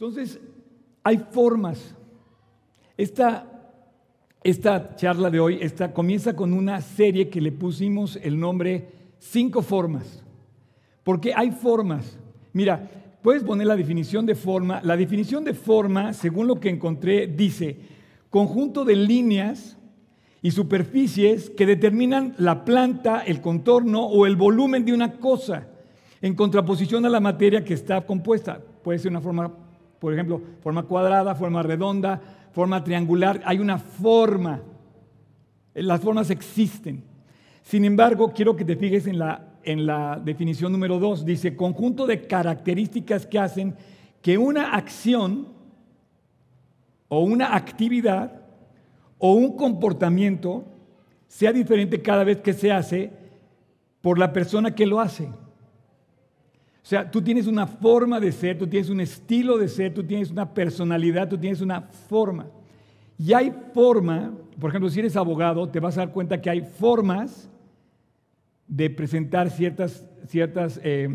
Entonces, 0.00 0.40
hay 1.02 1.18
formas. 1.30 1.94
Esta, 2.96 3.46
esta 4.42 4.96
charla 4.96 5.28
de 5.28 5.38
hoy 5.38 5.58
esta, 5.60 5.92
comienza 5.92 6.34
con 6.34 6.54
una 6.54 6.80
serie 6.80 7.28
que 7.28 7.42
le 7.42 7.52
pusimos 7.52 8.16
el 8.22 8.40
nombre 8.40 8.88
Cinco 9.18 9.60
Formas. 9.60 10.24
Porque 11.04 11.34
hay 11.36 11.50
formas. 11.50 12.18
Mira, 12.54 12.88
puedes 13.20 13.44
poner 13.44 13.66
la 13.66 13.76
definición 13.76 14.24
de 14.24 14.34
forma. 14.34 14.80
La 14.82 14.96
definición 14.96 15.44
de 15.44 15.52
forma, 15.52 16.14
según 16.14 16.46
lo 16.46 16.58
que 16.58 16.70
encontré, 16.70 17.26
dice 17.26 17.76
conjunto 18.30 18.86
de 18.86 18.96
líneas 18.96 19.76
y 20.40 20.52
superficies 20.52 21.50
que 21.50 21.66
determinan 21.66 22.34
la 22.38 22.64
planta, 22.64 23.20
el 23.20 23.42
contorno 23.42 24.06
o 24.06 24.24
el 24.24 24.36
volumen 24.36 24.82
de 24.82 24.94
una 24.94 25.18
cosa, 25.18 25.66
en 26.22 26.34
contraposición 26.34 27.04
a 27.04 27.10
la 27.10 27.20
materia 27.20 27.62
que 27.62 27.74
está 27.74 28.00
compuesta. 28.06 28.62
Puede 28.82 28.98
ser 28.98 29.10
una 29.10 29.20
forma, 29.20 29.52
por 30.00 30.14
ejemplo, 30.14 30.40
forma 30.62 30.82
cuadrada, 30.84 31.34
forma 31.34 31.62
redonda, 31.62 32.20
forma 32.52 32.82
triangular. 32.82 33.40
Hay 33.44 33.58
una 33.58 33.78
forma. 33.78 34.62
Las 35.74 36.00
formas 36.00 36.30
existen. 36.30 37.04
Sin 37.62 37.84
embargo, 37.84 38.32
quiero 38.34 38.56
que 38.56 38.64
te 38.64 38.76
fijes 38.76 39.06
en 39.06 39.18
la, 39.18 39.58
en 39.62 39.86
la 39.86 40.20
definición 40.24 40.72
número 40.72 40.98
dos. 40.98 41.24
Dice, 41.24 41.54
conjunto 41.54 42.06
de 42.06 42.26
características 42.26 43.26
que 43.26 43.38
hacen 43.38 43.76
que 44.22 44.38
una 44.38 44.72
acción 44.74 45.48
o 47.08 47.20
una 47.20 47.54
actividad 47.54 48.40
o 49.18 49.34
un 49.34 49.56
comportamiento 49.56 50.64
sea 51.28 51.52
diferente 51.52 52.00
cada 52.00 52.24
vez 52.24 52.40
que 52.40 52.54
se 52.54 52.72
hace 52.72 53.10
por 54.00 54.18
la 54.18 54.32
persona 54.32 54.74
que 54.74 54.86
lo 54.86 54.98
hace. 54.98 55.28
O 56.82 56.86
sea, 56.86 57.10
tú 57.10 57.20
tienes 57.20 57.46
una 57.46 57.66
forma 57.66 58.18
de 58.18 58.32
ser, 58.32 58.58
tú 58.58 58.66
tienes 58.66 58.88
un 58.88 59.00
estilo 59.00 59.58
de 59.58 59.68
ser, 59.68 59.92
tú 59.92 60.02
tienes 60.02 60.30
una 60.30 60.52
personalidad, 60.52 61.28
tú 61.28 61.36
tienes 61.36 61.60
una 61.60 61.82
forma. 61.82 62.46
Y 63.18 63.34
hay 63.34 63.52
forma, 63.74 64.32
por 64.58 64.70
ejemplo, 64.70 64.88
si 64.88 65.00
eres 65.00 65.14
abogado, 65.14 65.68
te 65.68 65.78
vas 65.78 65.98
a 65.98 66.06
dar 66.06 66.12
cuenta 66.12 66.40
que 66.40 66.48
hay 66.48 66.62
formas 66.62 67.50
de 68.66 68.88
presentar 68.88 69.50
ciertas, 69.50 70.06
ciertas 70.26 70.80
eh, 70.82 71.08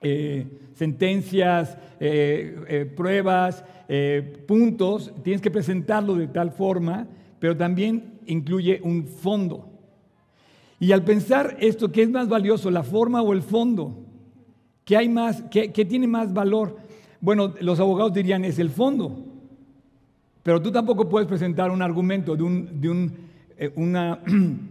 eh, 0.00 0.46
sentencias, 0.74 1.78
eh, 2.00 2.92
pruebas, 2.96 3.64
puntos, 4.46 5.12
tienes 5.22 5.42
que 5.42 5.50
presentarlo 5.50 6.14
de 6.14 6.26
tal 6.26 6.50
forma, 6.50 7.06
pero 7.38 7.56
también 7.56 8.18
incluye 8.26 8.80
un 8.82 9.06
fondo. 9.06 9.68
Y 10.80 10.90
al 10.90 11.04
pensar 11.04 11.56
esto, 11.60 11.92
¿qué 11.92 12.02
es 12.02 12.10
más 12.10 12.28
valioso, 12.28 12.70
la 12.70 12.82
forma 12.82 13.22
o 13.22 13.32
el 13.32 13.42
fondo? 13.42 14.11
¿Qué, 14.84 14.96
hay 14.96 15.08
más, 15.08 15.42
qué, 15.50 15.68
tiene 15.68 16.06
más 16.06 16.32
valor? 16.32 16.76
Bueno, 17.20 17.54
los 17.60 17.78
abogados 17.80 18.12
dirían 18.12 18.44
es 18.44 18.58
el 18.58 18.70
fondo, 18.70 19.24
pero 20.42 20.60
tú 20.60 20.72
tampoco 20.72 21.08
puedes 21.08 21.28
presentar 21.28 21.70
un 21.70 21.82
argumento 21.82 22.36
de, 22.36 22.42
un, 22.42 22.80
de 22.80 22.90
un, 22.90 23.12
una, 23.76 24.20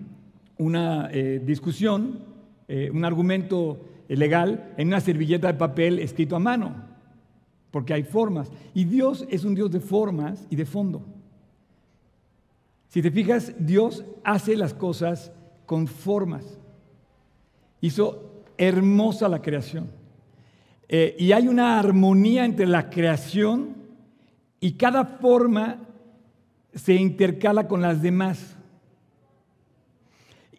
una 0.57 1.07
discusión, 1.07 2.19
un 2.67 3.05
argumento 3.05 3.79
legal 4.07 4.73
en 4.77 4.89
una 4.89 4.99
servilleta 4.99 5.47
de 5.47 5.53
papel 5.53 5.99
escrito 5.99 6.35
a 6.35 6.39
mano 6.39 6.91
porque 7.71 7.93
hay 7.93 8.03
formas. 8.03 8.51
Y 8.73 8.83
Dios 8.83 9.25
es 9.29 9.45
un 9.45 9.55
Dios 9.55 9.71
de 9.71 9.79
formas 9.79 10.45
y 10.49 10.55
de 10.57 10.65
fondo. 10.65 11.01
Si 12.89 13.01
te 13.01 13.09
fijas, 13.09 13.53
Dios 13.57 14.03
hace 14.23 14.57
las 14.57 14.73
cosas 14.73 15.31
con 15.65 15.87
formas. 15.87 16.59
Hizo 17.79 18.43
hermosa 18.57 19.29
la 19.29 19.41
creación. 19.41 19.89
Eh, 20.93 21.15
y 21.17 21.31
hay 21.31 21.47
una 21.47 21.79
armonía 21.79 22.43
entre 22.43 22.65
la 22.65 22.89
creación 22.89 23.77
y 24.59 24.73
cada 24.73 25.05
forma 25.05 25.87
se 26.73 26.95
intercala 26.95 27.69
con 27.69 27.81
las 27.81 28.01
demás. 28.01 28.57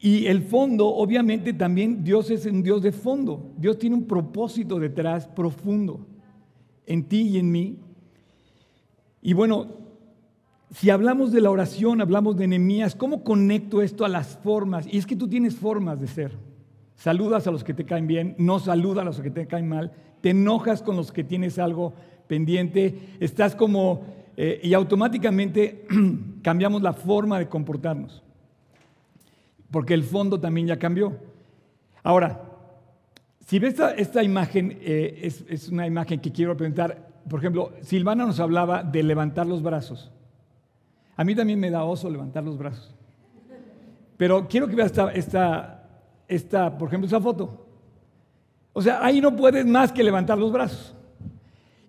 Y 0.00 0.24
el 0.27 0.40
fondo, 0.40 0.89
obviamente 0.89 1.52
también 1.52 2.02
Dios 2.02 2.30
es 2.30 2.46
un 2.46 2.62
Dios 2.62 2.80
de 2.80 2.92
fondo. 2.92 3.52
Dios 3.58 3.79
tiene 3.79 3.95
un 3.95 4.06
propósito 4.06 4.79
detrás 4.79 5.27
profundo 5.27 6.06
en 6.86 7.05
ti 7.05 7.29
y 7.29 7.39
en 7.39 7.52
mí. 7.52 7.77
Y 9.20 9.35
bueno, 9.35 9.67
si 10.70 10.89
hablamos 10.89 11.30
de 11.30 11.42
la 11.42 11.51
oración, 11.51 12.01
hablamos 12.01 12.39
de 12.39 12.46
enemías, 12.46 12.95
¿cómo 12.95 13.23
conecto 13.23 13.83
esto 13.83 14.06
a 14.06 14.08
las 14.08 14.39
formas? 14.39 14.86
Y 14.90 14.96
es 14.96 15.05
que 15.05 15.14
tú 15.14 15.29
tienes 15.29 15.56
formas 15.56 16.01
de 16.01 16.06
ser. 16.06 16.33
Saludas 16.96 17.46
a 17.46 17.51
los 17.51 17.64
que 17.64 17.74
te 17.74 17.85
caen 17.85 18.06
bien, 18.06 18.35
no 18.39 18.58
saludas 18.61 19.02
a 19.02 19.05
los 19.05 19.20
que 19.20 19.30
te 19.30 19.46
caen 19.46 19.68
mal, 19.68 19.92
te 20.22 20.30
enojas 20.30 20.80
con 20.80 20.96
los 20.96 21.12
que 21.12 21.24
tienes 21.24 21.58
algo 21.58 21.92
pendiente, 22.27 23.16
estás 23.20 23.55
como... 23.55 24.22
Eh, 24.34 24.60
y 24.62 24.72
automáticamente 24.72 25.84
cambiamos 26.42 26.80
la 26.80 26.94
forma 26.94 27.38
de 27.38 27.50
comportarnos, 27.50 28.22
porque 29.70 29.92
el 29.92 30.05
fondo 30.05 30.40
también 30.40 30.66
ya 30.66 30.78
cambió. 30.78 31.18
Ahora, 32.02 32.40
si 33.46 33.58
ves 33.58 33.74
esta, 33.98 34.22
imagen, 34.22 34.78
eh, 34.80 35.28
es, 35.48 35.68
una 35.68 35.86
imagen 35.86 36.18
que 36.20 36.32
quiero 36.32 36.56
presentar. 36.56 37.11
Por 37.28 37.40
ejemplo, 37.40 37.72
Silvana 37.82 38.24
nos 38.24 38.40
hablaba 38.40 38.82
de 38.82 39.02
levantar 39.02 39.46
los 39.46 39.62
brazos. 39.62 40.11
A 41.16 41.24
mí 41.24 41.34
también 41.34 41.61
me 41.61 41.70
da 41.70 41.84
oso 41.84 42.08
levantar 42.08 42.42
los 42.42 42.56
brazos. 42.56 42.94
Pero 44.16 44.48
quiero 44.48 44.66
que 44.66 44.77
veas 44.77 44.92
esta, 45.14 45.84
esta, 46.27 46.78
por 46.78 46.88
ejemplo, 46.88 47.06
esa 47.06 47.20
foto. 47.20 47.66
O 48.72 48.83
sea, 48.83 49.05
ahí 49.05 49.20
no 49.20 49.36
puedes 49.36 49.66
más 49.66 49.92
que 49.92 50.02
levantar 50.02 50.38
los 50.38 50.52
brazos. 50.52 50.94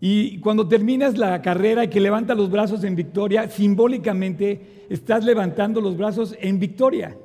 Y 0.01 0.39
cuando 0.39 0.67
terminas 0.67 1.17
la 1.17 1.41
carrera 1.41 1.85
y 1.85 1.87
que 1.87 2.01
levantas 2.01 2.35
los 2.35 2.51
brazos 2.51 2.83
en 2.83 2.95
victoria, 2.95 3.49
simbólicamente 3.49 4.85
estás 4.89 5.23
levantando 5.23 5.79
los 5.79 5.95
brazos 5.95 6.35
en 6.41 6.59
victoria. 6.59 7.15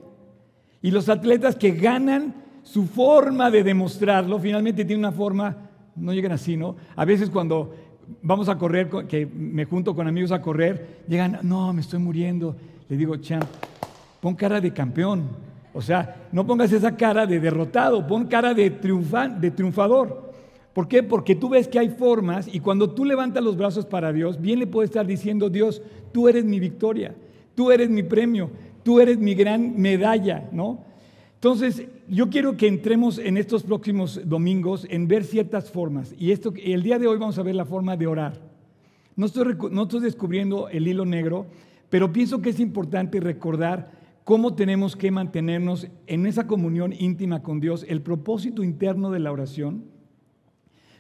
Y 0.81 0.93
los 0.93 1.09
atletas 1.09 1.57
que 1.57 1.73
ganan 1.73 2.35
su 2.63 2.87
forma 2.87 3.51
de 3.51 3.65
demostrarlo 3.65 4.39
finalmente 4.39 4.85
tiene 4.85 5.01
una 5.01 5.11
forma, 5.11 5.57
no 5.97 6.13
llegan 6.13 6.33
así, 6.33 6.57
¿no? 6.57 6.77
A 6.95 7.05
veces 7.05 7.31
cuando 7.31 7.75
vamos 8.23 8.49
a 8.49 8.57
correr, 8.57 8.89
que 9.09 9.27
me 9.27 9.65
junto 9.65 9.95
con 9.95 10.07
amigos 10.07 10.33
a 10.33 10.41
correr, 10.41 11.05
llegan, 11.09 11.41
no, 11.43 11.73
me 11.73 11.81
estoy 11.81 11.99
muriendo. 11.99 12.55
Le 12.89 12.97
digo, 12.97 13.17
champ, 13.17 13.45
pon 14.21 14.35
cara 14.35 14.61
de 14.61 14.73
campeón. 14.73 15.48
O 15.79 15.81
sea, 15.81 16.27
no 16.33 16.45
pongas 16.45 16.73
esa 16.73 16.97
cara 16.97 17.25
de 17.25 17.39
derrotado, 17.39 18.05
pon 18.05 18.27
cara 18.27 18.53
de, 18.53 18.69
de 18.69 19.51
triunfador. 19.53 20.33
¿Por 20.73 20.89
qué? 20.89 21.05
Porque 21.05 21.37
tú 21.37 21.51
ves 21.51 21.69
que 21.69 21.79
hay 21.79 21.91
formas 21.91 22.53
y 22.53 22.59
cuando 22.59 22.91
tú 22.91 23.05
levantas 23.05 23.45
los 23.45 23.57
brazos 23.57 23.87
para 23.87 24.13
Dios, 24.13 24.41
bien 24.41 24.59
le 24.59 24.67
puedes 24.67 24.91
estar 24.91 25.07
diciendo, 25.07 25.49
Dios, 25.49 25.81
tú 26.11 26.27
eres 26.27 26.45
mi 26.45 26.59
victoria, 26.59 27.15
tú 27.55 27.71
eres 27.71 27.89
mi 27.91 28.03
premio, 28.03 28.51
tú 28.83 28.99
eres 28.99 29.19
mi 29.19 29.37
gran 29.37 29.81
medalla, 29.81 30.49
¿no? 30.51 30.81
Entonces, 31.35 31.85
yo 32.09 32.29
quiero 32.29 32.57
que 32.57 32.67
entremos 32.67 33.19
en 33.21 33.37
estos 33.37 33.63
próximos 33.63 34.21
domingos 34.25 34.85
en 34.91 35.07
ver 35.07 35.23
ciertas 35.23 35.71
formas. 35.71 36.13
Y 36.19 36.33
esto, 36.33 36.53
el 36.61 36.83
día 36.83 36.99
de 36.99 37.07
hoy 37.07 37.19
vamos 37.19 37.39
a 37.39 37.45
ver 37.45 37.55
la 37.55 37.65
forma 37.65 37.97
de 37.97 38.09
orar. 38.09 38.33
No 39.15 39.27
estoy, 39.27 39.57
no 39.71 39.85
estoy 39.85 40.01
descubriendo 40.01 40.69
el 40.71 40.89
hilo 40.89 41.05
negro, 41.05 41.47
pero 41.89 42.13
pienso 42.13 42.43
que 42.43 42.51
es 42.51 42.59
importante 42.59 43.21
recordar 43.21 43.97
cómo 44.29 44.53
tenemos 44.55 44.95
que 44.95 45.11
mantenernos 45.11 45.89
en 46.07 46.27
esa 46.27 46.47
comunión 46.47 46.93
íntima 46.93 47.43
con 47.43 47.61
Dios, 47.61 47.87
el 47.89 48.03
propósito 48.03 48.63
interno 48.63 49.11
de 49.11 49.21
la 49.21 49.33
oración. 49.33 49.85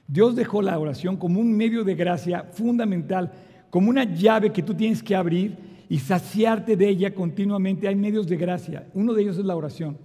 Dios 0.06 0.34
dejó 0.34 0.62
la 0.62 0.78
oración 0.78 1.18
como 1.18 1.38
un 1.38 1.54
medio 1.54 1.84
de 1.84 1.94
gracia 1.94 2.44
fundamental, 2.54 3.30
como 3.68 3.90
una 3.90 4.04
llave 4.04 4.50
que 4.50 4.62
tú 4.62 4.72
tienes 4.72 5.02
que 5.02 5.14
abrir 5.14 5.58
y 5.90 5.98
saciarte 5.98 6.74
de 6.74 6.88
ella 6.88 7.14
continuamente. 7.14 7.86
Hay 7.86 7.96
medios 7.96 8.26
de 8.28 8.38
gracia. 8.38 8.88
Uno 8.94 9.12
de 9.12 9.20
ellos 9.20 9.36
es 9.36 9.44
la 9.44 9.56
oración. 9.56 9.98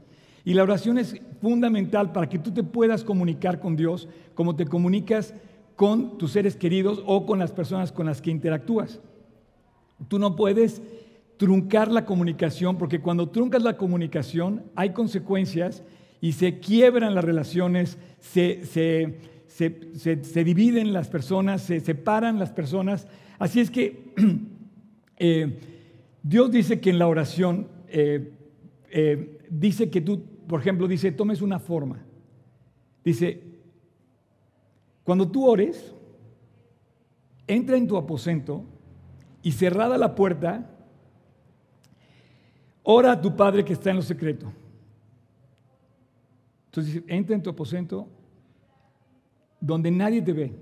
Y 0.43 0.53
la 0.53 0.63
oración 0.63 0.97
es 0.97 1.15
fundamental 1.41 2.11
para 2.11 2.27
que 2.27 2.39
tú 2.39 2.51
te 2.51 2.61
puedas 2.61 3.05
comunicar 3.05 3.61
con 3.61 3.77
Dios 3.77 4.09
como 4.33 4.57
te 4.57 4.65
comunicas 4.65 5.33
con 5.77 6.17
tus 6.17 6.33
seres 6.33 6.57
queridos 6.57 7.01
o 7.05 7.25
con 7.25 7.39
las 7.39 7.53
personas 7.53 7.93
con 7.93 8.05
las 8.05 8.21
que 8.21 8.31
interactúas. 8.31 8.99
Tú 10.09 10.19
no 10.19 10.35
puedes 10.35 10.81
truncar 11.43 11.91
la 11.91 12.05
comunicación 12.05 12.77
porque 12.77 13.01
cuando 13.01 13.27
truncas 13.27 13.61
la 13.61 13.75
comunicación 13.75 14.63
hay 14.75 14.91
consecuencias 14.91 15.83
y 16.21 16.31
se 16.31 16.59
quiebran 16.59 17.13
las 17.13 17.25
relaciones, 17.25 17.97
se, 18.21 18.63
dividen 20.45 20.93
las 20.93 21.09
personas, 21.09 21.63
se 21.63 21.81
separan 21.81 22.39
las 22.39 22.51
personas. 22.51 23.07
Así 23.39 23.59
es 23.59 23.69
que 23.69 24.13
eh, 25.17 25.59
Dios 26.23 26.49
dice 26.49 26.79
que 26.79 26.91
en 26.91 26.99
la 26.99 27.07
oración 27.07 27.67
eh, 27.89 28.31
eh, 28.89 29.39
dice 29.49 29.89
que 29.89 29.99
tú 29.99 30.23
por 30.47 30.59
ejemplo, 30.59 30.87
dice, 30.87 31.11
tomes 31.11 31.41
una 31.41 31.59
forma. 31.59 32.03
Dice, 33.03 33.41
cuando 35.03 35.27
tú 35.27 35.47
ores, 35.47 35.93
entra 37.47 37.77
en 37.77 37.87
tu 37.87 37.97
aposento 37.97 38.63
y 39.41 39.51
cerrada 39.51 39.97
la 39.97 40.15
puerta, 40.15 40.72
ora 42.83 43.13
a 43.13 43.21
tu 43.21 43.35
Padre 43.35 43.65
que 43.65 43.73
está 43.73 43.89
en 43.89 43.97
lo 43.97 44.01
secreto. 44.01 44.51
Entonces 46.65 47.03
entra 47.07 47.35
en 47.35 47.43
tu 47.43 47.49
aposento 47.49 48.07
donde 49.59 49.89
nadie 49.91 50.21
te 50.21 50.33
ve. 50.33 50.53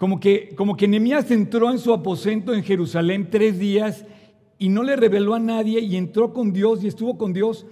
como 0.00 0.18
que, 0.18 0.54
como 0.56 0.78
que 0.78 0.88
Nehemías 0.88 1.30
entró 1.30 1.70
en 1.70 1.78
su 1.78 1.92
aposento 1.92 2.54
en 2.54 2.62
Jerusalén 2.62 3.28
tres 3.30 3.58
días 3.58 4.06
y 4.58 4.70
no 4.70 4.82
le 4.82 4.96
reveló 4.96 5.34
a 5.34 5.38
nadie 5.38 5.78
y 5.80 5.94
entró 5.94 6.32
con 6.32 6.54
Dios 6.54 6.82
y 6.82 6.86
estuvo 6.86 7.18
con 7.18 7.34
Dios 7.34 7.66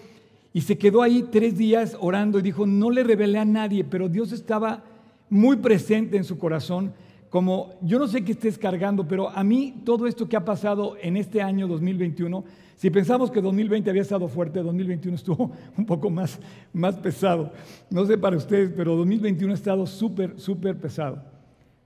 y 0.52 0.60
se 0.60 0.76
quedó 0.76 1.00
ahí 1.00 1.24
tres 1.32 1.56
días 1.56 1.96
orando 1.98 2.38
y 2.38 2.42
dijo, 2.42 2.66
no 2.66 2.90
le 2.90 3.02
revelé 3.02 3.38
a 3.38 3.46
nadie, 3.46 3.82
pero 3.82 4.10
Dios 4.10 4.32
estaba 4.32 4.84
muy 5.30 5.56
presente 5.56 6.18
en 6.18 6.24
su 6.24 6.36
corazón, 6.36 6.92
como 7.30 7.78
yo 7.82 7.98
no 7.98 8.08
sé 8.08 8.24
qué 8.24 8.32
estés 8.32 8.56
cargando, 8.56 9.06
pero 9.06 9.28
a 9.28 9.44
mí 9.44 9.82
todo 9.84 10.06
esto 10.06 10.28
que 10.28 10.36
ha 10.36 10.44
pasado 10.44 10.96
en 11.00 11.16
este 11.16 11.42
año 11.42 11.68
2021, 11.68 12.44
si 12.76 12.90
pensamos 12.90 13.30
que 13.30 13.42
2020 13.42 13.90
había 13.90 14.02
estado 14.02 14.28
fuerte, 14.28 14.62
2021 14.62 15.16
estuvo 15.16 15.52
un 15.76 15.84
poco 15.84 16.08
más, 16.08 16.40
más 16.72 16.96
pesado. 16.96 17.52
No 17.90 18.06
sé 18.06 18.16
para 18.16 18.36
ustedes, 18.36 18.72
pero 18.74 18.96
2021 18.96 19.52
ha 19.52 19.56
estado 19.56 19.86
súper, 19.86 20.38
súper 20.38 20.78
pesado. 20.78 21.22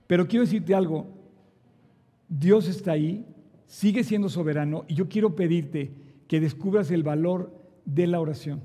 Pero 0.07 0.27
quiero 0.27 0.45
decirte 0.45 0.73
algo, 0.73 1.07
Dios 2.29 2.67
está 2.67 2.93
ahí, 2.93 3.25
sigue 3.67 4.03
siendo 4.03 4.29
soberano 4.29 4.85
y 4.87 4.95
yo 4.95 5.09
quiero 5.09 5.35
pedirte 5.35 5.91
que 6.27 6.39
descubras 6.39 6.89
el 6.91 7.03
valor 7.03 7.51
de 7.85 8.07
la 8.07 8.19
oración. 8.19 8.61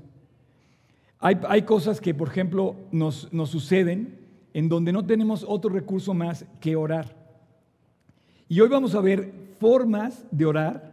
Hay, 1.21 1.63
cosas 1.63 1.99
que, 1.99 2.13
por 2.13 2.29
ejemplo, 2.29 2.77
nos, 2.93 3.33
nos 3.33 3.49
suceden 3.49 4.18
en 4.53 4.69
donde 4.69 4.91
no 4.91 5.05
tenemos 5.05 5.45
otro 5.47 5.69
recurso 5.69 6.13
más 6.13 6.45
que 6.59 6.75
orar. 6.75 7.15
Y 8.47 8.59
hoy 8.61 8.69
vamos 8.69 8.95
a 8.95 9.01
ver 9.01 9.31
formas 9.59 10.25
de 10.31 10.45
orar 10.45 10.91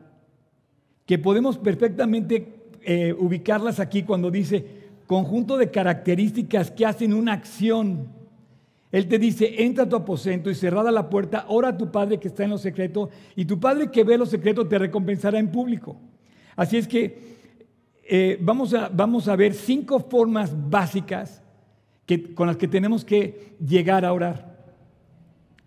que 1.07 1.19
podemos 1.19 1.57
perfectamente 1.57 2.55
eh, 2.83 3.15
ubicarlas 3.19 3.81
aquí 3.81 4.03
cuando 4.03 4.31
dice 4.31 4.87
conjunto 5.07 5.57
de 5.57 5.71
características 5.71 6.71
que 6.71 6.85
hacen 6.85 7.15
una 7.15 7.33
acción. 7.33 8.09
Él 8.93 9.09
te 9.09 9.19
dice, 9.19 9.63
entra 9.65 9.85
a 9.85 9.89
tu 9.89 9.97
aposento 9.97 10.51
y 10.51 10.55
cerrada 10.55 10.91
la 10.91 11.09
puerta, 11.09 11.47
ora 11.49 11.69
a 11.69 11.77
tu 11.77 11.91
Padre 11.91 12.19
que 12.19 12.29
está 12.29 12.45
en 12.45 12.51
lo 12.51 12.59
secreto, 12.59 13.11
y 13.35 13.45
tu 13.45 13.59
Padre 13.59 13.91
que 13.91 14.05
ve 14.05 14.19
lo 14.19 14.27
secreto 14.27 14.67
te 14.67 14.79
recompensará 14.79 15.39
en 15.39 15.51
público. 15.51 15.97
Así 16.57 16.77
es 16.77 16.89
que 16.89 17.37
eh, 18.09 18.39
vamos, 18.41 18.73
a, 18.73 18.89
vamos, 18.89 19.29
a, 19.29 19.37
ver 19.37 19.53
cinco 19.53 19.99
formas 19.99 20.55
básicas 20.71 21.43
que, 22.07 22.35
con 22.35 22.47
las 22.47 22.57
que 22.57 22.69
tenemos 22.69 23.05
que 23.05 23.57
llegar 23.65 24.05
a 24.05 24.13
orar. 24.13 24.57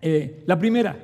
Eh, 0.01 0.43
la 0.45 0.57
primera, 0.57 0.97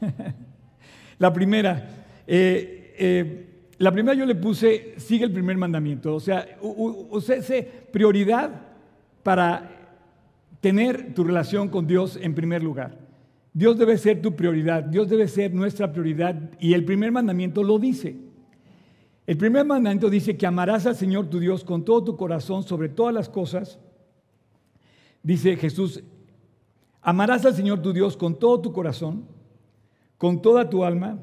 la 1.18 1.32
primera, 1.32 1.88
eh, 2.26 3.46
la 3.78 3.92
primera 3.92 4.14
yo 4.14 4.26
le 4.26 4.34
puse, 4.34 4.94
sigue 4.96 5.24
el 5.24 5.32
primer 5.32 5.56
mandamiento, 5.56 6.14
o 6.14 6.20
sea, 6.20 6.46
usted 6.62 7.68
prioridad 7.92 8.50
para 9.22 9.70
tener 10.60 11.14
tu 11.14 11.24
relación 11.24 11.68
con 11.68 11.86
Dios 11.86 12.18
en 12.20 12.34
primer 12.34 12.62
lugar. 12.62 12.98
Dios 13.52 13.78
debe 13.78 13.98
ser 13.98 14.22
tu 14.22 14.36
prioridad, 14.36 14.84
Dios 14.84 15.08
debe 15.08 15.26
ser 15.26 15.52
nuestra 15.52 15.92
prioridad 15.92 16.36
y 16.60 16.74
el 16.74 16.84
primer 16.84 17.10
mandamiento 17.10 17.62
lo 17.62 17.78
dice. 17.78 18.16
El 19.26 19.36
primer 19.36 19.64
mandamiento 19.64 20.08
dice 20.08 20.36
que 20.36 20.46
amarás 20.46 20.86
al 20.86 20.96
Señor 20.96 21.28
tu 21.28 21.40
Dios 21.40 21.64
con 21.64 21.84
todo 21.84 22.04
tu 22.04 22.16
corazón 22.16 22.62
sobre 22.62 22.88
todas 22.88 23.14
las 23.14 23.28
cosas. 23.28 23.78
Dice 25.22 25.56
Jesús, 25.56 26.02
amarás 27.02 27.44
al 27.44 27.54
Señor 27.54 27.82
tu 27.82 27.92
Dios 27.92 28.16
con 28.16 28.38
todo 28.38 28.60
tu 28.60 28.72
corazón, 28.72 29.24
con 30.16 30.40
toda 30.40 30.68
tu 30.68 30.84
alma, 30.84 31.18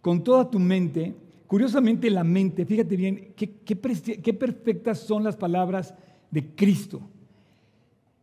con 0.00 0.22
toda 0.24 0.50
tu 0.50 0.58
mente. 0.58 1.14
Curiosamente 1.46 2.10
la 2.10 2.24
mente, 2.24 2.66
fíjate 2.66 2.96
bien, 2.96 3.32
qué, 3.36 3.50
qué 3.64 4.34
perfectas 4.34 5.00
son 5.00 5.24
las 5.24 5.36
palabras 5.36 5.94
de 6.30 6.54
Cristo. 6.54 7.00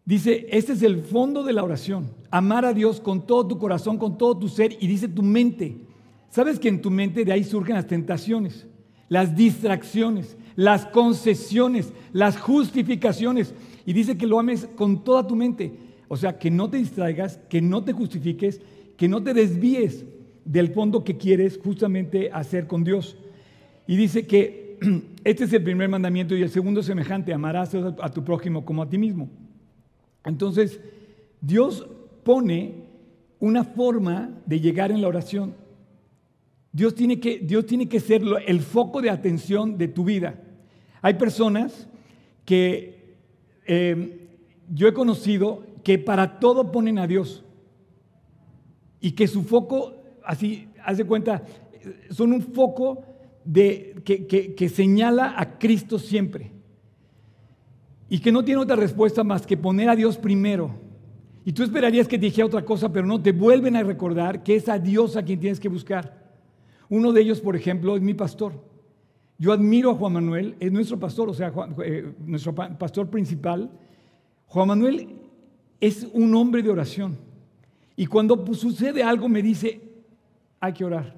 Dice, 0.06 0.45
este 0.51 0.73
es 0.73 0.83
el 0.83 1.01
fondo 1.01 1.44
de 1.44 1.53
la 1.53 1.63
oración. 1.63 2.12
Amar 2.29 2.63
a 2.63 2.73
Dios 2.73 3.01
con 3.01 3.25
todo 3.25 3.47
tu 3.47 3.57
corazón, 3.57 3.97
con 3.97 4.17
todo 4.17 4.38
tu 4.38 4.47
ser 4.47 4.77
y 4.79 4.85
dice 4.85 5.07
tu 5.07 5.23
mente. 5.23 5.77
¿Sabes 6.29 6.59
que 6.59 6.69
en 6.69 6.81
tu 6.81 6.91
mente 6.91 7.25
de 7.25 7.31
ahí 7.31 7.44
surgen 7.44 7.75
las 7.75 7.88
tentaciones, 7.88 8.67
las 9.09 9.35
distracciones, 9.35 10.38
las 10.56 10.85
concesiones, 10.85 11.91
las 12.13 12.38
justificaciones? 12.38 13.56
Y 13.85 13.93
dice 13.93 14.17
que 14.17 14.27
lo 14.27 14.39
ames 14.39 14.67
con 14.75 15.03
toda 15.03 15.27
tu 15.27 15.35
mente. 15.35 15.73
O 16.07 16.17
sea, 16.17 16.37
que 16.37 16.51
no 16.51 16.69
te 16.69 16.77
distraigas, 16.77 17.39
que 17.49 17.61
no 17.61 17.83
te 17.83 17.93
justifiques, 17.93 18.61
que 18.97 19.07
no 19.07 19.23
te 19.23 19.33
desvíes 19.33 20.05
del 20.43 20.69
fondo 20.69 21.03
que 21.03 21.17
quieres 21.17 21.59
justamente 21.63 22.29
hacer 22.31 22.67
con 22.67 22.83
Dios. 22.83 23.17
Y 23.87 23.95
dice 23.95 24.25
que 24.25 24.77
este 25.23 25.45
es 25.45 25.53
el 25.53 25.63
primer 25.63 25.89
mandamiento 25.89 26.35
y 26.35 26.41
el 26.41 26.49
segundo 26.49 26.83
semejante, 26.83 27.33
amarás 27.33 27.75
a 27.75 28.11
tu 28.11 28.23
prójimo 28.23 28.65
como 28.65 28.81
a 28.81 28.89
ti 28.89 28.97
mismo. 28.97 29.29
Entonces, 30.23 30.79
Dios 31.41 31.88
pone 32.23 32.85
una 33.39 33.63
forma 33.63 34.31
de 34.45 34.59
llegar 34.59 34.91
en 34.91 35.01
la 35.01 35.07
oración. 35.07 35.53
Dios 36.71 36.95
tiene 36.95 37.19
que, 37.19 37.39
Dios 37.39 37.65
tiene 37.65 37.88
que 37.88 37.99
ser 37.99 38.21
el 38.47 38.59
foco 38.59 39.01
de 39.01 39.09
atención 39.09 39.77
de 39.77 39.88
tu 39.88 40.03
vida. 40.03 40.41
Hay 41.01 41.13
personas 41.13 41.88
que 42.43 42.94
em, 43.65 44.12
yo 44.73 44.88
he 44.88 44.94
conocido 44.94 45.63
que 45.83 46.00
para 46.00 46.39
todo 46.39 46.71
ponen 46.71 46.97
a 46.97 47.07
Dios 47.07 47.44
y 49.00 49.12
que 49.12 49.27
su 49.27 49.44
foco, 49.44 49.94
así, 50.23 50.67
haz 50.83 50.97
de 50.97 51.06
cuenta, 51.06 51.44
son 52.09 52.33
un 52.33 52.41
foco 52.41 53.03
de, 53.44 53.95
que 54.03 54.69
señala 54.69 55.35
a 55.38 55.59
Cristo 55.59 56.00
siempre 56.00 56.56
y 58.09 58.19
que 58.19 58.31
no 58.31 58.44
tiene 58.44 58.62
otra 58.62 58.75
respuesta 58.75 59.23
más 59.23 59.45
que 59.45 59.57
poner 59.57 59.89
a 59.89 59.95
Dios 59.95 60.17
primero. 60.17 60.71
Y 61.44 61.53
tú 61.53 61.63
esperarías 61.63 62.07
que 62.07 62.17
dijera 62.17 62.47
otra 62.47 62.65
cosa, 62.65 62.91
pero 62.91 63.06
no, 63.06 63.21
te 63.21 63.31
vuelven 63.31 63.75
a 63.75 63.83
recordar 63.83 64.44
que 64.44 64.56
es 64.56 64.67
a 64.67 64.79
Dios 64.79 65.15
a 65.15 65.23
quien 65.23 65.39
tienes 65.39 65.59
que 65.59 65.69
buscar. 65.69 66.25
Uno 66.89 67.12
de 67.12 67.21
ellos, 67.21 67.41
por 67.41 67.56
ejemplo, 67.56 67.95
es 67.95 68.01
mi 68.01 68.13
pastor. 68.13 68.53
Yo 69.37 69.51
admiro 69.51 69.91
a 69.91 69.95
Juan 69.95 70.13
Manuel, 70.13 70.55
es 70.59 70.71
nuestro 70.71 70.97
pastor, 70.97 71.29
o 71.29 71.33
sea, 71.33 71.51
eh, 71.83 72.13
nuestro 72.25 72.55
pastor 72.55 73.09
principal. 73.09 73.69
Juan 74.47 74.67
Manuel 74.69 75.09
es 75.81 76.07
un 76.13 76.33
hombre 76.35 76.63
de 76.63 76.69
oración. 76.69 77.17
Y 77.97 78.05
cuando 78.05 78.45
sucede 78.53 79.03
algo 79.03 79.27
me 79.27 79.41
dice, 79.41 79.81
hay 80.59 80.73
que 80.73 80.85
orar. 80.85 81.15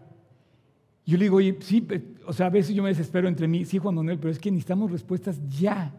Yo 1.05 1.17
le 1.17 1.25
digo, 1.25 1.37
oye, 1.37 1.57
sí, 1.61 1.87
o 2.25 2.33
sea, 2.33 2.47
a 2.47 2.49
veces 2.49 2.75
yo 2.75 2.83
me 2.83 2.89
desespero 2.89 3.27
entre 3.27 3.47
mí, 3.47 3.65
sí, 3.65 3.77
Juan 3.77 3.95
Manuel, 3.95 4.17
pero 4.17 4.31
es 4.31 4.39
que 4.39 4.51
necesitamos 4.51 4.91
respuestas 4.91 5.39
ya. 5.47 5.93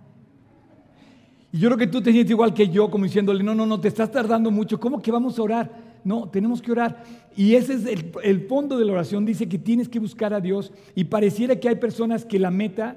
Y 1.53 1.59
yo 1.59 1.69
creo 1.69 1.79
que 1.79 1.87
tú 1.87 2.03
te 2.03 2.13
sientes 2.13 2.31
igual 2.31 2.53
que 2.53 2.69
yo, 2.69 2.91
como 2.91 3.05
diciéndole, 3.05 3.43
no, 3.43 3.55
no, 3.55 3.65
no, 3.65 3.81
te 3.81 3.89
estás 3.89 4.11
tardando 4.11 4.51
mucho, 4.51 4.79
¿cómo 4.79 5.01
que 5.01 5.11
vamos 5.11 5.39
a 5.39 5.43
orar? 5.43 5.88
No, 6.05 6.29
tenemos 6.29 6.63
que 6.63 6.73
orar. 6.73 7.03
Y 7.37 7.55
ese 7.55 7.75
es 7.75 7.85
el, 8.23 8.41
fondo 8.47 8.79
de 8.79 8.85
la 8.85 8.93
oración, 8.93 9.25
dice 9.25 9.49
que 9.49 9.59
tienes 9.59 9.89
que 9.89 9.99
buscar 9.99 10.35
a 10.35 10.41
Dios 10.41 10.73
y 10.95 11.05
pareciera 11.05 11.57
que 11.57 11.69
hay 11.69 11.77
personas 11.77 12.25
que 12.25 12.39
la 12.39 12.51
meta 12.51 12.97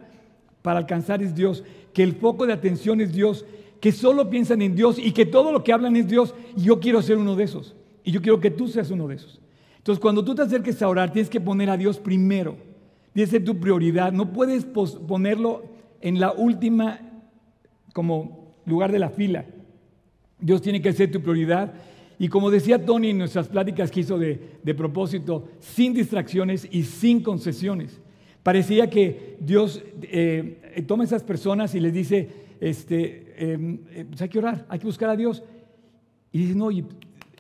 para 0.62 0.80
alcanzar 0.80 1.22
es 1.22 1.36
Dios, 1.36 1.64
que 1.94 2.04
el 2.04 2.14
foco 2.14 2.46
de 2.46 2.54
atención 2.54 3.02
es 3.02 3.14
Dios, 3.14 3.46
que 3.80 3.92
solo 3.92 4.30
piensan 4.30 4.62
en 4.62 4.76
Dios 4.76 4.98
y 5.00 5.12
que 5.12 5.26
todo 5.26 5.52
lo 5.52 5.64
que 5.64 5.74
hablan 5.74 5.96
es 5.96 6.08
Dios. 6.08 6.36
Y 6.56 6.62
yo 6.62 6.80
quiero 6.80 7.02
ser 7.02 7.18
uno 7.18 7.36
de 7.36 7.44
esos. 7.44 7.76
Y 8.04 8.12
yo 8.12 8.22
quiero 8.22 8.40
que 8.40 8.52
tú 8.52 8.68
seas 8.68 8.92
uno 8.92 9.08
de 9.08 9.16
esos. 9.16 9.42
Entonces, 9.78 10.00
cuando 10.00 10.24
tú 10.24 10.36
te 10.36 10.44
acerques 10.44 10.82
a 10.82 10.88
orar, 10.88 11.12
tienes 11.12 11.30
que 11.30 11.42
poner 11.42 11.70
a 11.70 11.78
Dios 11.78 12.00
primero. 12.00 12.56
Que 13.14 13.28
ser 13.28 13.44
tu 13.44 13.60
prioridad. 13.60 14.12
No 14.12 14.32
puedes 14.32 14.66
ponerlo 14.66 15.64
en 16.02 16.20
la 16.20 16.32
última 16.32 17.00
como 17.94 18.56
lugar 18.66 18.92
de 18.92 19.00
la 19.00 19.10
fila. 19.10 19.46
Dios 20.40 20.62
tiene 20.62 20.82
que 20.82 20.94
ser 20.94 21.12
tu 21.12 21.22
prioridad. 21.22 21.74
Y 22.22 22.28
como 22.28 22.52
decía 22.52 22.86
Tony 22.86 23.10
en 23.10 23.18
nuestras 23.18 23.48
pláticas 23.48 23.90
que 23.90 24.02
hizo 24.02 24.20
de, 24.20 24.76
propósito, 24.78 25.48
sin 25.58 25.92
distracciones 25.92 26.68
y 26.70 26.84
sin 26.84 27.24
concesiones. 27.24 28.00
Parecía 28.44 28.92
que 28.92 29.38
Dios 29.40 29.82
eh, 30.04 30.84
toma 30.88 31.04
a 31.04 31.08
esas 31.08 31.24
personas 31.24 31.74
y 31.74 31.80
les 31.80 31.92
dice, 31.92 32.30
este, 32.60 33.54
em, 33.54 33.80
eh, 33.90 34.06
pues 34.08 34.22
hay 34.22 34.30
que 34.30 34.38
orar, 34.38 34.68
hay 34.70 34.78
que 34.78 34.86
buscar 34.86 35.10
a 35.10 35.16
Dios. 35.16 35.42
Y 36.32 36.38
dice, 36.44 36.54
no, 36.54 36.70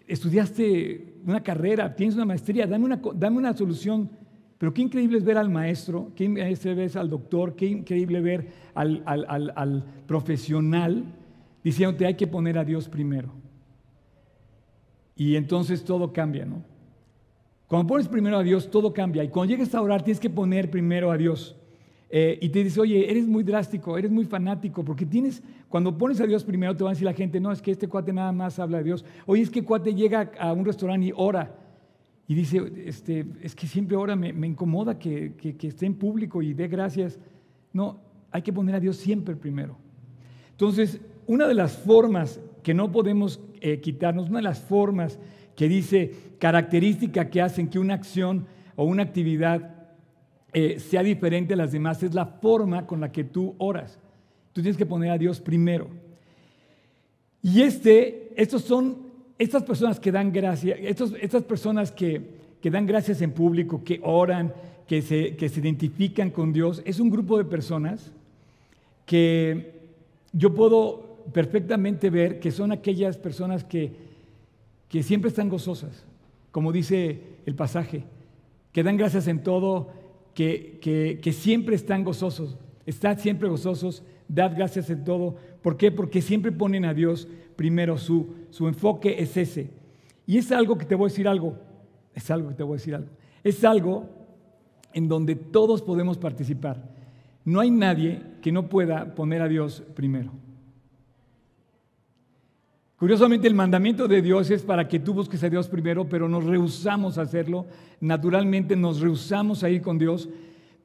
estudiaste 0.08 1.14
una 1.28 1.44
carrera, 1.44 1.96
tienes 1.96 2.16
una 2.16 2.26
maestría, 2.26 2.66
dame 2.66 2.86
una, 2.86 3.00
dame 3.14 3.38
una 3.38 3.56
solución. 3.56 4.10
Pero 4.58 4.74
qué 4.74 4.82
increíble 4.82 5.20
es 5.20 5.24
ver 5.24 5.38
al 5.38 5.52
maestro, 5.52 6.12
qué 6.16 6.24
increíble 6.24 6.86
es 6.86 6.96
al 6.96 7.08
doctor, 7.08 7.56
qué 7.56 7.68
increíble 7.68 8.20
ver 8.20 8.48
al, 8.74 9.04
al, 9.06 9.54
al 9.56 9.86
profesional 10.08 11.04
diciéndote 11.64 12.08
hay 12.08 12.16
que 12.16 12.26
poner 12.26 12.58
a 12.58 12.66
Dios 12.66 12.90
primero. 12.90 13.41
Y 15.22 15.36
entonces 15.36 15.84
todo 15.84 16.12
cambia, 16.12 16.46
¿no? 16.46 16.64
Cuando 17.68 17.88
pones 17.88 18.08
primero 18.08 18.38
a 18.38 18.42
Dios, 18.42 18.72
todo 18.72 18.92
cambia. 18.92 19.24
Y 19.24 19.30
cuando 19.30 19.52
llegues 19.52 19.76
a 19.76 19.80
orar, 19.80 20.02
tienes 20.04 20.20
que 20.20 20.32
poner 20.32 20.72
primero 20.72 21.12
a 21.12 21.16
Dios. 21.16 21.56
Eh, 22.10 22.40
y 22.42 22.50
te 22.50 22.64
dice, 22.64 22.82
oye, 22.82 23.08
eres 23.08 23.28
muy 23.28 23.44
drástico, 23.44 24.00
eres 24.00 24.10
muy 24.10 24.26
fanático, 24.26 24.84
porque 24.84 25.06
tienes, 25.06 25.44
cuando 25.70 25.96
pones 25.96 26.20
a 26.22 26.26
Dios 26.26 26.44
primero, 26.44 26.76
te 26.76 26.84
va 26.84 26.90
a 26.90 26.94
decir 26.94 27.06
la 27.06 27.14
gente, 27.14 27.40
no, 27.40 27.52
es 27.52 27.62
que 27.62 27.70
este 27.70 27.88
cuate 27.88 28.12
nada 28.12 28.32
más 28.32 28.58
habla 28.58 28.80
de 28.80 28.86
Dios. 28.86 29.06
Oye, 29.28 29.44
es 29.44 29.52
que 29.52 29.64
cuate 29.64 29.94
llega 29.94 30.32
a 30.40 30.54
un 30.54 30.66
restaurante 30.66 31.06
y 31.06 31.14
ora. 31.16 31.56
Y 32.28 32.34
dice, 32.34 32.60
este, 32.84 33.24
es 33.44 33.54
que 33.54 33.68
siempre 33.68 33.96
ora, 33.98 34.16
me, 34.16 34.48
incomoda 34.48 34.98
que, 34.98 35.36
que 35.36 35.68
esté 35.68 35.86
en 35.86 35.94
público 35.94 36.42
y 36.42 36.56
dé 36.56 36.68
gracias. 36.68 37.20
No, 37.74 38.00
hay 38.32 38.42
que 38.42 38.52
poner 38.52 38.74
a 38.74 38.80
Dios 38.80 38.98
siempre 38.98 39.36
primero. 39.36 39.78
Entonces, 40.50 41.00
una 41.28 41.48
de 41.48 41.54
las 41.54 41.78
formas 41.78 42.42
que 42.64 42.74
no 42.74 42.92
podemos 42.92 43.40
eh, 43.60 43.80
quitarnos, 43.80 44.30
una 44.30 44.40
de 44.40 44.44
las 44.44 44.60
formas 44.60 45.20
que 45.56 45.68
dice 45.68 46.12
característica 46.40 47.30
que 47.30 47.42
hacen 47.42 47.70
que 47.70 47.80
una 47.80 47.94
acción 47.94 48.46
o 48.76 48.84
una 48.86 49.04
actividad 49.04 49.76
eh, 50.54 50.80
sea 50.80 51.04
diferente 51.04 51.54
a 51.54 51.58
las 51.58 51.72
demás, 51.72 52.04
es 52.04 52.14
la 52.14 52.26
forma 52.26 52.86
con 52.86 53.00
la 53.00 53.12
que 53.12 53.24
tú 53.24 53.56
oras. 53.58 54.00
Tú 54.54 54.62
tienes 54.62 54.78
que 54.78 54.86
poner 54.86 55.12
a 55.12 55.18
Dios 55.18 55.40
primero. 55.40 55.88
Y 57.42 57.62
este, 57.62 58.34
estos 58.36 58.64
son 58.64 58.98
estas 59.38 59.64
personas 59.64 60.00
que 60.00 60.12
dan 60.12 60.32
gracias, 60.32 60.78
estas 60.82 61.44
personas 61.44 61.92
que, 61.92 62.22
dan 62.64 62.86
gracias 62.86 63.22
en 63.22 63.32
público, 63.32 63.84
que 63.84 64.00
oran, 64.04 64.54
que 64.88 65.02
se, 65.02 65.36
que 65.36 65.50
se 65.50 65.62
identifican 65.62 66.30
con 66.30 66.54
Dios, 66.54 66.82
es 66.86 67.00
un 67.00 67.10
grupo 67.10 67.38
de 67.38 67.46
personas 67.46 68.12
que 69.06 69.80
yo 70.34 70.54
puedo 70.54 71.11
perfectamente 71.34 72.10
ver 72.10 72.40
que 72.40 72.52
son 72.52 72.72
aquellas 72.72 73.18
personas 73.18 73.64
que, 73.64 73.94
que 74.90 75.04
siempre 75.04 75.30
están 75.30 75.50
gozosas, 75.50 76.06
como 76.52 76.72
dice 76.72 77.22
el 77.46 77.56
pasaje, 77.56 78.04
que 78.72 78.84
dan 78.84 78.98
gracias 78.98 79.28
en 79.28 79.44
todo, 79.44 79.90
que, 80.34 80.80
que, 81.22 81.34
siempre 81.34 81.76
están 81.76 82.04
gozosos, 82.04 82.58
están 82.86 83.20
siempre 83.20 83.50
gozosos, 83.50 84.04
dad 84.28 84.54
gracias 84.56 84.90
en 84.90 85.04
todo. 85.04 85.36
¿Por 85.62 85.78
qué? 85.78 85.92
Porque 85.92 86.22
siempre 86.22 86.52
ponen 86.52 86.86
a 86.86 86.94
Dios 86.94 87.28
primero, 87.56 87.98
su, 87.98 88.34
su 88.50 88.68
enfoque 88.68 89.16
es 89.20 89.36
ese. 89.38 89.70
Y 90.26 90.38
es 90.38 90.52
algo 90.52 90.78
que 90.78 90.86
te 90.86 90.96
voy 90.96 91.08
a 91.08 91.10
decir 91.10 91.28
algo, 91.28 91.58
es 92.14 92.30
algo 92.32 92.50
que 92.50 92.56
te 92.56 92.64
voy 92.64 92.76
a 92.76 92.78
decir 92.78 92.96
algo, 92.96 93.10
es 93.44 93.64
algo 93.64 94.10
en 94.94 95.08
donde 95.08 95.36
todos 95.36 95.82
podemos 95.82 96.18
participar. 96.18 96.90
No 97.44 97.60
hay 97.60 97.72
nadie 97.72 98.22
que 98.42 98.52
no 98.52 98.70
pueda 98.70 99.16
poner 99.16 99.42
a 99.42 99.48
Dios 99.48 99.84
primero. 99.96 100.32
Curiosamente 103.02 103.48
el 103.48 103.56
mandamiento 103.56 104.08
de 104.08 104.22
Dios 104.22 104.52
es 104.52 104.62
para 104.62 104.88
que 104.88 105.00
tú 105.00 105.16
busques 105.16 105.44
a 105.44 105.50
Dios 105.50 105.68
primero, 105.68 106.08
pero 106.08 106.30
nos 106.30 106.44
rehusamos 106.44 107.18
a 107.18 107.24
hacerlo. 107.24 107.66
Naturalmente 108.00 108.76
nos 108.76 109.00
rehusamos 109.02 109.64
a 109.64 109.72
ir 109.72 109.82
con 109.82 109.98
Dios, 109.98 110.30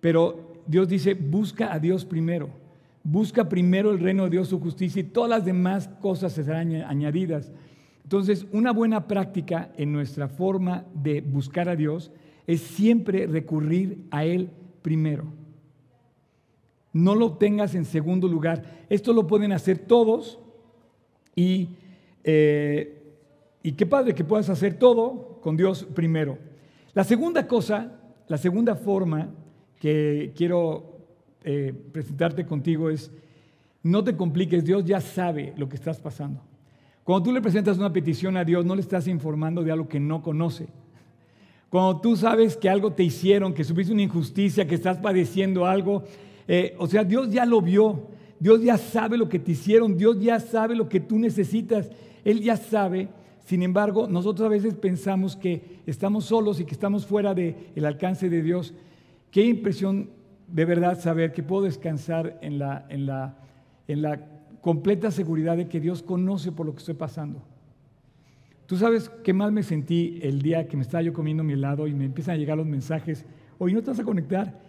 pero 0.00 0.54
Dios 0.66 0.88
dice, 0.88 1.12
busca 1.12 1.74
a 1.74 1.78
Dios 1.78 2.06
primero. 2.06 2.48
Busca 3.04 3.46
primero 3.50 3.90
el 3.90 3.98
reino 3.98 4.24
de 4.24 4.30
Dios, 4.30 4.48
su 4.48 4.58
justicia, 4.58 5.00
y 5.00 5.04
todas 5.04 5.28
las 5.28 5.44
demás 5.44 5.90
cosas 6.00 6.32
se 6.32 6.42
serán 6.42 6.74
añadidas. 6.76 7.52
Entonces, 8.04 8.46
una 8.50 8.72
buena 8.72 9.08
práctica 9.08 9.70
en 9.76 9.92
nuestra 9.92 10.26
forma 10.26 10.86
de 10.94 11.20
buscar 11.20 11.68
a 11.68 11.76
Dios 11.76 12.10
es 12.46 12.62
siempre 12.62 13.26
recurrir 13.26 14.06
a 14.10 14.24
Él 14.24 14.48
primero. 14.80 15.24
No 16.94 17.14
lo 17.14 17.32
tengas 17.32 17.74
en 17.74 17.84
segundo 17.84 18.26
lugar. 18.26 18.86
Esto 18.88 19.12
lo 19.12 19.26
pueden 19.26 19.52
hacer 19.52 19.80
todos 19.80 20.38
y 21.34 21.68
eh, 22.28 22.92
y 23.62 23.72
qué 23.72 23.86
padre 23.86 24.14
que 24.14 24.24
puedas 24.24 24.50
hacer 24.50 24.74
todo 24.74 25.38
con 25.40 25.56
Dios 25.56 25.86
primero. 25.94 26.38
La 26.92 27.04
segunda 27.04 27.46
cosa, 27.46 27.92
la 28.26 28.36
segunda 28.36 28.74
forma 28.74 29.30
que 29.78 30.32
quiero 30.34 30.98
eh, 31.44 31.72
presentarte 31.92 32.44
contigo 32.44 32.90
es, 32.90 33.12
no 33.84 34.02
te 34.02 34.16
compliques, 34.16 34.64
Dios 34.64 34.84
ya 34.84 35.00
sabe 35.00 35.54
lo 35.56 35.68
que 35.68 35.76
estás 35.76 36.00
pasando. 36.00 36.42
Cuando 37.04 37.26
tú 37.26 37.32
le 37.32 37.40
presentas 37.40 37.78
una 37.78 37.92
petición 37.92 38.36
a 38.36 38.44
Dios, 38.44 38.66
no 38.66 38.74
le 38.74 38.80
estás 38.80 39.06
informando 39.06 39.62
de 39.62 39.70
algo 39.70 39.86
que 39.86 40.00
no 40.00 40.22
conoce. 40.22 40.66
Cuando 41.70 42.00
tú 42.00 42.16
sabes 42.16 42.56
que 42.56 42.68
algo 42.68 42.92
te 42.92 43.04
hicieron, 43.04 43.54
que 43.54 43.62
subiste 43.62 43.92
una 43.92 44.02
injusticia, 44.02 44.66
que 44.66 44.74
estás 44.74 44.98
padeciendo 44.98 45.66
algo, 45.66 46.02
eh, 46.48 46.74
o 46.78 46.88
sea, 46.88 47.04
Dios 47.04 47.30
ya 47.30 47.46
lo 47.46 47.60
vio, 47.60 48.08
Dios 48.40 48.62
ya 48.62 48.76
sabe 48.76 49.16
lo 49.16 49.28
que 49.28 49.38
te 49.38 49.52
hicieron, 49.52 49.96
Dios 49.96 50.20
ya 50.20 50.40
sabe 50.40 50.74
lo 50.74 50.88
que 50.88 50.98
tú 50.98 51.18
necesitas 51.18 51.88
él 52.26 52.40
ya 52.40 52.56
sabe, 52.56 53.08
sin 53.44 53.62
embargo, 53.62 54.08
nosotros 54.08 54.46
a 54.46 54.50
veces 54.50 54.74
pensamos 54.74 55.36
que 55.36 55.78
estamos 55.86 56.24
solos 56.24 56.58
y 56.58 56.64
que 56.64 56.74
estamos 56.74 57.06
fuera 57.06 57.34
del 57.34 57.84
alcance 57.84 58.28
de 58.28 58.42
Dios. 58.42 58.74
Qué 59.30 59.46
impresión 59.46 60.10
de 60.48 60.64
verdad 60.64 60.98
saber 60.98 61.32
que 61.32 61.44
puedo 61.44 61.62
descansar 61.62 62.36
en 62.42 62.58
la, 62.58 62.84
en, 62.88 63.06
la, 63.06 63.38
en 63.86 64.02
la 64.02 64.20
completa 64.60 65.12
seguridad 65.12 65.56
de 65.56 65.68
que 65.68 65.78
Dios 65.78 66.02
conoce 66.02 66.50
por 66.50 66.66
lo 66.66 66.72
que 66.72 66.80
estoy 66.80 66.94
pasando. 66.94 67.44
Tú 68.66 68.76
sabes 68.76 69.08
qué 69.22 69.32
mal 69.32 69.52
me 69.52 69.62
sentí 69.62 70.18
el 70.20 70.42
día 70.42 70.66
que 70.66 70.76
me 70.76 70.82
estaba 70.82 71.02
yo 71.02 71.12
comiendo 71.12 71.44
mi 71.44 71.52
helado 71.52 71.86
y 71.86 71.94
me 71.94 72.06
empiezan 72.06 72.34
a 72.34 72.38
llegar 72.38 72.56
los 72.56 72.66
mensajes, 72.66 73.24
hoy 73.58 73.72
no 73.72 73.84
te 73.84 73.90
vas 73.90 74.00
a 74.00 74.04
conectar. 74.04 74.60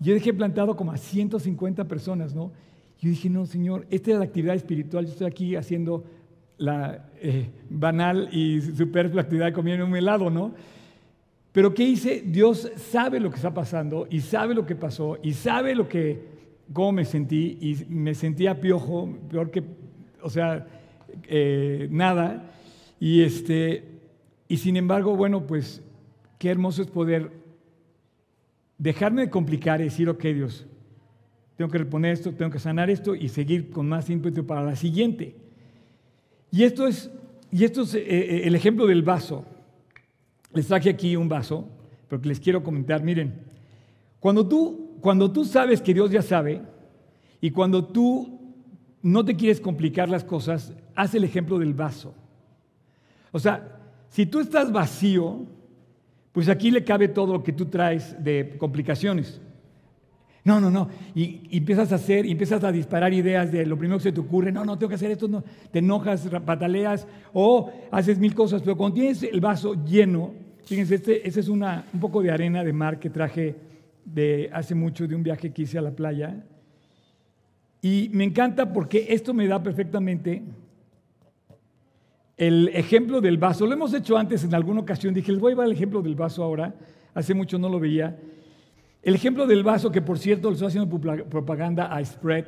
Yo 0.00 0.12
dejé 0.12 0.34
plantado 0.34 0.76
como 0.76 0.92
a 0.92 0.98
150 0.98 1.88
personas, 1.88 2.34
¿no? 2.34 2.52
Yo 3.00 3.08
dije, 3.08 3.30
no, 3.30 3.46
Señor, 3.46 3.86
esta 3.88 4.10
es 4.10 4.18
la 4.18 4.24
actividad 4.24 4.54
espiritual, 4.54 5.06
yo 5.06 5.12
estoy 5.12 5.26
aquí 5.26 5.56
haciendo 5.56 6.04
la 6.58 7.10
eh, 7.20 7.50
banal 7.68 8.28
y 8.32 8.60
superflua 8.60 9.22
actividad 9.22 9.46
de 9.46 9.52
comer 9.52 9.82
un 9.82 9.94
helado, 9.96 10.30
¿no? 10.30 10.54
Pero 11.52 11.72
¿qué 11.72 11.84
hice? 11.84 12.22
Dios 12.24 12.70
sabe 12.76 13.18
lo 13.18 13.30
que 13.30 13.36
está 13.36 13.54
pasando 13.54 14.06
y 14.10 14.20
sabe 14.20 14.54
lo 14.54 14.66
que 14.66 14.76
pasó 14.76 15.18
y 15.22 15.32
sabe 15.32 15.74
lo 15.74 15.88
que, 15.88 16.22
cómo 16.72 16.92
me 16.92 17.04
sentí 17.04 17.58
y 17.60 17.86
me 17.88 18.14
sentía 18.14 18.60
piojo, 18.60 19.08
peor 19.30 19.50
que, 19.50 19.62
o 20.22 20.28
sea, 20.28 20.66
eh, 21.28 21.88
nada. 21.90 22.50
Y, 23.00 23.22
este, 23.22 23.84
y 24.48 24.58
sin 24.58 24.76
embargo, 24.76 25.16
bueno, 25.16 25.46
pues 25.46 25.82
qué 26.38 26.50
hermoso 26.50 26.82
es 26.82 26.88
poder 26.88 27.30
dejarme 28.78 29.22
de 29.22 29.30
complicar 29.30 29.80
y 29.80 29.84
decir, 29.84 30.08
ok 30.08 30.22
Dios, 30.24 30.66
tengo 31.56 31.70
que 31.70 31.78
reponer 31.78 32.12
esto, 32.12 32.32
tengo 32.32 32.50
que 32.50 32.58
sanar 32.58 32.90
esto 32.90 33.14
y 33.14 33.28
seguir 33.28 33.70
con 33.70 33.88
más 33.88 34.10
ímpetu 34.10 34.46
para 34.46 34.62
la 34.62 34.76
siguiente. 34.76 35.45
Y 36.56 36.64
esto 36.64 36.86
es, 36.86 37.10
y 37.52 37.64
esto 37.64 37.82
es 37.82 37.94
eh, 37.94 38.02
eh, 38.06 38.40
el 38.44 38.54
ejemplo 38.54 38.86
del 38.86 39.02
vaso. 39.02 39.44
Les 40.54 40.66
traje 40.66 40.88
aquí 40.88 41.14
un 41.14 41.28
vaso, 41.28 41.68
pero 42.08 42.22
que 42.22 42.28
les 42.28 42.40
quiero 42.40 42.64
comentar. 42.64 43.02
Miren, 43.02 43.42
cuando 44.20 44.48
tú, 44.48 44.96
cuando 45.02 45.30
tú 45.30 45.44
sabes 45.44 45.82
que 45.82 45.92
Dios 45.92 46.10
ya 46.10 46.22
sabe 46.22 46.62
y 47.42 47.50
cuando 47.50 47.84
tú 47.84 48.40
no 49.02 49.22
te 49.22 49.36
quieres 49.36 49.60
complicar 49.60 50.08
las 50.08 50.24
cosas, 50.24 50.72
haz 50.94 51.14
el 51.14 51.24
ejemplo 51.24 51.58
del 51.58 51.74
vaso. 51.74 52.14
O 53.32 53.38
sea, 53.38 53.78
si 54.08 54.24
tú 54.24 54.40
estás 54.40 54.72
vacío, 54.72 55.44
pues 56.32 56.48
aquí 56.48 56.70
le 56.70 56.84
cabe 56.84 57.08
todo 57.08 57.34
lo 57.34 57.42
que 57.42 57.52
tú 57.52 57.66
traes 57.66 58.16
de 58.24 58.56
complicaciones. 58.56 59.42
No, 60.46 60.60
no, 60.60 60.70
no. 60.70 60.88
Y, 61.12 61.40
empiezas 61.50 61.90
a 61.90 61.96
hacer, 61.96 62.24
empiezas 62.24 62.62
a 62.62 62.70
disparar 62.70 63.12
ideas 63.12 63.50
de 63.50 63.66
lo 63.66 63.76
primero 63.76 63.98
que 63.98 64.04
se 64.04 64.12
te 64.12 64.20
ocurre. 64.20 64.52
No, 64.52 64.64
no, 64.64 64.78
tengo 64.78 64.90
que 64.90 64.94
hacer 64.94 65.10
esto. 65.10 65.26
No. 65.26 65.42
Te 65.72 65.80
enojas, 65.80 66.28
pataleas 66.44 67.08
o 67.32 67.68
haces 67.90 68.20
mil 68.20 68.32
cosas. 68.32 68.62
Pero 68.62 68.76
cuando 68.76 68.94
tienes 68.94 69.24
el 69.24 69.40
vaso 69.40 69.74
lleno, 69.84 70.32
fíjense, 70.64 70.94
este, 70.94 71.28
es 71.28 71.48
una, 71.48 71.86
un 71.92 71.98
poco 71.98 72.22
de 72.22 72.30
arena 72.30 72.62
de 72.62 72.72
mar 72.72 73.00
que 73.00 73.10
traje 73.10 73.56
de 74.04 74.48
hace 74.52 74.76
mucho 74.76 75.08
de 75.08 75.16
un 75.16 75.24
viaje 75.24 75.52
que 75.52 75.62
hice 75.62 75.78
a 75.78 75.82
la 75.82 75.90
playa. 75.90 76.44
Y 77.82 78.08
me 78.12 78.22
encanta 78.22 78.72
porque 78.72 79.08
esto 79.08 79.34
me 79.34 79.48
da 79.48 79.60
perfectamente 79.60 80.44
el 82.36 82.68
ejemplo 82.68 83.20
del 83.20 83.36
vaso. 83.36 83.66
Lo 83.66 83.72
hemos 83.72 83.92
hecho 83.94 84.16
antes 84.16 84.44
en 84.44 84.54
alguna 84.54 84.82
ocasión. 84.82 85.12
Dije, 85.12 85.32
les 85.32 85.40
voy 85.40 85.50
a 85.50 85.54
llevar 85.54 85.66
el 85.66 85.72
ejemplo 85.72 86.02
del 86.02 86.14
vaso 86.14 86.44
ahora. 86.44 86.72
Hace 87.14 87.34
mucho 87.34 87.58
no 87.58 87.68
lo 87.68 87.80
veía. 87.80 88.16
El 89.06 89.14
ejemplo 89.14 89.46
del 89.46 89.62
vaso, 89.62 89.92
que 89.92 90.02
por 90.02 90.18
cierto 90.18 90.48
le 90.48 90.54
estoy 90.54 90.66
haciendo 90.66 90.98
propaganda 91.30 91.94
a 91.94 92.04
Spread. 92.04 92.44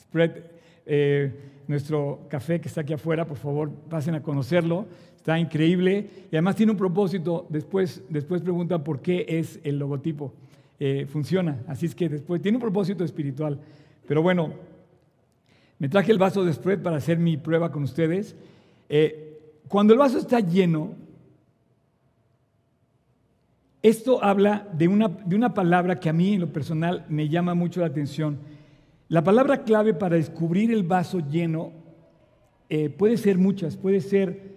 Spread, 0.00 0.32
eh, 0.84 1.32
nuestro 1.68 2.26
café 2.28 2.60
que 2.60 2.66
está 2.66 2.80
aquí 2.80 2.92
afuera, 2.92 3.24
por 3.24 3.36
favor, 3.36 3.70
pasen 3.88 4.16
a 4.16 4.20
conocerlo. 4.20 4.86
Está 5.14 5.38
increíble 5.38 6.10
y 6.28 6.34
además 6.34 6.56
tiene 6.56 6.72
un 6.72 6.78
propósito. 6.78 7.46
Después, 7.48 8.02
después 8.08 8.42
preguntan 8.42 8.82
por 8.82 9.00
qué 9.00 9.26
es 9.28 9.60
el 9.62 9.78
logotipo. 9.78 10.34
Eh, 10.80 11.06
funciona, 11.08 11.62
así 11.68 11.86
es 11.86 11.94
que 11.94 12.08
después 12.08 12.42
tiene 12.42 12.56
un 12.56 12.62
propósito 12.62 13.04
espiritual. 13.04 13.60
Pero 14.08 14.22
bueno, 14.22 14.54
me 15.78 15.88
traje 15.88 16.10
el 16.10 16.18
vaso 16.18 16.44
de 16.44 16.52
Spread 16.52 16.82
para 16.82 16.96
hacer 16.96 17.20
mi 17.20 17.36
prueba 17.36 17.70
con 17.70 17.84
ustedes. 17.84 18.34
Eh, 18.88 19.38
cuando 19.68 19.92
el 19.92 20.00
vaso 20.00 20.18
está 20.18 20.40
lleno, 20.40 20.96
esto 23.84 24.24
habla 24.24 24.66
de 24.72 24.88
una, 24.88 25.08
de 25.08 25.36
una 25.36 25.52
palabra 25.52 26.00
que 26.00 26.08
a 26.08 26.14
mí 26.14 26.32
en 26.32 26.40
lo 26.40 26.50
personal 26.50 27.04
me 27.10 27.28
llama 27.28 27.52
mucho 27.52 27.80
la 27.80 27.86
atención. 27.88 28.38
La 29.08 29.22
palabra 29.22 29.62
clave 29.62 29.92
para 29.92 30.16
descubrir 30.16 30.72
el 30.72 30.84
vaso 30.84 31.20
lleno 31.20 31.70
eh, 32.70 32.88
puede 32.88 33.18
ser 33.18 33.36
muchas, 33.36 33.76
puede 33.76 34.00
ser, 34.00 34.54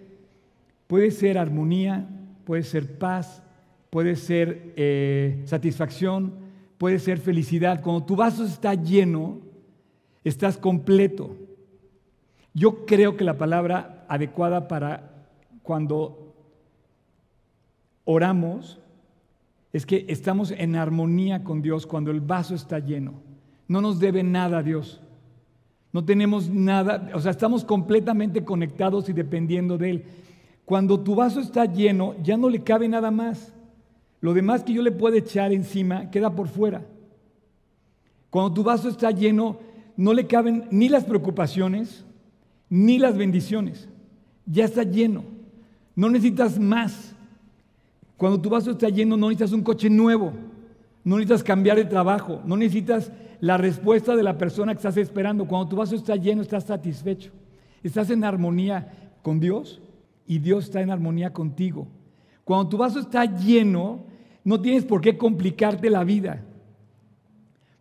puede 0.86 1.10
ser 1.10 1.36
armonía, 1.36 2.08
puede 2.46 2.62
ser 2.62 2.96
paz, 2.96 3.42
puede 3.90 4.16
ser 4.16 4.72
eh, 4.76 5.42
satisfacción, 5.44 6.32
puede 6.78 6.98
ser 6.98 7.18
felicidad. 7.18 7.82
Cuando 7.82 8.06
tu 8.06 8.16
vaso 8.16 8.46
está 8.46 8.72
lleno, 8.72 9.42
estás 10.24 10.56
completo. 10.56 11.36
Yo 12.54 12.86
creo 12.86 13.18
que 13.18 13.24
la 13.24 13.36
palabra 13.36 14.06
adecuada 14.08 14.68
para 14.68 15.26
cuando 15.62 16.34
oramos 18.06 18.80
es 19.72 19.84
que 19.84 20.06
estamos 20.08 20.50
en 20.50 20.76
armonía 20.76 21.44
con 21.44 21.62
Dios 21.62 21.86
cuando 21.86 22.10
el 22.10 22.20
vaso 22.20 22.54
está 22.54 22.78
lleno. 22.78 23.14
No 23.66 23.80
nos 23.80 23.98
debe 23.98 24.22
nada 24.22 24.58
a 24.58 24.62
Dios. 24.62 25.00
No 25.92 26.04
tenemos 26.04 26.48
nada, 26.48 27.10
o 27.14 27.20
sea, 27.20 27.30
estamos 27.30 27.64
completamente 27.64 28.44
conectados 28.44 29.08
y 29.08 29.12
dependiendo 29.12 29.78
de 29.78 29.90
Él. 29.90 30.04
Cuando 30.64 31.00
tu 31.00 31.14
vaso 31.14 31.40
está 31.40 31.64
lleno, 31.64 32.14
ya 32.22 32.36
no 32.36 32.50
le 32.50 32.62
cabe 32.62 32.88
nada 32.88 33.10
más. 33.10 33.52
Lo 34.20 34.34
demás 34.34 34.64
que 34.64 34.74
yo 34.74 34.82
le 34.82 34.92
puedo 34.92 35.16
echar 35.16 35.52
encima 35.52 36.10
queda 36.10 36.34
por 36.34 36.48
fuera. 36.48 36.84
Cuando 38.30 38.52
tu 38.52 38.62
vaso 38.62 38.88
está 38.88 39.10
lleno, 39.10 39.58
no 39.96 40.12
le 40.12 40.26
caben 40.26 40.66
ni 40.70 40.88
las 40.88 41.04
preocupaciones, 41.04 42.04
ni 42.68 42.98
las 42.98 43.16
bendiciones. 43.16 43.88
Ya 44.44 44.64
está 44.64 44.82
lleno. 44.82 45.24
No 45.94 46.10
necesitas 46.10 46.58
más. 46.58 47.14
Cuando 48.18 48.40
tu 48.40 48.50
vaso 48.50 48.72
está 48.72 48.88
lleno, 48.88 49.16
no 49.16 49.28
necesitas 49.28 49.52
un 49.52 49.62
coche 49.62 49.88
nuevo. 49.88 50.32
No 51.04 51.16
necesitas 51.16 51.44
cambiar 51.44 51.76
de 51.76 51.84
trabajo. 51.84 52.42
No 52.44 52.56
necesitas 52.56 53.12
la 53.40 53.56
respuesta 53.56 54.16
de 54.16 54.24
la 54.24 54.36
persona 54.36 54.74
que 54.74 54.78
estás 54.78 54.96
esperando. 54.96 55.46
Cuando 55.46 55.68
tu 55.68 55.76
vaso 55.76 55.94
está 55.94 56.16
lleno, 56.16 56.42
estás 56.42 56.64
satisfecho. 56.64 57.30
Estás 57.82 58.10
en 58.10 58.24
armonía 58.24 59.12
con 59.22 59.38
Dios 59.38 59.80
y 60.26 60.40
Dios 60.40 60.64
está 60.64 60.82
en 60.82 60.90
armonía 60.90 61.32
contigo. 61.32 61.86
Cuando 62.42 62.68
tu 62.68 62.76
vaso 62.76 62.98
está 62.98 63.24
lleno, 63.24 64.04
no 64.42 64.60
tienes 64.60 64.84
por 64.84 65.00
qué 65.00 65.16
complicarte 65.16 65.88
la 65.88 66.02
vida. 66.02 66.44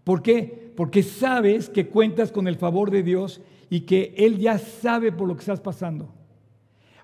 ¿Por 0.03 0.21
qué? 0.21 0.71
Porque 0.77 1.01
sabes 1.01 1.67
que 1.67 1.87
cuentas 1.87 2.31
con 2.31 2.47
el 2.47 2.57
favor 2.57 2.91
de 2.91 3.01
Dios 3.01 3.41
y 3.71 3.81
que 3.81 4.13
Él 4.15 4.37
ya 4.37 4.59
sabe 4.59 5.11
por 5.11 5.27
lo 5.27 5.35
que 5.35 5.41
estás 5.41 5.61
pasando. 5.61 6.13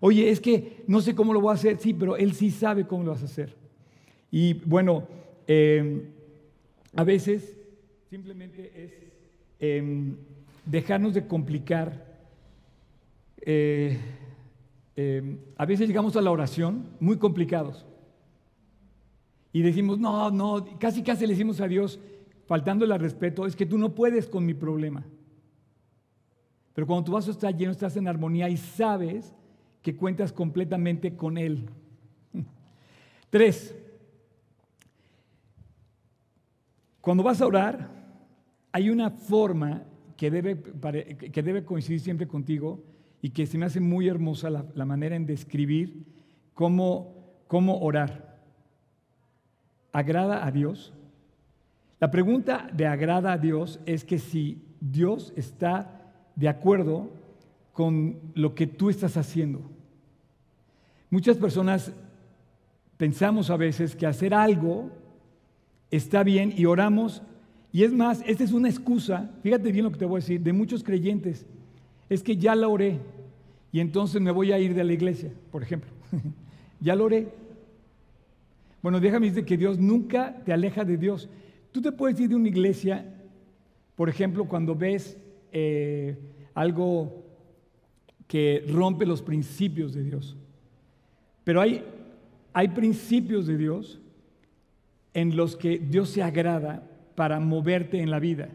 Oye, 0.05 0.29
es 0.29 0.41
que 0.41 0.83
no 0.86 1.00
sé 1.00 1.15
cómo 1.15 1.33
lo 1.33 1.39
voy 1.39 1.51
a 1.51 1.53
hacer, 1.53 1.77
sí, 1.77 1.93
pero 1.93 2.17
Él 2.17 2.33
sí 2.33 2.51
sabe 2.51 2.86
cómo 2.86 3.05
lo 3.05 3.12
vas 3.12 3.22
a 3.22 3.25
hacer. 3.25 3.55
Y 4.29 4.55
bueno, 4.55 5.07
eh, 5.48 6.10
a 6.93 7.05
veces 7.05 7.57
simplemente 8.10 8.69
es 8.75 8.91
em, 9.62 10.17
dejarnos 10.65 11.13
de 11.13 11.25
complicar. 11.25 12.05
Eh, 13.45 13.98
em, 14.98 15.38
a 15.55 15.65
veces 15.65 15.88
llegamos 15.88 16.17
a 16.17 16.22
la 16.22 16.31
oración 16.31 16.86
muy 17.00 17.15
complicados 17.17 17.86
y 19.53 19.62
decimos, 19.62 20.00
no, 20.00 20.29
no, 20.31 20.65
casi 20.79 21.01
casi 21.01 21.25
le 21.25 21.31
decimos 21.31 21.62
a 21.62 21.67
Dios, 21.69 21.98
faltándole 22.45 22.93
al 22.93 23.00
respeto, 23.00 23.45
es 23.45 23.55
que 23.55 23.65
tú 23.65 23.77
no 23.77 23.95
puedes 23.95 24.27
con 24.27 24.45
mi 24.45 24.53
problema. 24.53 25.05
Pero 26.74 26.88
cuando 26.88 27.05
tu 27.05 27.13
vaso 27.13 27.31
está 27.31 27.51
lleno, 27.51 27.72
estás 27.72 27.95
en 27.95 28.10
armonía 28.10 28.50
y 28.50 28.57
sabes 28.57 29.33
que 29.84 29.96
cuentas 29.96 30.32
completamente 30.32 31.16
con 31.16 31.38
Él. 31.38 31.70
Tres, 33.30 33.75
cuando 37.02 37.22
vas 37.22 37.42
a 37.42 37.46
orar, 37.46 37.92
hay 38.72 38.90
una 38.90 39.12
forma 39.12 39.84
que 40.18 40.32
debe, 40.32 40.62
que 40.62 41.44
debe 41.44 41.66
coincidir 41.66 42.00
siempre 42.00 42.28
contigo 42.28 42.82
y 43.22 43.32
que 43.32 43.46
se 43.46 43.58
me 43.58 43.66
hace 43.66 43.82
muy 43.82 44.08
hermosa 44.08 44.50
la, 44.50 44.86
manera 44.86 45.16
en 45.16 45.25
describir 45.25 46.06
cómo, 46.54 47.13
cómo 47.48 47.80
orar. 47.80 48.40
¿Agrada 49.92 50.46
a 50.46 50.52
Dios? 50.52 50.94
La 52.00 52.10
pregunta 52.10 52.70
de 52.74 52.88
agrada 52.88 53.34
a 53.34 53.38
Dios 53.38 53.80
es 53.86 54.06
que 54.06 54.18
si 54.18 54.63
Dios 54.80 55.34
está 55.36 56.02
de 56.36 56.50
acuerdo 56.50 57.12
con 57.74 58.20
lo 58.34 58.56
que 58.56 58.68
tú 58.68 58.90
estás 58.90 59.18
haciendo. 59.18 59.62
Muchas 61.13 61.38
personas 61.38 61.91
pensamos 62.98 63.51
a 63.51 63.55
veces 63.55 63.96
que 63.96 64.08
hacer 64.08 64.34
algo 64.34 64.89
está 65.91 66.24
bien 66.24 66.51
y 66.58 66.65
oramos 66.65 67.22
y 67.72 67.84
es 67.84 67.93
más, 67.93 68.24
esta 68.25 68.43
es 68.43 68.51
una 68.51 68.67
excusa, 68.67 69.29
fíjate 69.43 69.72
bien 69.72 69.86
lo 69.86 69.91
que 69.91 70.00
te 70.00 70.05
voy 70.05 70.17
a 70.17 70.22
decir, 70.22 70.41
de 70.41 70.53
muchos 70.53 70.82
creyentes. 70.84 71.46
Es 72.10 72.24
que 72.24 72.36
ya 72.36 72.55
la 72.55 72.67
oré 72.67 72.98
y 73.72 73.79
entonces 73.79 74.24
me 74.24 74.32
voy 74.32 74.53
a 74.53 74.58
ir 74.58 74.74
de 74.74 74.84
la 74.84 74.91
iglesia, 74.91 75.32
por 75.51 75.62
ejemplo. 75.62 75.91
ya 76.82 76.95
lo 76.95 77.04
oré. 77.06 77.28
Bueno, 78.82 78.99
déjame 78.99 79.28
decir 79.28 79.45
que 79.45 79.56
Dios 79.56 79.78
nunca 79.78 80.41
te 80.43 80.52
aleja 80.52 80.84
de 80.84 80.97
Dios. 80.97 81.30
Tú 81.71 81.80
te 81.80 81.91
puedes 81.91 82.19
ir 82.19 82.30
de 82.30 82.38
una 82.38 82.47
iglesia, 82.47 83.06
por 83.95 84.10
ejemplo, 84.10 84.45
cuando 84.45 84.73
ves 84.73 85.15
eh, 85.52 86.17
algo 86.56 87.23
que 88.26 88.65
rompe 88.67 89.06
los 89.06 89.21
principios 89.21 89.93
de 89.93 90.06
Dios. 90.06 90.38
Pero 91.43 91.62
hay, 91.62 91.84
hay 92.53 92.69
principios 92.69 93.47
de 93.47 93.58
Dios 93.58 93.99
en 95.13 95.36
los 95.36 95.56
que 95.56 95.77
Dios 95.77 96.10
se 96.10 96.23
agrada 96.23 96.84
para 97.15 97.39
moverte 97.39 98.01
en 98.01 98.10
la 98.10 98.19
vida. 98.19 98.49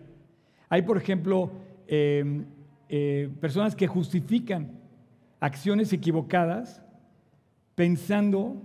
Hay, 0.68 0.83
por 0.83 0.96
ejemplo, 0.96 1.51
em, 1.87 2.44
eh, 2.88 3.31
personas 3.40 3.77
que 3.77 3.87
justifican 3.87 4.72
acciones 5.40 5.92
equivocadas 5.92 6.83
pensando 7.74 8.61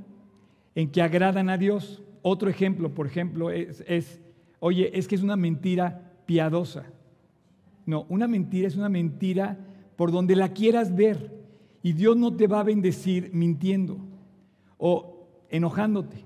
en 0.75 0.89
que 0.89 1.01
agradan 1.01 1.49
a 1.49 1.57
Dios. 1.57 2.01
Otro 2.21 2.49
ejemplo, 2.49 2.93
por 2.93 3.05
ejemplo, 3.05 3.51
es, 3.51 3.83
es, 3.87 4.19
oye, 4.59 4.97
es 4.97 5.07
que 5.07 5.15
es 5.15 5.21
una 5.21 5.35
mentira 5.35 6.13
piadosa. 6.25 6.85
No, 7.85 8.05
una 8.09 8.27
mentira 8.27 8.67
es 8.67 8.75
una 8.75 8.89
mentira 8.89 9.57
por 9.95 10.11
donde 10.11 10.35
la 10.35 10.49
quieras 10.49 10.95
ver. 10.95 11.31
Y 11.83 11.93
Dios 11.93 12.15
no 12.17 12.35
te 12.35 12.47
va 12.47 12.61
a 12.61 12.63
bendecir 12.63 13.29
mintiendo 13.33 13.99
o 14.85 15.29
enojándote. 15.49 16.25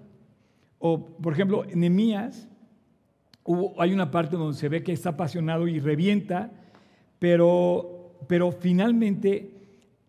O, 0.79 0.99
por 0.99 1.33
ejemplo, 1.33 1.63
Nehemías 1.75 2.49
hay 3.77 3.93
una 3.93 4.09
parte 4.09 4.35
donde 4.35 4.57
se 4.57 4.67
ve 4.67 4.81
que 4.81 4.93
está 4.93 5.09
apasionado 5.09 5.67
y 5.67 5.79
revienta, 5.79 6.51
pero, 7.19 8.15
pero 8.27 8.51
finalmente 8.51 9.51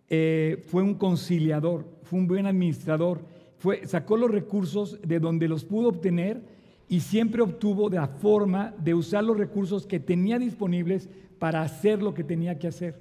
eh, 0.09 0.65
fue 0.67 0.83
un 0.83 0.95
conciliador, 0.95 1.85
fue 2.05 2.21
un 2.21 2.27
buen 2.27 2.47
administrador, 2.47 3.21
fue, 3.59 3.87
sacó 3.87 4.17
los 4.17 4.31
recursos 4.31 4.99
de 5.03 5.21
donde 5.21 5.47
los 5.47 5.67
pudo 5.67 5.91
obtener 5.91 6.41
y 6.89 7.01
siempre 7.01 7.43
obtuvo 7.43 7.91
la 7.91 8.07
forma 8.07 8.73
de 8.79 8.95
usar 8.95 9.25
los 9.25 9.37
recursos 9.37 9.87
que 9.87 10.01
tenía 10.01 10.39
disponibles 10.39 11.11
para 11.39 11.61
hacer 11.61 12.03
lo 12.03 12.15
que 12.15 12.25
tenía 12.25 12.59
que 12.59 12.69
hacer. 12.69 12.99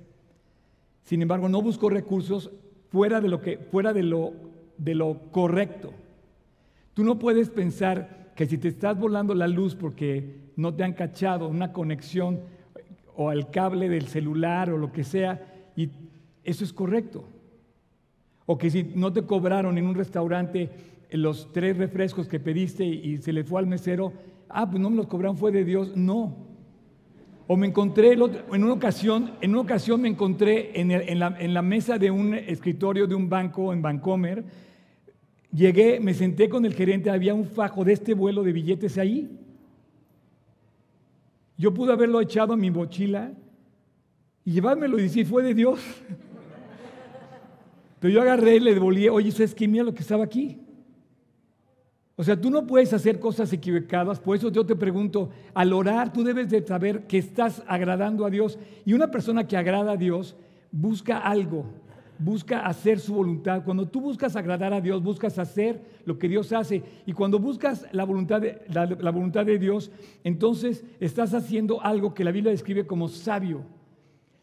Sin 1.04 1.22
embargo, 1.22 1.48
no 1.48 1.62
buscó 1.62 1.90
recursos 1.90 2.52
fuera 2.90 3.22
de 3.22 3.30
lo, 3.30 3.40
que, 3.40 3.58
fuera 3.58 3.94
de 3.94 4.04
lo, 4.04 4.34
de 4.78 4.96
lo 4.96 5.32
correcto. 5.32 5.94
Tú 6.94 7.04
no 7.04 7.20
puedes 7.20 7.50
pensar 7.50 8.32
que 8.36 8.46
si 8.46 8.58
te 8.58 8.68
estás 8.68 9.00
volando 9.00 9.34
la 9.36 9.48
luz 9.48 9.76
porque 9.76 10.52
no 10.56 10.74
te 10.74 10.84
han 10.84 10.94
cachado 10.94 11.48
una 11.48 11.74
conexión 11.74 12.42
o 13.16 13.30
al 13.30 13.50
cable 13.50 13.90
del 13.90 14.08
celular 14.08 14.70
o 14.70 14.78
lo 14.78 14.92
que 14.92 15.04
sea, 15.04 15.72
y 15.76 15.90
eso 16.44 16.63
es 16.63 16.72
correcto. 16.72 17.26
O 18.46 18.58
que 18.58 18.70
si 18.70 18.84
no 18.96 19.12
te 19.12 19.24
cobraron 19.24 19.78
en 19.78 19.88
un 19.88 19.96
restaurante 19.96 20.70
los 21.12 21.52
tres 21.52 21.78
refrescos 21.78 22.28
que 22.28 22.40
pediste 22.40 22.86
y 22.86 23.18
se 23.18 23.34
le 23.34 23.44
fue 23.44 23.60
al 23.60 23.68
mesero, 23.68 24.13
ah, 24.50 24.70
pues 24.70 24.82
no 24.82 24.90
me 24.90 24.98
los 24.98 25.08
cobraron, 25.08 25.38
fue 25.38 25.52
de 25.52 25.66
Dios. 25.66 25.96
No. 25.96 26.47
O 27.48 27.56
me 27.56 27.68
encontré, 27.68 28.14
en 28.14 28.64
una 28.64 28.74
ocasión, 28.74 29.32
en 29.40 29.52
una 29.52 29.62
ocasión 29.62 30.02
me 30.02 30.10
encontré 30.10 30.80
en, 30.80 31.54
la, 31.54 31.62
mesa 31.62 31.98
de 31.98 32.12
un 32.12 32.34
escritorio 32.34 33.08
de 33.08 33.16
un 33.16 33.30
banco 33.30 33.72
en 33.72 33.82
Vancomer, 33.82 34.44
Llegué, 35.54 36.00
me 36.00 36.14
senté 36.14 36.50
con 36.50 36.66
el 36.66 36.74
gerente, 36.74 37.10
había 37.10 37.34
un 37.34 37.46
fajo 37.46 37.86
de 37.86 37.94
este 37.94 38.14
vuelo 38.14 38.44
de 38.44 38.52
billetes 38.52 38.98
ahí. 38.98 39.30
Yo 41.58 41.74
pude 41.74 41.94
haberlo 41.94 42.20
echado 42.20 42.54
a 42.54 42.58
mi 42.58 42.70
mochila 42.70 43.32
y 44.44 44.52
llevármelo 44.52 45.00
y 45.00 45.04
decir, 45.04 45.26
fue 45.26 45.44
de 45.44 45.54
Dios. 45.54 45.80
Pero 48.00 48.14
yo 48.14 48.22
agarré 48.22 48.58
y 48.58 48.60
le 48.60 48.74
devolví, 48.74 49.08
oye, 49.08 49.32
¿sabes 49.32 49.56
qué? 49.56 49.68
Lo 49.68 49.94
que 49.94 50.02
estaba 50.02 50.26
aquí. 50.26 50.60
O 52.19 52.23
sea, 52.23 52.41
tú 52.41 52.49
no 52.49 52.65
puedes 52.65 52.91
hacer 52.93 53.19
cosas 53.19 53.53
equivocadas, 53.53 54.19
por 54.19 54.36
eso 54.36 54.51
yo 54.51 54.65
te 54.65 54.75
pregunto, 54.75 55.30
al 55.53 55.71
orar 55.71 56.12
tú 56.12 56.23
debes 56.23 56.49
de 56.49 56.65
saber 56.65 57.06
que 57.06 57.19
estás 57.19 57.62
agradando 57.67 58.25
a 58.25 58.32
Dios. 58.32 58.58
Y 58.86 58.93
una 58.93 59.12
persona 59.12 59.47
que 59.47 59.56
agrada 59.56 59.91
a 59.91 59.97
Dios 59.97 60.36
busca 60.71 61.19
algo, 61.19 61.65
busca 62.17 62.65
hacer 62.65 62.99
su 62.99 63.13
voluntad. 63.13 63.63
Cuando 63.63 63.88
tú 63.88 64.01
buscas 64.01 64.36
agradar 64.36 64.73
a 64.73 64.82
Dios, 64.82 65.03
buscas 65.03 65.38
hacer 65.38 65.80
lo 66.06 66.17
que 66.17 66.27
Dios 66.27 66.51
hace. 66.53 66.82
Y 67.06 67.13
cuando 67.13 67.38
buscas 67.38 67.86
la 67.91 68.03
voluntad 68.03 68.41
de, 68.41 68.62
la, 68.67 69.12
voluntad 69.12 69.45
de 69.45 69.60
Dios, 69.60 69.91
entonces 70.23 70.84
estás 70.99 71.36
haciendo 71.36 71.84
algo 71.84 72.15
que 72.15 72.23
la 72.23 72.32
Biblia 72.32 72.51
describe 72.51 72.88
como 72.88 73.10
sabio. 73.10 73.62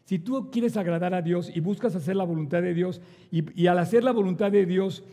Si 0.05 0.19
tú 0.19 0.49
quieres 0.49 0.77
agradar 0.77 1.13
a 1.13 1.21
Dios 1.21 1.51
y 1.53 1.59
buscas 1.59 1.95
hacer 1.95 2.15
la 2.15 2.23
voluntad 2.23 2.61
de 2.61 2.73
Dios, 2.73 3.01
y, 3.31 3.67
al 3.67 3.79
hacer 3.79 4.03
la 4.03 4.11
voluntad 4.11 4.51
de 4.51 4.65
Dios 4.65 5.03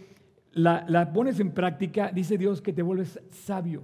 la, 0.53 1.13
pones 1.13 1.41
en 1.41 1.53
práctica, 1.53 2.11
dice 2.13 2.39
Dios 2.39 2.61
que 2.61 2.73
te 2.73 2.83
vuelves 2.83 3.21
sabio. 3.31 3.83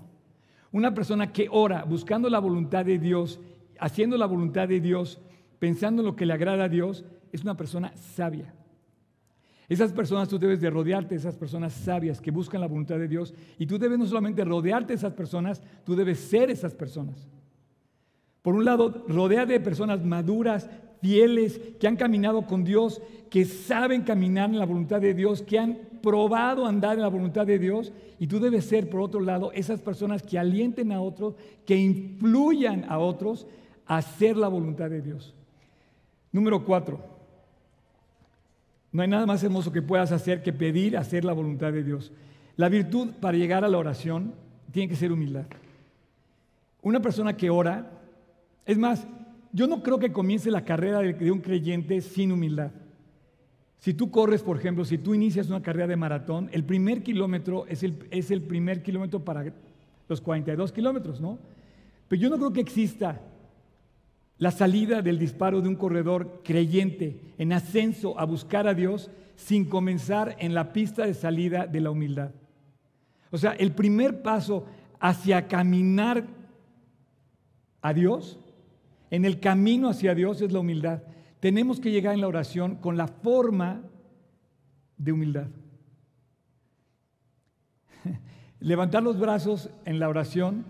Una 0.70 0.94
persona 0.94 1.32
que 1.32 1.48
ora 1.50 1.84
buscando 1.84 2.28
la 2.28 2.38
voluntad 2.38 2.84
de 2.84 2.98
Dios, 2.98 3.40
haciendo 3.78 4.16
la 4.16 4.26
voluntad 4.26 4.68
de 4.68 4.80
Dios, 4.80 5.20
pensando 5.58 6.02
en 6.02 6.06
lo 6.06 6.16
que 6.16 6.26
le 6.26 6.34
agrada 6.34 6.64
a 6.64 6.68
Dios, 6.68 7.04
es 7.32 7.42
una 7.42 7.56
persona 7.56 7.92
sabia. 7.96 8.54
Esas 9.68 9.92
personas 9.92 10.28
tú 10.28 10.38
debes 10.38 10.60
de 10.60 10.70
rodearte, 10.70 11.14
esas 11.14 11.36
personas 11.36 11.74
sabias 11.74 12.20
que 12.20 12.30
buscan 12.30 12.60
la 12.60 12.68
voluntad 12.68 12.98
de 12.98 13.08
Dios. 13.08 13.34
Y 13.58 13.66
tú 13.66 13.78
debes 13.78 13.98
no 13.98 14.06
solamente 14.06 14.44
rodearte 14.44 14.88
de 14.88 14.96
esas 14.96 15.12
personas, 15.12 15.62
tú 15.84 15.94
debes 15.94 16.18
ser 16.20 16.50
esas 16.50 16.74
personas. 16.74 17.28
Por 18.40 18.54
un 18.54 18.64
lado, 18.64 19.04
rodea 19.08 19.44
de 19.44 19.60
personas 19.60 20.02
maduras, 20.02 20.70
fieles, 21.02 21.60
que 21.78 21.86
han 21.86 21.96
caminado 21.96 22.46
con 22.46 22.64
Dios, 22.64 23.02
que 23.30 23.44
saben 23.44 24.02
caminar 24.02 24.48
en 24.48 24.58
la 24.58 24.64
voluntad 24.64 25.02
de 25.02 25.12
Dios, 25.12 25.42
que 25.42 25.58
han 25.58 25.78
probado 26.02 26.66
andar 26.66 26.96
en 26.96 27.02
la 27.02 27.08
voluntad 27.08 27.46
de 27.46 27.58
Dios. 27.58 27.92
Y 28.18 28.26
tú 28.26 28.40
debes 28.40 28.66
ser, 28.66 28.88
por 28.88 29.00
otro 29.00 29.20
lado, 29.20 29.52
esas 29.52 29.80
personas 29.80 30.22
que 30.22 30.38
alienten 30.38 30.92
a 30.92 31.00
otros, 31.00 31.34
que 31.66 31.76
influyan 31.76 32.84
a 32.88 32.98
otros 32.98 33.46
a 33.86 33.98
hacer 33.98 34.36
la 34.36 34.48
voluntad 34.48 34.90
de 34.90 35.02
Dios. 35.02 35.34
Número 36.32 36.64
cuatro, 36.64 37.00
no 38.92 39.02
hay 39.02 39.08
nada 39.08 39.26
más 39.26 39.42
hermoso 39.42 39.72
que 39.72 39.82
puedas 39.82 40.12
hacer 40.12 40.42
que 40.42 40.52
pedir 40.52 40.96
hacer 40.96 41.24
la 41.24 41.32
voluntad 41.32 41.72
de 41.72 41.84
Dios. 41.84 42.12
La 42.56 42.68
virtud 42.68 43.10
para 43.20 43.38
llegar 43.38 43.64
a 43.64 43.68
la 43.68 43.78
oración 43.78 44.34
tiene 44.72 44.88
que 44.88 44.96
ser 44.96 45.12
humildad. 45.12 45.46
Una 46.82 47.00
persona 47.00 47.36
que 47.36 47.50
ora, 47.50 47.90
es 48.64 48.78
más, 48.78 49.06
yo 49.52 49.66
no 49.66 49.82
creo 49.82 49.98
que 49.98 50.12
comience 50.12 50.50
la 50.50 50.64
carrera 50.64 51.00
de, 51.00 51.30
un 51.30 51.40
creyente 51.40 52.00
sin 52.00 52.32
humildad. 52.32 52.70
Si 53.78 53.94
tú 53.94 54.10
corres, 54.10 54.42
por 54.42 54.58
ejemplo, 54.58 54.84
si 54.84 54.98
tú 54.98 55.14
inicias 55.14 55.48
una 55.48 55.62
carrera 55.62 55.86
de 55.86 55.96
maratón, 55.96 56.48
el 56.52 56.64
primer 56.64 57.02
kilómetro 57.02 57.66
es 57.66 57.82
el, 57.82 58.42
primer 58.42 58.82
kilómetro 58.82 59.24
para 59.24 59.52
los 60.08 60.20
42 60.20 60.72
kilómetros, 60.72 61.20
¿no? 61.20 61.38
Pero 62.08 62.22
yo 62.22 62.30
no 62.30 62.38
creo 62.38 62.52
que 62.52 62.60
exista 62.60 63.20
la 64.38 64.50
salida 64.50 65.02
del 65.02 65.18
disparo 65.18 65.60
de 65.60 65.68
un 65.68 65.76
corredor 65.76 66.40
creyente 66.44 67.20
en 67.38 67.52
ascenso 67.52 68.18
a 68.18 68.24
buscar 68.24 68.66
a 68.66 68.74
Dios 68.74 69.10
sin 69.36 69.64
comenzar 69.64 70.36
en 70.40 70.54
la 70.54 70.72
pista 70.72 71.06
de 71.06 71.14
salida 71.14 71.66
de 71.66 71.80
la 71.80 71.90
humildad. 71.90 72.30
O 73.30 73.38
sea, 73.38 73.52
el 73.52 73.72
primer 73.72 74.22
paso 74.22 74.64
hacia 74.98 75.46
caminar 75.46 76.24
a 77.80 77.92
Dios, 77.92 78.38
en 79.10 79.24
el 79.24 79.38
camino 79.38 79.88
hacia 79.88 80.14
Dios 80.14 80.42
es 80.42 80.52
la 80.52 80.60
humildad. 80.60 81.02
Tenemos 81.40 81.78
que 81.78 81.90
llegar 81.90 82.14
en 82.14 82.20
la 82.20 82.28
oración 82.28 82.76
con 82.76 82.96
la 82.96 83.06
forma 83.06 83.82
de 84.96 85.12
humildad. 85.12 85.46
Levantar 88.60 89.02
los 89.02 89.18
brazos 89.18 89.70
en 89.84 90.00
la 90.00 90.08
oración, 90.08 90.64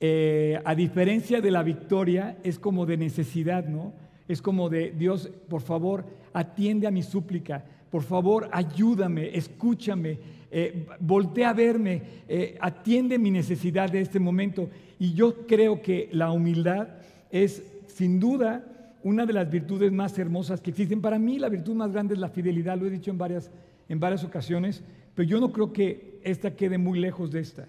eh, 0.00 0.60
a 0.64 0.74
diferencia 0.74 1.40
de 1.40 1.50
la 1.50 1.62
victoria, 1.62 2.36
es 2.42 2.58
como 2.58 2.84
de 2.84 2.96
necesidad, 2.96 3.66
¿no? 3.66 3.92
Es 4.28 4.42
como 4.42 4.68
de, 4.68 4.90
Dios, 4.90 5.30
por 5.48 5.62
favor, 5.62 6.04
atiende 6.32 6.88
a 6.88 6.90
mi 6.90 7.02
súplica, 7.02 7.64
por 7.90 8.02
favor, 8.02 8.48
ayúdame, 8.52 9.36
escúchame, 9.36 10.18
eh, 10.50 10.86
voltea 10.98 11.50
a 11.50 11.54
verme, 11.54 12.02
eh, 12.28 12.58
atiende 12.60 13.18
mi 13.18 13.30
necesidad 13.30 13.88
de 13.88 14.00
este 14.00 14.18
momento. 14.18 14.68
Y 14.98 15.14
yo 15.14 15.46
creo 15.46 15.80
que 15.80 16.08
la 16.10 16.32
humildad 16.32 16.88
es, 17.30 17.62
sin 17.86 18.18
duda, 18.18 18.64
una 19.06 19.24
de 19.24 19.32
las 19.32 19.48
virtudes 19.48 19.92
más 19.92 20.18
hermosas 20.18 20.60
que 20.60 20.70
existen. 20.70 21.00
Para 21.00 21.16
mí 21.16 21.38
la 21.38 21.48
virtud 21.48 21.76
más 21.76 21.92
grande 21.92 22.14
es 22.14 22.20
la 22.20 22.28
fidelidad, 22.28 22.76
lo 22.76 22.86
he 22.86 22.90
dicho 22.90 23.12
en 23.12 23.18
varias, 23.18 23.52
en 23.88 24.00
varias 24.00 24.24
ocasiones, 24.24 24.82
pero 25.14 25.28
yo 25.28 25.38
no 25.38 25.52
creo 25.52 25.72
que 25.72 26.18
esta 26.24 26.56
quede 26.56 26.76
muy 26.76 26.98
lejos 26.98 27.30
de 27.30 27.38
esta. 27.38 27.68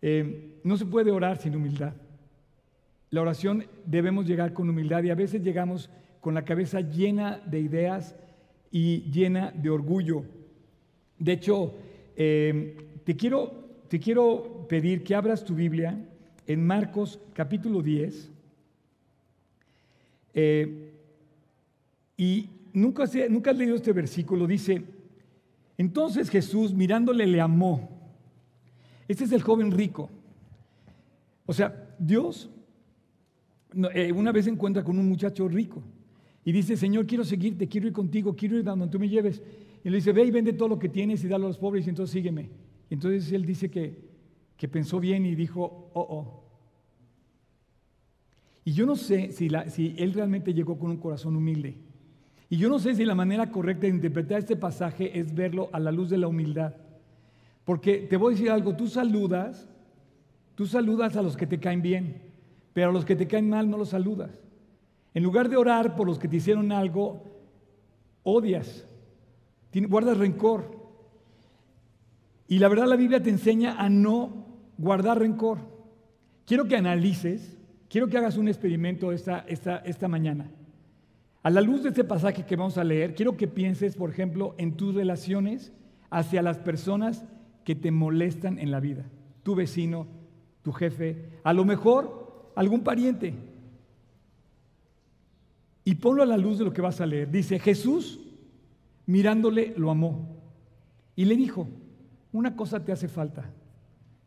Eh, 0.00 0.60
no 0.64 0.78
se 0.78 0.86
puede 0.86 1.10
orar 1.10 1.36
sin 1.36 1.54
humildad. 1.56 1.92
La 3.10 3.20
oración 3.20 3.66
debemos 3.84 4.26
llegar 4.26 4.54
con 4.54 4.70
humildad 4.70 5.02
y 5.02 5.10
a 5.10 5.14
veces 5.14 5.42
llegamos 5.42 5.90
con 6.22 6.32
la 6.32 6.46
cabeza 6.46 6.80
llena 6.80 7.38
de 7.44 7.60
ideas 7.60 8.16
y 8.70 9.10
llena 9.10 9.50
de 9.50 9.68
orgullo. 9.68 10.24
De 11.18 11.32
hecho, 11.32 11.74
eh, 12.16 12.78
te, 13.04 13.14
quiero, 13.14 13.52
te 13.88 14.00
quiero 14.00 14.66
pedir 14.70 15.04
que 15.04 15.14
abras 15.14 15.44
tu 15.44 15.54
Biblia 15.54 16.02
en 16.46 16.66
Marcos 16.66 17.20
capítulo 17.34 17.82
10. 17.82 18.31
Eh, 20.34 20.94
y 22.16 22.48
nunca, 22.72 23.04
has 23.04 23.14
leído 23.14 23.76
este 23.76 23.92
versículo, 23.92 24.46
dice, 24.46 24.82
entonces 25.78 26.30
Jesús 26.30 26.72
mirándole 26.72 27.26
le 27.26 27.40
amó. 27.40 27.88
Este 29.08 29.24
es 29.24 29.32
el 29.32 29.42
joven 29.42 29.70
rico. 29.70 30.08
O 31.46 31.52
sea, 31.52 31.94
Dios 31.98 32.50
eh, 33.94 34.12
una 34.12 34.32
vez 34.32 34.46
encuentra 34.46 34.84
con 34.84 34.98
un 34.98 35.08
muchacho 35.08 35.48
rico 35.48 35.82
y 36.44 36.52
dice, 36.52 36.76
Señor, 36.76 37.06
quiero 37.06 37.24
seguirte, 37.24 37.68
quiero 37.68 37.86
ir 37.86 37.92
contigo, 37.92 38.34
quiero 38.34 38.56
ir 38.58 38.64
donde 38.64 38.88
tú 38.88 38.98
me 38.98 39.08
lleves. 39.08 39.42
Y 39.84 39.90
le 39.90 39.96
dice, 39.96 40.12
ve 40.12 40.24
y 40.24 40.30
vende 40.30 40.52
todo 40.52 40.68
lo 40.68 40.78
que 40.78 40.88
tienes 40.88 41.24
y 41.24 41.28
dalo 41.28 41.46
a 41.46 41.48
los 41.48 41.58
pobres 41.58 41.86
y 41.86 41.90
entonces 41.90 42.12
sígueme. 42.12 42.50
Y 42.90 42.94
entonces 42.94 43.32
él 43.32 43.46
dice 43.46 43.70
que, 43.70 43.96
que 44.56 44.68
pensó 44.68 45.00
bien 45.00 45.24
y 45.24 45.34
dijo, 45.34 45.90
oh, 45.94 46.00
oh. 46.00 46.41
Y 48.64 48.72
yo 48.72 48.86
no 48.86 48.96
sé 48.96 49.32
si, 49.32 49.94
él 49.98 50.12
realmente 50.12 50.54
llegó 50.54 50.78
con 50.78 50.90
un 50.90 50.98
corazón 50.98 51.36
humilde. 51.36 51.76
Y 52.48 52.56
yo 52.56 52.68
no 52.68 52.78
sé 52.78 52.94
si 52.94 53.04
la 53.04 53.14
manera 53.14 53.50
correcta 53.50 53.82
de 53.82 53.94
interpretar 53.94 54.38
este 54.38 54.56
pasaje 54.56 55.18
es 55.18 55.34
verlo 55.34 55.70
a 55.72 55.80
la 55.80 55.90
luz 55.90 56.10
de 56.10 56.18
la 56.18 56.28
humildad. 56.28 56.74
Porque 57.64 57.98
te 57.98 58.16
voy 58.16 58.34
a 58.34 58.36
decir 58.36 58.50
algo, 58.50 58.76
tú 58.76 58.86
saludas, 58.88 59.68
tú 60.54 60.66
saludas 60.66 61.16
a 61.16 61.22
los 61.22 61.36
que 61.36 61.46
te 61.46 61.58
caen 61.58 61.82
bien, 61.82 62.22
pero 62.72 62.90
a 62.90 62.92
los 62.92 63.04
que 63.04 63.16
te 63.16 63.26
caen 63.26 63.48
mal 63.48 63.70
no 63.70 63.78
los 63.78 63.90
saludas. 63.90 64.30
En 65.14 65.22
lugar 65.22 65.48
de 65.48 65.56
orar 65.56 65.96
por 65.96 66.06
los 66.06 66.18
que 66.18 66.28
te 66.28 66.36
hicieron 66.36 66.72
algo, 66.72 67.24
odias 68.22 68.86
guardas 69.80 70.18
rencor. 70.18 70.82
Y 72.46 72.58
la 72.58 72.68
verdad 72.68 72.86
la 72.86 72.96
Biblia 72.96 73.22
te 73.22 73.30
enseña 73.30 73.76
a 73.78 73.88
no 73.88 74.46
guardar 74.76 75.18
rencor. 75.18 75.58
Quiero 76.44 76.66
que 76.66 76.76
analices, 76.76 77.56
quiero 77.92 78.08
que 78.08 78.16
hagas 78.16 78.38
un 78.38 78.48
experimento 78.48 79.12
esta, 79.12 79.40
esta, 79.40 79.76
esta 79.84 80.08
mañana. 80.08 80.50
A 81.42 81.50
la 81.50 81.60
luz 81.60 81.82
de 81.82 81.90
este 81.90 82.04
pasaje 82.04 82.46
que 82.46 82.56
vamos 82.56 82.78
a 82.78 82.84
leer, 82.84 83.14
quiero 83.14 83.36
que 83.36 83.46
pienses, 83.46 83.96
por 83.96 84.08
ejemplo, 84.08 84.54
en 84.56 84.78
tus 84.78 84.94
relaciones 84.94 85.74
hacia 86.08 86.40
las 86.40 86.56
personas 86.56 87.22
que 87.64 87.74
te 87.74 87.90
molestan 87.90 88.58
en 88.58 88.70
la 88.70 88.80
vida. 88.80 89.04
Tu 89.42 89.54
vecino, 89.54 90.06
tu 90.62 90.72
jefe, 90.72 91.28
a 91.44 91.52
lo 91.52 91.66
mejor 91.66 92.50
algún 92.56 92.80
pariente. 92.80 93.34
Y 95.84 95.96
ponlo 95.96 96.22
a 96.22 96.26
la 96.26 96.38
luz 96.38 96.58
de 96.58 96.64
lo 96.64 96.72
que 96.72 96.80
vas 96.80 97.02
a 97.02 97.06
leer. 97.06 97.30
Dice, 97.30 97.58
Jesús 97.58 98.20
mirándole 99.04 99.74
lo 99.76 99.90
amó 99.90 100.34
y 101.14 101.26
le 101.26 101.36
dijo, 101.36 101.68
una 102.32 102.56
cosa 102.56 102.82
te 102.82 102.92
hace 102.92 103.08
falta, 103.08 103.50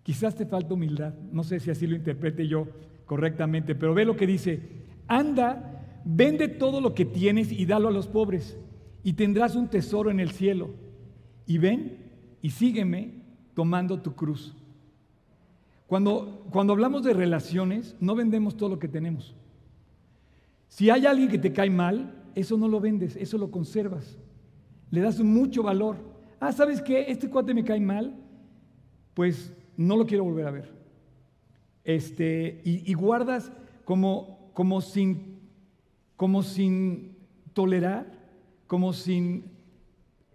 quizás 0.03 0.35
te 0.35 0.45
falta 0.45 0.75
humildad, 0.75 1.15
no 1.31 1.43
sé 1.43 1.59
si 1.59 1.71
así 1.71 1.87
lo 1.87 1.95
interprete 1.95 2.47
yo 2.47 2.67
correctamente, 3.05 3.75
pero 3.75 3.93
ve 3.93 4.05
lo 4.05 4.15
que 4.15 4.27
dice, 4.27 4.61
anda, 5.07 6.01
vende 6.05 6.47
todo 6.47 6.81
lo 6.81 6.93
que 6.93 7.05
tienes 7.05 7.51
y 7.51 7.65
dalo 7.65 7.87
a 7.87 7.91
los 7.91 8.07
pobres 8.07 8.57
y 9.03 9.13
tendrás 9.13 9.55
un 9.55 9.67
tesoro 9.67 10.09
en 10.09 10.19
el 10.19 10.31
cielo. 10.31 10.69
Y 11.47 11.57
ven 11.57 11.97
y 12.41 12.49
sígueme 12.49 13.21
tomando 13.53 14.01
tu 14.01 14.15
cruz. 14.15 14.55
Cuando, 15.87 16.47
cuando 16.51 16.73
hablamos 16.73 17.03
de 17.03 17.13
relaciones, 17.13 17.95
no 17.99 18.15
vendemos 18.15 18.57
todo 18.57 18.69
lo 18.69 18.79
que 18.79 18.87
tenemos. 18.87 19.35
Si 20.67 20.89
hay 20.89 21.05
alguien 21.05 21.29
que 21.29 21.37
te 21.37 21.53
cae 21.53 21.69
mal, 21.69 22.23
eso 22.33 22.57
no 22.57 22.67
lo 22.67 22.79
vendes, 22.79 23.15
eso 23.15 23.37
lo 23.37 23.51
conservas 23.51 24.17
le 24.95 25.01
das 25.01 25.19
mucho 25.19 25.63
valor. 25.63 25.97
Ah, 26.39 26.51
¿sabes 26.51 26.81
qué? 26.81 27.05
Este 27.09 27.29
cuate 27.29 27.53
me 27.53 27.63
cae 27.63 27.79
mal, 27.79 28.15
pues 29.13 29.53
no 29.77 29.97
lo 29.97 30.05
quiero 30.05 30.23
volver 30.23 30.47
a 30.47 30.51
ver. 30.51 30.71
Este, 31.85 32.61
y, 32.65 32.93
guardas 32.95 33.51
como, 33.85 34.49
como, 34.53 34.81
sin, 34.81 35.39
como 36.17 36.41
sin 36.41 37.15
tolerar, 37.53 38.11
como 38.65 38.91
sin 38.91 39.45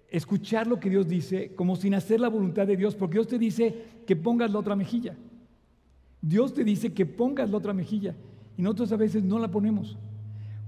escuchar 0.09 0.69
lo 0.69 0.79
que 0.79 0.89
Dios 0.91 1.09
dice, 1.09 1.53
como 1.57 1.75
sin 1.75 1.95
hacer 1.95 2.21
la 2.21 2.29
voluntad 2.29 2.69
de 2.69 2.77
Dios, 2.77 2.95
porque 2.95 3.15
Dios 3.15 3.27
te 3.27 3.39
dice 3.39 3.85
que 4.07 4.15
pongas 4.15 4.53
la 4.53 4.61
otra 4.61 4.77
mejilla. 4.77 5.17
Dios 6.23 6.55
te 6.55 6.63
dice 6.63 6.93
que 6.93 7.05
pongas 7.05 7.51
la 7.51 7.57
otra 7.57 7.73
mejilla 7.73 8.15
y 8.57 8.63
nosotros 8.63 8.93
a 8.93 8.97
veces 8.97 9.25
no 9.25 9.39
la 9.41 9.51
ponemos. 9.51 9.99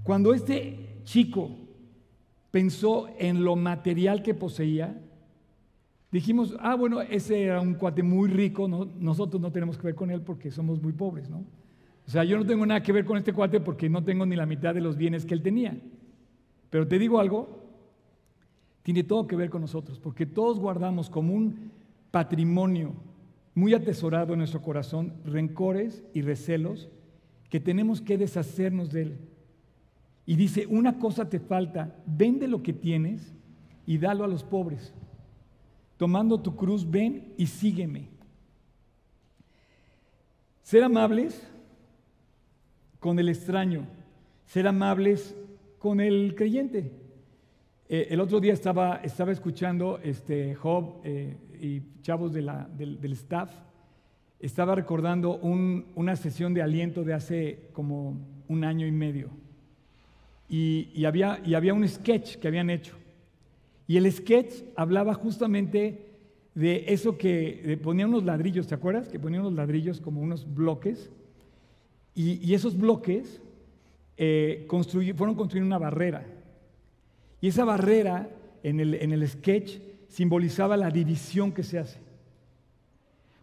Cuando 0.03 0.33
este 0.33 0.99
chico 1.05 1.51
pensó 2.51 3.07
en 3.17 3.43
lo 3.43 3.55
material 3.55 4.21
que 4.21 4.33
poseía, 4.33 4.99
dijimos, 6.13 6.55
ah, 6.59 6.75
bueno, 6.75 7.01
ese 7.01 7.41
era 7.41 7.59
un 7.59 7.73
cuate 7.73 8.03
muy 8.03 8.29
rico, 8.29 8.67
nosotros 8.67 9.41
no 9.41 9.51
tenemos 9.51 9.79
que 9.79 9.87
ver 9.87 9.95
con 9.95 10.11
él 10.11 10.21
porque 10.21 10.51
somos 10.51 10.79
muy 10.79 10.93
pobres, 10.93 11.27
¿no? 11.27 11.43
O 12.05 12.11
sea, 12.11 12.23
yo 12.23 12.37
no 12.37 12.45
tengo 12.45 12.63
nada 12.67 12.83
que 12.83 12.91
ver 12.91 13.03
con 13.03 13.17
este 13.17 13.33
cuate 13.33 13.59
porque 13.59 13.89
no 13.89 14.03
tengo 14.03 14.23
ni 14.23 14.35
la 14.35 14.45
mitad 14.45 14.75
de 14.75 14.81
los 14.81 14.95
bienes 14.95 15.25
que 15.25 15.33
él 15.33 15.41
tenía. 15.41 15.75
Pero 16.69 16.87
te 16.87 16.99
digo 16.99 17.19
algo, 17.19 17.63
tiene 18.83 19.03
todo 19.03 19.25
que 19.25 19.35
ver 19.35 19.49
con 19.49 19.61
nosotros, 19.61 19.99
porque 19.99 20.27
todos 20.27 20.59
guardamos 20.59 21.09
como 21.09 21.33
un 21.33 21.71
patrimonio 22.11 22.93
muy 23.55 23.73
atesorado 23.73 24.33
en 24.33 24.39
nuestro 24.39 24.61
corazón 24.61 25.13
rencores 25.25 26.03
y 26.13 26.21
recelos 26.21 26.89
que 27.49 27.59
tenemos 27.59 28.01
que 28.01 28.19
deshacernos 28.19 28.91
de 28.91 29.01
él. 29.01 29.17
Y 30.27 30.35
dice, 30.35 30.67
una 30.67 30.99
cosa 30.99 31.27
te 31.27 31.39
falta, 31.39 31.95
vende 32.05 32.47
lo 32.47 32.61
que 32.61 32.73
tienes 32.73 33.33
y 33.87 33.97
dalo 33.97 34.23
a 34.23 34.27
los 34.27 34.43
pobres. 34.43 34.93
Tomando 36.03 36.37
tu 36.37 36.53
cruz, 36.53 36.85
ven 36.85 37.33
y 37.37 37.47
sígueme. 37.47 38.09
Ser 40.61 40.83
amables 40.83 41.49
con 42.99 43.17
el 43.19 43.29
extraño, 43.29 43.87
ser 44.45 44.67
amables 44.67 45.33
con 45.79 46.01
el 46.01 46.35
creyente. 46.35 46.91
Eh, 47.87 48.07
el 48.09 48.19
otro 48.19 48.41
día 48.41 48.51
estaba, 48.51 48.97
estaba 48.97 49.31
escuchando 49.31 49.97
este, 50.03 50.55
Job 50.55 50.99
eh, 51.05 51.37
y 51.61 52.01
chavos 52.01 52.33
del, 52.33 52.51
del, 52.75 53.13
staff, 53.13 53.53
estaba 54.41 54.75
recordando 54.75 55.37
un, 55.37 55.85
una 55.95 56.17
sesión 56.17 56.53
de 56.53 56.63
aliento 56.63 57.05
de 57.05 57.13
hace 57.13 57.69
como 57.71 58.17
un 58.49 58.65
año 58.65 58.85
y 58.85 58.91
medio. 58.91 59.29
Y, 60.49 60.89
y, 60.93 61.05
había, 61.05 61.39
y 61.45 61.53
había 61.53 61.73
un 61.73 61.87
sketch 61.87 62.39
que 62.39 62.49
habían 62.49 62.69
hecho. 62.69 62.93
Y 63.93 63.97
el 63.97 64.11
sketch 64.11 64.63
hablaba 64.75 65.13
justamente 65.13 66.15
de 66.55 66.85
eso 66.87 67.15
que 67.15 67.79
ponían 67.83 68.09
unos 68.09 68.23
ladrillos, 68.23 68.65
¿te 68.65 68.73
acuerdas? 68.73 69.07
Que 69.07 69.19
ponían 69.19 69.41
unos 69.41 69.53
ladrillos 69.53 70.01
como 70.01 70.19
unos 70.19 70.51
bloques. 70.51 71.11
Y, 72.15 72.43
y 72.43 72.55
esos 72.55 72.75
bloques 72.75 73.39
eh, 74.17 74.65
fueron 75.15 75.35
construyendo 75.35 75.67
una 75.67 75.77
barrera. 75.77 76.25
Y 77.39 77.49
esa 77.49 77.65
barrera 77.65 78.31
en 78.63 78.79
el, 78.79 78.95
en 78.95 79.11
el 79.11 79.29
sketch 79.29 79.77
simbolizaba 80.07 80.75
la 80.75 80.89
división 80.89 81.51
que 81.51 81.61
se 81.61 81.77
hace. 81.77 81.99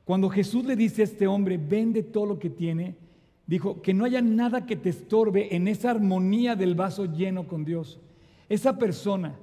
Cuando 0.05 0.31
Jesús 0.31 0.65
le 0.65 0.75
dice 0.75 1.03
a 1.03 1.05
este 1.05 1.29
hombre, 1.29 1.59
vende 1.59 2.03
todo 2.03 2.27
lo 2.27 2.41
que 2.41 2.51
tiene, 2.51 2.97
dijo, 3.47 3.81
que 3.83 3.95
no 3.95 4.05
haya 4.05 4.21
nada 4.21 4.67
que 4.67 4.75
te 4.75 4.89
estorbe 4.89 5.55
en 5.55 5.69
esa 5.69 5.93
armonía 5.93 6.57
del 6.57 6.75
vaso 6.75 7.05
lleno 7.05 7.47
con 7.47 7.65
Dios. 7.65 8.01
Esa 8.49 8.77
persona 8.77 9.39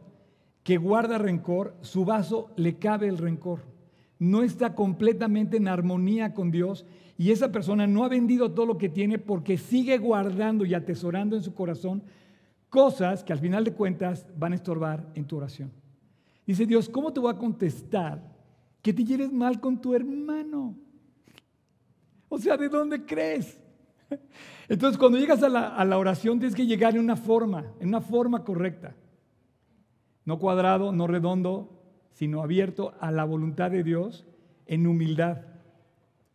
que 0.68 0.76
guarda 0.76 1.18
rencor, 1.18 1.78
su 1.80 2.04
vaso 2.04 2.52
le 2.58 2.76
cabe 2.76 3.08
el 3.08 3.18
rencor. 3.18 3.62
No 4.20 4.44
está 4.44 4.76
completamente 4.76 5.56
en 5.56 5.70
armonía 5.70 6.34
con 6.34 6.52
Dios 6.52 6.86
y 7.18 7.32
esa 7.32 7.54
persona 7.54 7.88
no 7.88 8.04
ha 8.04 8.10
vendido 8.10 8.52
todo 8.52 8.66
lo 8.66 8.78
que 8.78 8.90
tiene 8.90 9.18
porque 9.18 9.58
sigue 9.58 9.98
guardando 9.98 10.66
y 10.66 10.74
atesorando 10.74 11.38
en 11.38 11.44
su 11.44 11.54
corazón 11.54 12.04
cosas 12.70 13.24
que 13.24 13.32
al 13.32 13.40
final 13.40 13.64
de 13.64 13.72
cuentas 13.72 14.28
van 14.38 14.52
a 14.52 14.56
estorbar 14.56 15.08
en 15.16 15.24
tu 15.24 15.38
oración. 15.38 15.72
Dice 16.46 16.66
Dios, 16.66 16.90
¿cómo 16.90 17.14
te 17.14 17.22
voy 17.22 17.34
a 17.34 17.38
contestar 17.38 18.22
que 18.82 18.92
te 18.92 19.06
lleves 19.06 19.32
mal 19.32 19.62
con 19.62 19.80
tu 19.80 19.96
hermano? 19.96 20.76
O 22.28 22.38
sea, 22.38 22.58
¿de 22.58 22.68
dónde 22.68 23.06
crees? 23.06 23.58
Entonces, 24.68 24.98
cuando 24.98 25.18
llegas 25.18 25.42
a 25.44 25.48
la, 25.48 25.70
a 25.70 25.86
la 25.86 25.98
oración, 25.98 26.40
tienes 26.40 26.58
que 26.58 26.66
llegar 26.66 26.94
en 26.94 27.06
una 27.06 27.16
forma, 27.16 27.72
en 27.80 27.88
una 27.88 28.02
forma 28.02 28.44
correcta. 28.44 28.98
No 30.28 30.40
cuadrado, 30.40 30.92
no 30.92 31.08
redondo, 31.08 31.70
sino 32.12 32.44
abierto 32.44 32.94
a 33.00 33.12
la 33.12 33.24
voluntad 33.24 33.72
de 33.72 33.82
Dios 33.82 34.28
en 34.66 34.86
humildad. 34.86 35.46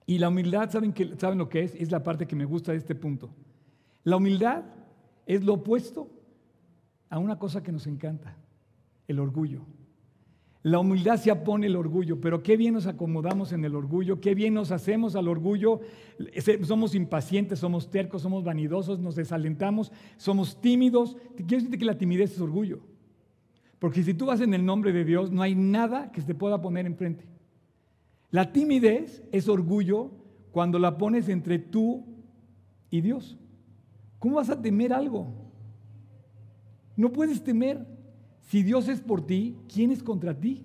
Y 0.06 0.16
la 0.16 0.30
humildad, 0.30 0.70
¿saben, 0.70 0.94
que, 0.94 1.14
¿saben 1.18 1.36
lo 1.36 1.50
que 1.50 1.62
es? 1.62 1.74
Es 1.74 1.92
la 1.92 2.02
parte 2.02 2.26
que 2.26 2.34
me 2.34 2.46
gusta 2.46 2.72
de 2.72 2.78
este 2.78 2.94
punto. 2.94 3.28
La 4.02 4.16
humildad 4.16 4.64
es 5.26 5.44
lo 5.44 5.52
opuesto 5.52 6.08
a 7.10 7.18
una 7.18 7.38
cosa 7.38 7.62
que 7.62 7.70
nos 7.70 7.86
encanta, 7.86 8.34
el 9.08 9.20
orgullo. 9.20 9.60
La 10.62 10.78
humildad 10.78 11.18
se 11.18 11.30
opone 11.30 11.66
el 11.66 11.76
orgullo, 11.76 12.18
pero 12.18 12.42
qué 12.42 12.56
bien 12.56 12.72
nos 12.72 12.86
acomodamos 12.86 13.52
en 13.52 13.62
el 13.66 13.74
orgullo, 13.74 14.22
qué 14.22 14.34
bien 14.34 14.54
nos 14.54 14.70
hacemos 14.70 15.16
al 15.16 15.28
orgullo. 15.28 15.80
Somos 16.62 16.94
impacientes, 16.94 17.58
somos 17.58 17.90
tercos, 17.90 18.22
somos 18.22 18.42
vanidosos, 18.42 19.00
nos 19.00 19.16
desalentamos, 19.16 19.92
somos 20.16 20.58
tímidos. 20.62 21.18
Quiero 21.36 21.56
decirte 21.56 21.76
que 21.76 21.84
la 21.84 21.98
timidez 21.98 22.32
es 22.32 22.40
orgullo. 22.40 22.80
Porque 23.82 24.04
si 24.04 24.14
tú 24.14 24.26
vas 24.26 24.40
en 24.40 24.54
el 24.54 24.64
nombre 24.64 24.92
de 24.92 25.04
Dios, 25.04 25.32
no 25.32 25.42
hay 25.42 25.56
nada 25.56 26.12
que 26.12 26.20
se 26.20 26.36
pueda 26.36 26.62
poner 26.62 26.86
enfrente. 26.86 27.24
La 28.30 28.52
timidez 28.52 29.24
es 29.32 29.48
orgullo 29.48 30.12
cuando 30.52 30.78
la 30.78 30.96
pones 30.96 31.28
entre 31.28 31.58
tú 31.58 32.06
y 32.90 33.00
Dios. 33.00 33.36
¿Cómo 34.20 34.36
vas 34.36 34.50
a 34.50 34.62
temer 34.62 34.92
algo? 34.92 35.34
No 36.96 37.12
puedes 37.12 37.42
temer. 37.42 37.84
Si 38.42 38.62
Dios 38.62 38.88
es 38.88 39.00
por 39.00 39.26
ti, 39.26 39.56
¿quién 39.66 39.90
es 39.90 40.00
contra 40.00 40.38
ti? 40.38 40.64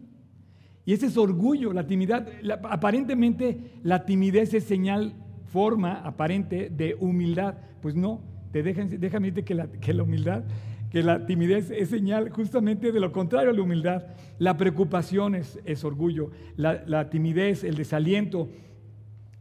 Y 0.86 0.94
ese 0.94 1.08
es 1.08 1.18
orgullo, 1.18 1.74
la 1.74 1.88
timidez. 1.88 2.22
aparentemente 2.70 3.80
la 3.82 4.06
timidez 4.06 4.54
es 4.54 4.66
señal, 4.66 5.16
forma 5.46 6.02
aparente 6.02 6.70
de 6.70 6.96
humildad. 7.00 7.56
Pues 7.82 7.96
no, 7.96 8.22
te 8.52 8.62
dejan, 8.62 8.92
déjame 9.00 9.32
decirte 9.32 9.44
que 9.44 9.56
la, 9.56 9.72
que 9.72 9.92
la 9.92 10.04
humildad 10.04 10.44
que 10.92 11.04
la 11.04 11.26
timidez 11.26 11.72
es 11.72 11.90
señal 11.90 12.30
justamente 12.30 12.92
de 12.92 13.00
lo 13.00 13.12
contrario 13.12 13.52
a 13.52 13.54
la 13.54 13.62
humildad. 13.62 14.04
La 14.40 14.58
preocupación 14.58 15.36
es, 15.36 15.84
orgullo, 15.84 16.32
la, 16.56 16.84
la, 16.86 17.10
timidez, 17.10 17.64
el 17.64 17.76
desaliento, 17.76 18.50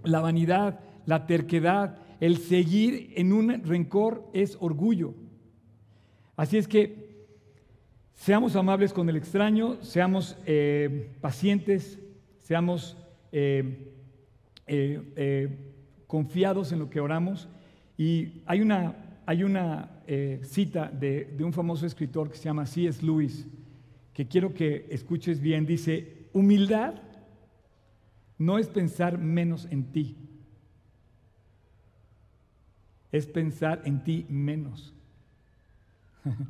la 0.03 0.21
vanidad, 0.21 0.81
la 1.07 1.27
terquedad, 1.27 1.99
el 2.21 2.39
seguir 2.39 3.13
en 3.17 3.33
un 3.33 3.63
rencor 3.65 4.29
es 4.33 4.57
orgullo. 4.61 5.15
Así 6.37 6.59
es 6.59 6.67
que 6.67 7.07
seamos 8.15 8.57
amables 8.57 8.93
con 8.93 9.09
el 9.09 9.17
extraño, 9.17 9.77
seamos 9.83 10.37
eh, 10.47 11.11
pacientes, 11.21 11.99
seamos 12.39 12.97
eh, 13.33 13.93
eh, 14.67 15.49
confiados 16.07 16.73
en 16.73 16.81
lo 16.81 16.91
que 16.91 17.01
oramos. 17.01 17.49
Y 17.97 18.43
hay 18.47 18.61
una 18.61 18.95
hay 19.27 19.43
una 19.43 19.91
eh, 20.07 20.41
cita 20.45 20.89
de, 20.89 21.37
un 21.41 21.53
famoso 21.53 21.85
escritor 21.85 22.31
que 22.31 22.37
se 22.37 22.45
llama 22.45 22.65
C.S. 22.65 23.05
Lewis, 23.05 23.45
que 24.15 24.29
quiero 24.29 24.55
que 24.55 24.87
escuches 24.89 25.41
bien. 25.41 25.67
Dice, 25.67 26.29
humildad 26.33 26.95
no 28.39 28.57
es 28.59 28.69
pensar 28.69 29.19
menos 29.19 29.67
en 29.69 29.91
ti, 29.91 30.17
es 33.11 33.27
pensar 33.27 33.83
en 33.85 34.05
ti 34.05 34.25
menos. 34.29 34.95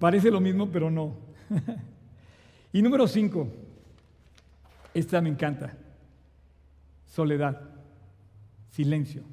Parece 0.00 0.32
lo 0.32 0.40
mismo, 0.40 0.68
pero 0.68 0.90
no. 0.90 1.16
y 2.72 2.82
número 2.82 3.06
cinco, 3.06 3.46
esta 4.94 5.20
me 5.20 5.28
encanta, 5.28 5.76
soledad 7.06 7.77
silencio. 8.78 9.24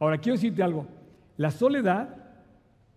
Ahora, 0.00 0.18
quiero 0.18 0.34
decirte 0.34 0.60
algo. 0.60 0.88
La 1.36 1.52
soledad 1.52 2.16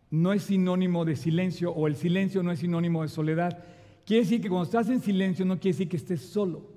no 0.10 0.34
es 0.34 0.42
sinónimo 0.42 1.06
de 1.06 1.16
silencio 1.16 1.72
o 1.72 1.86
el 1.86 1.96
silencio 1.96 2.42
no 2.42 2.52
es 2.52 2.58
sinónimo 2.58 3.04
de 3.04 3.08
soledad. 3.08 3.60
Quiere 4.04 4.24
decir 4.24 4.42
que 4.42 4.50
cuando 4.50 4.66
estás 4.66 4.90
en 4.90 5.00
silencio 5.00 5.46
no 5.46 5.60
quiere 5.60 5.74
decir 5.76 5.90
que 5.90 5.98
estés 5.98 6.22
solo. 6.22 6.72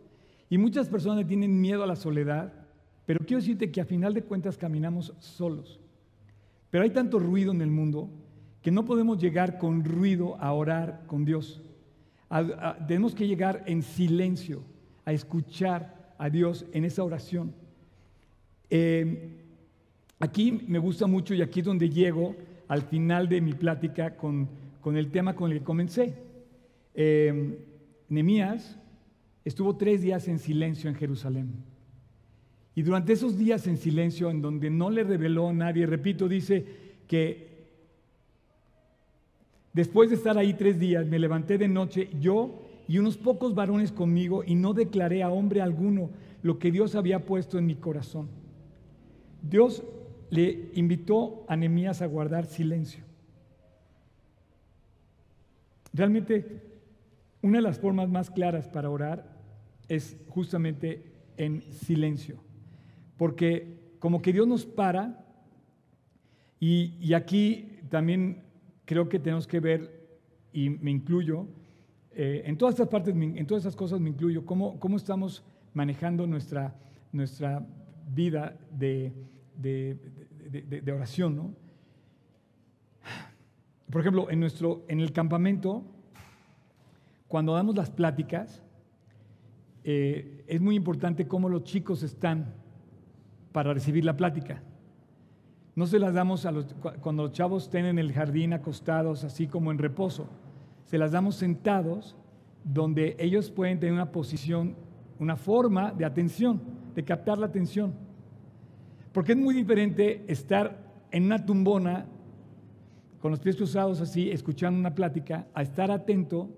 Y 0.51 0.59
muchas 0.59 0.91
personas 0.91 1.27
tienen 1.27 1.59
miedo 1.59 1.83
a 1.83 1.87
la 1.87 1.97
soledad, 1.97 2.53
pero 3.07 3.21
quiero 3.21 3.41
decirte 3.41 3.73
que 3.73 3.81
a 3.81 3.87
final 3.87 4.13
de 4.13 4.25
cuentas 4.25 4.59
caminamos 4.59 5.15
solos. 5.21 5.81
Pero 6.69 6.85
hay 6.85 6.91
tanto 6.91 7.19
ruido 7.19 7.53
en 7.53 7.63
el 7.63 7.71
mundo 7.71 8.11
que 8.61 8.71
no 8.71 8.85
podemos 8.85 9.19
llegar 9.19 9.57
con 9.57 9.85
ruido 9.85 10.37
a 10.39 10.53
orar 10.53 11.05
con 11.07 11.25
Dios. 11.25 11.63
tenemos 12.87 13.15
que 13.15 13.27
llegar 13.27 13.65
en 13.67 13.81
silencio 13.81 14.65
a 15.07 15.15
escuchar 15.15 16.15
a 16.19 16.29
Dios 16.29 16.67
en 16.73 16.85
esa 16.85 17.03
oración. 17.03 17.55
Eh, 18.71 19.31
aquí 20.19 20.65
me 20.67 20.79
gusta 20.79 21.07
mucho 21.07 21.35
y 21.35 21.43
aquí 21.43 21.61
es 21.61 21.67
donde 21.67 21.89
llego 21.89 22.35
al 22.69 22.83
final 22.83 23.29
de 23.29 23.41
mi 23.41 23.53
plática 23.53 24.17
con, 24.17 24.49
el 24.85 25.11
tema 25.11 25.35
con 25.35 25.53
el 25.53 25.59
que 25.59 25.65
comencé. 25.65 26.15
Eh, 26.95 27.59
Nemías 28.09 28.79
estuvo 29.45 29.77
tres 29.77 30.03
días 30.03 30.27
en 30.29 30.39
silencio 30.39 30.91
en 30.91 30.97
Jerusalén. 30.97 31.53
Y 32.75 32.83
durante 32.83 33.15
esos 33.15 33.39
días 33.39 33.67
en 33.67 33.79
silencio, 33.79 34.31
en 34.31 34.43
donde 34.43 34.69
no 34.71 34.91
le 34.91 35.03
reveló 35.03 35.53
nadie, 35.53 35.87
repito, 35.87 36.29
dice 36.29 36.67
que 37.09 37.57
después 39.73 40.11
de 40.11 40.17
estar 40.17 40.37
ahí 40.37 40.55
tres 40.55 40.79
días, 40.79 41.07
me 41.07 41.19
levanté 41.19 41.57
de 41.57 41.69
noche, 41.69 42.11
yo 42.21 42.63
y 42.87 42.99
unos 42.99 43.17
pocos 43.17 43.55
varones 43.55 43.93
conmigo, 43.93 44.45
y 44.45 44.55
no 44.55 44.75
declaré 44.75 45.23
a 45.23 45.31
hombre 45.31 45.63
alguno 45.63 46.11
lo 46.43 46.59
que 46.59 46.71
Dios 46.71 46.95
había 46.95 47.25
puesto 47.25 47.59
en 47.59 47.67
mi 47.67 47.77
corazón. 47.77 48.29
Dios 49.49 49.83
le 50.31 50.71
invitó 50.75 51.45
a 51.49 51.57
Nehemías 51.57 52.03
a 52.03 52.07
guardar 52.07 52.47
silencio. 52.47 53.05
Realmente, 55.93 56.63
una 57.43 57.59
de 57.59 57.63
las 57.63 57.79
formas 57.79 58.09
más 58.09 58.31
claras 58.31 58.69
para 58.69 58.91
orar 58.91 59.37
es 59.89 60.17
justamente 60.29 61.13
en 61.37 61.63
silencio, 61.63 62.37
porque 63.17 63.95
como 63.99 64.21
que 64.21 64.33
Dios 64.33 64.47
nos 64.47 64.67
para, 64.67 65.25
y, 66.59 67.13
aquí 67.13 67.79
también 67.89 68.43
creo 68.85 69.09
que 69.09 69.19
tenemos 69.19 69.47
que 69.47 69.61
ver, 69.61 70.09
y 70.53 70.71
me 70.71 70.91
incluyo, 70.91 71.47
eh, 72.13 72.43
en 72.47 72.57
todas 72.57 72.75
estas 72.75 72.89
partes, 72.89 73.15
en 73.15 73.47
todas 73.47 73.63
estas 73.63 73.77
cosas 73.77 74.01
me 74.01 74.11
incluyo, 74.11 74.45
cómo, 74.45 74.81
cómo 74.81 74.97
estamos 74.97 75.45
manejando 75.75 76.27
nuestra, 76.27 76.75
nuestra 77.13 77.67
vida 78.15 78.57
de, 78.71 79.13
de, 79.57 80.93
oración. 80.93 81.37
¿no? 81.37 81.55
Por 83.91 84.01
ejemplo, 84.01 84.31
en, 84.31 84.41
nuestro, 84.41 84.85
en 84.89 85.01
el 85.01 85.13
campamento, 85.13 85.85
cuando 87.29 87.55
damos 87.55 87.75
las 87.77 87.91
pláticas, 87.91 88.63
eh, 89.85 90.45
es 90.47 90.61
muy 90.61 90.75
importante 90.75 91.29
cómo 91.29 91.49
los 91.49 91.65
chicos 91.65 92.03
están 92.03 92.55
para 93.53 93.73
recibir 93.73 94.05
la 94.05 94.17
plática. 94.17 94.63
no 95.75 95.87
se 95.87 95.99
las 95.99 96.15
damos 96.15 96.47
a 96.47 96.51
los, 96.51 96.75
cuando 97.01 97.25
los 97.25 97.33
chavos 97.33 97.65
estén 97.65 97.85
en 97.85 97.99
el 97.99 98.13
jardín 98.13 98.53
acostados, 98.53 99.25
así 99.25 99.47
como 99.47 99.71
en 99.71 99.79
reposo. 99.79 100.29
Se 100.85 100.99
las 100.99 101.13
damos 101.13 101.37
sentados, 101.37 102.17
donde 102.65 103.17
ellos 103.19 103.51
pueden 103.51 103.79
tener 103.79 103.93
una 103.93 104.11
posición, 104.11 104.75
una 105.19 105.37
forma 105.37 105.93
de 105.93 106.05
atención, 106.05 106.61
de 106.95 107.05
captar 107.05 107.39
la 107.39 107.47
atención. 107.47 108.06
Porque 109.17 109.33
es 109.33 109.39
muy 109.39 109.55
diferente 109.55 110.27
estar 110.29 110.77
en 111.11 111.25
una 111.25 111.47
tumbona, 111.47 112.05
con 113.19 113.31
los 113.31 113.41
pies 113.41 113.57
cruzados 113.57 114.03
así, 114.03 114.31
escuchando 114.31 114.79
una 114.79 114.95
plática, 114.95 115.47
a 115.55 115.63
estar 115.63 115.91
atento. 115.91 116.51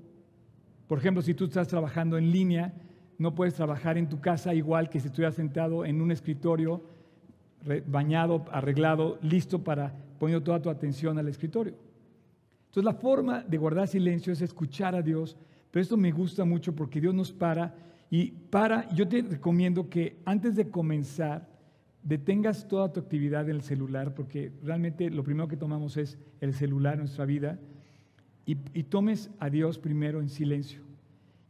Por 0.88 0.99
ejemplo, 0.99 1.23
si 1.23 1.35
tú 1.35 1.44
estás 1.44 1.68
trabajando 1.68 2.18
en 2.18 2.33
línea, 2.33 2.75
no 3.16 3.33
puedes 3.33 3.55
trabajar 3.55 3.97
en 3.97 4.09
tu 4.09 4.21
casa 4.21 4.55
igual 4.55 4.90
que 4.90 4.99
si 4.99 5.07
estuvieras 5.07 5.37
sentado 5.37 5.85
en 5.85 6.03
un 6.03 6.11
escritorio 6.11 6.83
bañado, 7.87 8.44
arreglado, 8.51 9.21
listo 9.23 9.62
para 9.62 9.94
poner 10.18 10.40
toda 10.40 10.61
tu 10.61 10.68
atención 10.68 11.16
al 11.16 11.29
escritorio. 11.29 11.77
Entonces 12.71 12.83
la 12.83 12.94
forma 12.94 13.44
de 13.44 13.57
guardar 13.57 13.87
silencio 13.87 14.33
es 14.33 14.42
escuchar 14.42 14.97
a 14.97 15.03
Dios, 15.03 15.37
pero 15.71 15.81
esto 15.81 15.97
me 15.97 16.11
gusta 16.11 16.44
mucho 16.44 16.75
porque 16.75 17.01
Dios 17.01 17.14
nos 17.14 17.31
para 17.31 17.73
y 18.11 18.33
para, 18.33 18.92
yo 18.92 19.07
te 19.07 19.23
recomiendo 19.23 19.88
que 19.88 20.16
antes 20.25 20.57
de 20.57 20.68
comenzar 20.68 21.48
detengas 22.09 22.66
toda 22.68 22.92
tu 22.92 23.01
actividad 23.01 23.49
en 23.49 23.57
el 23.57 23.62
celular, 23.62 24.14
porque 24.14 24.51
realmente 24.62 25.11
lo 25.11 25.23
primero 25.23 25.47
que 25.47 25.57
tomamos 25.57 25.97
es 25.97 26.18
el 26.40 26.55
celular 26.55 26.99
nuestra 26.99 27.27
vida, 27.27 27.61
y, 28.47 28.57
y 28.73 28.85
tomes 28.85 29.31
a 29.38 29.51
Dios 29.51 29.79
primero 29.79 30.23
en 30.23 30.31
silencio 30.31 30.88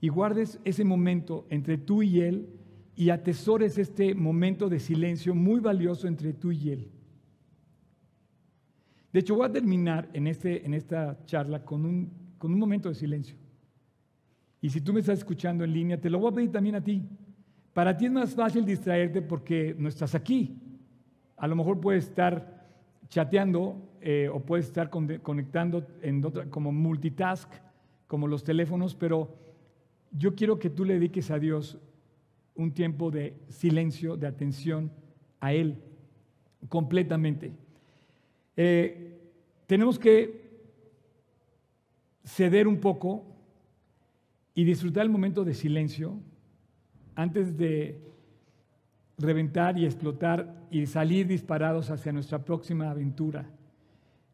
y 0.00 0.08
guardes 0.08 0.60
ese 0.64 0.84
momento 0.84 1.46
entre 1.48 1.78
tú 1.78 2.02
y 2.02 2.20
Él 2.20 2.48
y 2.96 3.10
atesores 3.10 3.78
este 3.78 4.14
momento 4.14 4.68
de 4.68 4.80
silencio 4.80 5.34
muy 5.34 5.60
valioso 5.60 6.08
entre 6.08 6.32
tú 6.32 6.50
y 6.52 6.70
Él. 6.70 6.90
De 9.12 9.20
hecho, 9.20 9.36
voy 9.36 9.46
a 9.46 9.52
terminar 9.52 10.08
en, 10.12 10.26
este, 10.26 10.64
en 10.66 10.74
esta 10.74 11.24
charla 11.24 11.64
con 11.64 11.84
un, 11.84 12.10
con 12.36 12.52
un 12.52 12.58
momento 12.58 12.88
de 12.88 12.94
silencio. 12.94 13.36
Y 14.60 14.70
si 14.70 14.80
tú 14.80 14.92
me 14.92 15.00
estás 15.00 15.18
escuchando 15.18 15.64
en 15.64 15.72
línea, 15.72 16.00
te 16.00 16.10
lo 16.10 16.18
voy 16.18 16.32
a 16.32 16.34
pedir 16.34 16.52
también 16.52 16.74
a 16.74 16.82
ti. 16.82 17.02
Para 17.78 17.96
ti 17.96 18.06
es 18.06 18.10
más 18.10 18.34
fácil 18.34 18.64
distraerte 18.64 19.22
porque 19.22 19.72
no 19.78 19.88
estás 19.88 20.16
aquí. 20.16 20.58
A 21.36 21.46
lo 21.46 21.54
mejor 21.54 21.80
puedes 21.80 22.08
estar 22.08 22.66
chateando 23.08 23.76
eh, 24.00 24.28
o 24.32 24.40
puedes 24.40 24.66
estar 24.66 24.90
conectando 24.90 25.86
como 26.50 26.72
multitask, 26.72 27.48
como 28.08 28.26
los 28.26 28.42
teléfonos, 28.42 28.96
pero 28.96 29.32
yo 30.10 30.34
quiero 30.34 30.58
que 30.58 30.70
tú 30.70 30.84
le 30.84 30.94
dediques 30.94 31.30
a 31.30 31.38
Dios 31.38 31.78
un 32.56 32.72
tiempo 32.72 33.12
de 33.12 33.36
silencio, 33.48 34.16
de 34.16 34.26
atención 34.26 34.90
a 35.38 35.52
Él 35.52 35.80
completamente. 36.68 37.52
Eh, 38.56 39.20
tenemos 39.68 40.00
que 40.00 40.50
ceder 42.24 42.66
un 42.66 42.80
poco 42.80 43.24
y 44.52 44.64
disfrutar 44.64 45.04
el 45.04 45.10
momento 45.10 45.44
de 45.44 45.54
silencio 45.54 46.18
antes 47.18 47.56
de 47.56 48.00
reventar 49.18 49.76
y 49.76 49.84
explotar 49.84 50.54
y 50.70 50.86
salir 50.86 51.26
disparados 51.26 51.90
hacia 51.90 52.12
nuestra 52.12 52.44
próxima 52.44 52.88
aventura. 52.88 53.44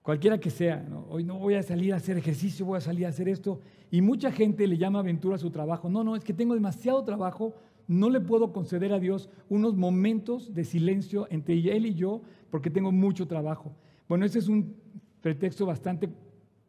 Cualquiera 0.02 0.38
que 0.38 0.50
sea, 0.50 0.86
hoy 1.08 1.24
no 1.24 1.38
voy 1.38 1.54
a 1.54 1.62
salir 1.62 1.94
a 1.94 1.96
hacer 1.96 2.18
ejercicio, 2.18 2.66
voy 2.66 2.76
a 2.76 2.82
salir 2.82 3.06
a 3.06 3.08
hacer 3.08 3.26
esto. 3.26 3.62
Y 3.90 4.02
mucha 4.02 4.30
gente 4.30 4.66
le 4.66 4.76
llama 4.76 4.98
aventura 4.98 5.36
a 5.36 5.38
su 5.38 5.50
trabajo. 5.50 5.88
No, 5.88 6.04
no, 6.04 6.14
es 6.14 6.22
que 6.24 6.34
tengo 6.34 6.52
demasiado 6.52 7.02
trabajo, 7.04 7.54
no 7.88 8.10
le 8.10 8.20
puedo 8.20 8.52
conceder 8.52 8.92
a 8.92 9.00
Dios 9.00 9.30
unos 9.48 9.74
momentos 9.74 10.52
de 10.52 10.64
silencio 10.64 11.26
entre 11.30 11.54
Él 11.54 11.86
y 11.86 11.94
yo 11.94 12.20
porque 12.50 12.68
tengo 12.68 12.92
mucho 12.92 13.26
trabajo. 13.26 13.74
Bueno, 14.06 14.26
ese 14.26 14.40
es 14.40 14.48
un 14.48 14.76
pretexto 15.22 15.64
bastante 15.64 16.10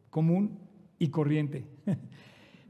común 0.08 0.58
y 0.98 1.08
corriente. 1.08 1.66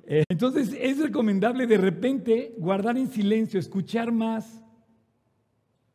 Eh, 0.08 0.22
entonces 0.28 0.76
es 0.80 0.98
recomendable 1.00 1.66
de 1.66 1.78
repente 1.78 2.54
guardar 2.58 2.96
en 2.96 3.08
silencio, 3.08 3.58
escuchar 3.58 4.12
más 4.12 4.62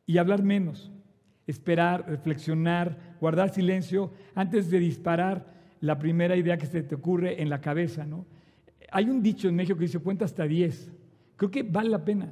y 0.04 0.18
hablar 0.18 0.42
menos, 0.42 0.92
esperar, 1.46 2.04
reflexionar, 2.06 3.16
guardar 3.20 3.54
silencio 3.54 4.12
antes 4.34 4.70
de 4.70 4.78
disparar 4.78 5.50
la 5.80 5.98
primera 5.98 6.36
idea 6.36 6.58
que 6.58 6.66
se 6.66 6.82
te 6.82 6.94
ocurre 6.94 7.40
en 7.40 7.48
la 7.48 7.62
cabeza. 7.62 8.04
¿no? 8.04 8.26
Hay 8.90 9.08
un 9.08 9.22
dicho 9.22 9.48
en 9.48 9.56
México 9.56 9.78
que 9.78 9.86
dice 9.86 9.98
cuenta 9.98 10.26
hasta 10.26 10.44
10. 10.44 10.92
Creo 11.36 11.50
que 11.50 11.62
vale 11.62 11.88
la 11.88 12.04
pena. 12.04 12.30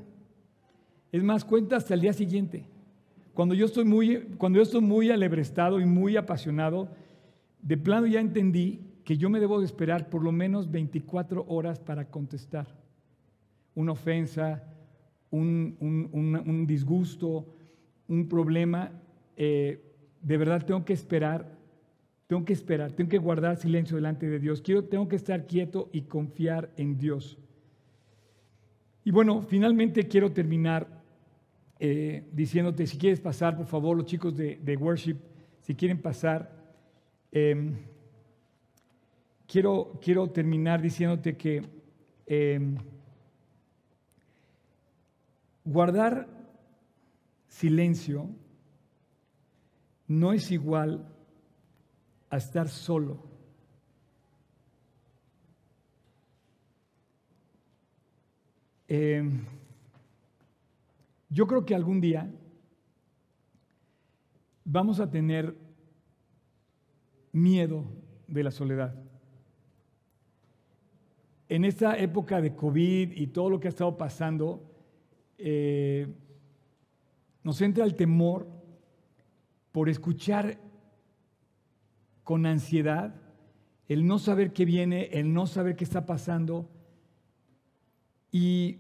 Es 1.10 1.22
más, 1.22 1.44
cuenta 1.44 1.76
hasta 1.76 1.94
el 1.94 2.02
día 2.02 2.12
siguiente. 2.12 2.66
Cuando 3.32 3.54
yo 3.54 3.66
estoy 3.66 3.84
muy, 3.84 4.18
cuando 4.36 4.58
yo 4.58 4.62
estoy 4.62 4.82
muy 4.82 5.10
alebrestado 5.10 5.80
y 5.80 5.86
muy 5.86 6.16
apasionado, 6.16 6.90
de 7.62 7.76
plano 7.78 8.06
ya 8.06 8.20
entendí 8.20 8.80
que 9.10 9.18
yo 9.18 9.28
me 9.28 9.40
debo 9.40 9.58
de 9.58 9.66
esperar 9.66 10.08
por 10.08 10.22
lo 10.22 10.30
menos 10.30 10.70
24 10.70 11.44
horas 11.48 11.80
para 11.80 12.04
contestar. 12.04 12.68
Una 13.74 13.90
ofensa, 13.90 14.62
un, 15.32 16.64
disgusto, 16.68 17.44
un 18.06 18.28
problema, 18.28 18.92
eh, 19.36 19.82
de 20.22 20.36
verdad 20.36 20.64
tengo 20.64 20.84
que 20.84 20.92
esperar, 20.92 21.58
tengo 22.28 22.44
que 22.44 22.52
esperar, 22.52 22.92
tengo 22.92 23.10
que 23.10 23.18
guardar 23.18 23.56
silencio 23.56 23.96
delante 23.96 24.30
de 24.30 24.38
Dios. 24.38 24.62
Quiero, 24.62 24.84
tengo 24.84 25.08
que 25.08 25.16
estar 25.16 25.44
quieto 25.44 25.90
y 25.92 26.02
confiar 26.02 26.70
en 26.76 26.96
Dios. 26.96 27.36
Y 29.02 29.10
bueno, 29.10 29.42
finalmente 29.42 30.06
quiero 30.06 30.30
terminar 30.30 30.86
eh, 31.80 32.28
diciéndote, 32.30 32.86
si 32.86 32.96
quieres 32.96 33.18
pasar, 33.18 33.56
por 33.56 33.66
favor, 33.66 33.96
los 33.96 34.06
chicos 34.06 34.36
de, 34.36 34.78
worship, 34.80 35.16
si 35.62 35.74
quieren 35.74 36.00
pasar, 36.00 36.48
em, 37.32 37.74
quiero, 39.50 39.98
quiero 40.00 40.30
terminar 40.30 40.80
diciéndote 40.80 41.36
que 41.36 41.62
em, 42.26 42.76
guardar 45.64 46.28
silencio 47.48 48.30
no 50.06 50.32
es 50.32 50.52
igual 50.52 51.04
a 52.30 52.36
estar 52.36 52.68
solo. 52.68 53.28
Eh, 58.86 59.22
yo 61.28 61.46
creo 61.46 61.64
que 61.64 61.74
algún 61.74 62.00
día 62.00 62.30
vamos 64.64 65.00
a 65.00 65.10
tener 65.10 65.56
miedo 67.32 67.84
de 68.28 68.44
la 68.44 68.50
soledad. 68.52 69.09
En 71.50 71.66
esta 71.66 71.98
época 71.98 72.40
de 72.40 72.54
COVID 72.54 73.12
y 73.12 73.26
todo 73.26 73.50
lo 73.50 73.60
que 73.60 73.68
ha 73.68 73.70
estado 73.70 73.98
pasando, 73.98 74.62
eh, 75.36 76.06
nos 77.44 77.60
entra 77.60 77.84
el 77.84 77.94
temor 77.94 78.46
por 79.70 79.90
escuchar 79.90 80.58
con 82.24 82.46
ansiedad 82.46 83.14
el 83.88 84.06
no 84.06 84.18
saber 84.18 84.52
qué 84.52 84.64
viene, 84.64 85.10
el 85.12 85.34
no 85.34 85.46
saber 85.46 85.76
qué 85.76 85.84
está 85.84 86.06
pasando. 86.06 86.70
Y, 88.32 88.78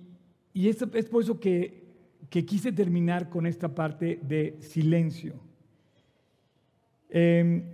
y 0.54 0.68
es, 0.68 0.76
por 1.10 1.22
eso 1.22 1.38
que 1.40 1.80
que 2.30 2.46
quise 2.46 2.72
terminar 2.72 3.28
con 3.28 3.44
esta 3.44 3.74
parte 3.74 4.20
de 4.22 4.56
silencio. 4.60 5.34
Em, 7.10 7.64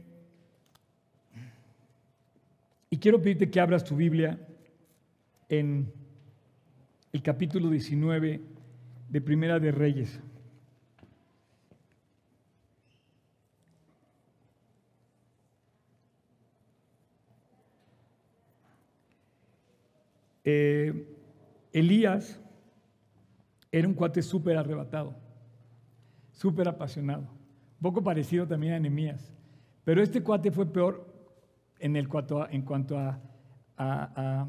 y 2.89 2.97
quiero 2.97 3.21
pedirte 3.21 3.51
que 3.51 3.61
abras 3.61 3.85
tu 3.85 3.95
Biblia 3.95 4.39
en 5.49 5.93
el 7.13 7.23
capítulo 7.23 7.71
19 7.71 8.41
de 9.09 9.21
Primera 9.21 9.59
de 9.59 9.71
Reyes. 9.71 10.21
Eh, 20.49 21.05
Elías 21.73 22.41
era 23.73 23.89
un 23.89 23.95
cuate 23.95 24.23
súper 24.23 24.57
arrebatado, 24.57 25.17
súper 26.31 26.69
apasionado, 26.69 27.23
un 27.23 27.83
poco 27.83 28.03
parecido 28.03 28.47
también 28.47 28.75
a 28.75 28.79
Nehemías. 28.79 29.35
Pero 29.85 30.03
este 30.03 30.23
cuate 30.23 30.53
fue 30.53 30.67
peor 30.73 31.05
en, 31.81 31.97
el 31.97 32.09
cuanto 32.09 32.49
en 32.49 32.63
cuanto 32.63 32.97
a, 32.97 34.49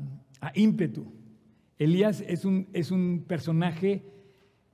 ímpetu. 0.55 1.05
Elías 1.77 2.23
es 2.27 2.45
un, 2.45 2.67
es 2.73 2.91
un, 2.91 3.25
personaje 3.27 4.03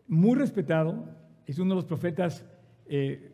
muy 0.07 0.35
respetado, 0.35 1.09
es 1.45 1.59
uno 1.59 1.71
de 1.71 1.75
los 1.75 1.85
profetas 1.85 2.45
eh, 2.85 3.31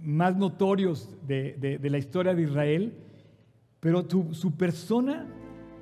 más 0.00 0.36
notorios 0.36 1.16
de, 1.26 1.78
la 1.82 1.98
historia 1.98 2.34
de 2.34 2.42
Israel, 2.42 2.94
pero 3.80 4.06
su 4.32 4.56
persona, 4.56 5.26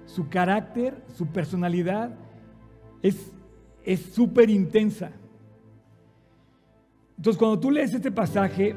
su 0.06 0.28
carácter, 0.28 1.02
su 1.14 1.26
personalidad 1.26 2.16
es 3.02 3.32
es 3.84 4.00
súper 4.00 4.50
intensa. 4.50 5.10
Entonces, 7.16 7.38
cuando 7.38 7.60
tú 7.60 7.70
lees 7.70 7.92
este 7.92 8.10
pasaje, 8.10 8.74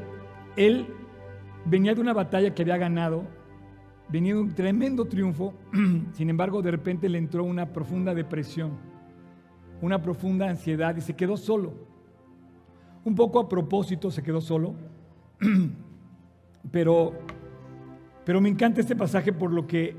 él 0.55 0.87
venía 1.65 1.93
de 1.93 2.01
una 2.01 2.13
batalla 2.13 2.53
que 2.53 2.61
había 2.61 2.77
ganado, 2.77 3.25
venía 4.09 4.35
un 4.35 4.53
tremendo 4.53 5.05
triunfo, 5.05 5.53
sin 6.13 6.29
embargo 6.29 6.61
de 6.61 6.71
repente 6.71 7.09
le 7.09 7.17
entró 7.17 7.43
una 7.43 7.71
profunda 7.71 8.13
depresión, 8.13 8.71
una 9.81 10.01
profunda 10.01 10.49
ansiedad 10.49 10.95
y 10.95 11.01
se 11.01 11.15
quedó 11.15 11.37
solo. 11.37 11.73
Un 13.05 13.15
poco 13.15 13.39
a 13.39 13.49
propósito 13.49 14.11
se 14.11 14.23
quedó 14.23 14.39
solo, 14.39 14.75
pero, 16.71 17.13
pero 18.25 18.39
me 18.39 18.49
encanta 18.49 18.81
este 18.81 18.95
pasaje 18.95 19.33
por 19.33 19.51
lo 19.51 19.67
que 19.67 19.95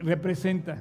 representa. 0.00 0.78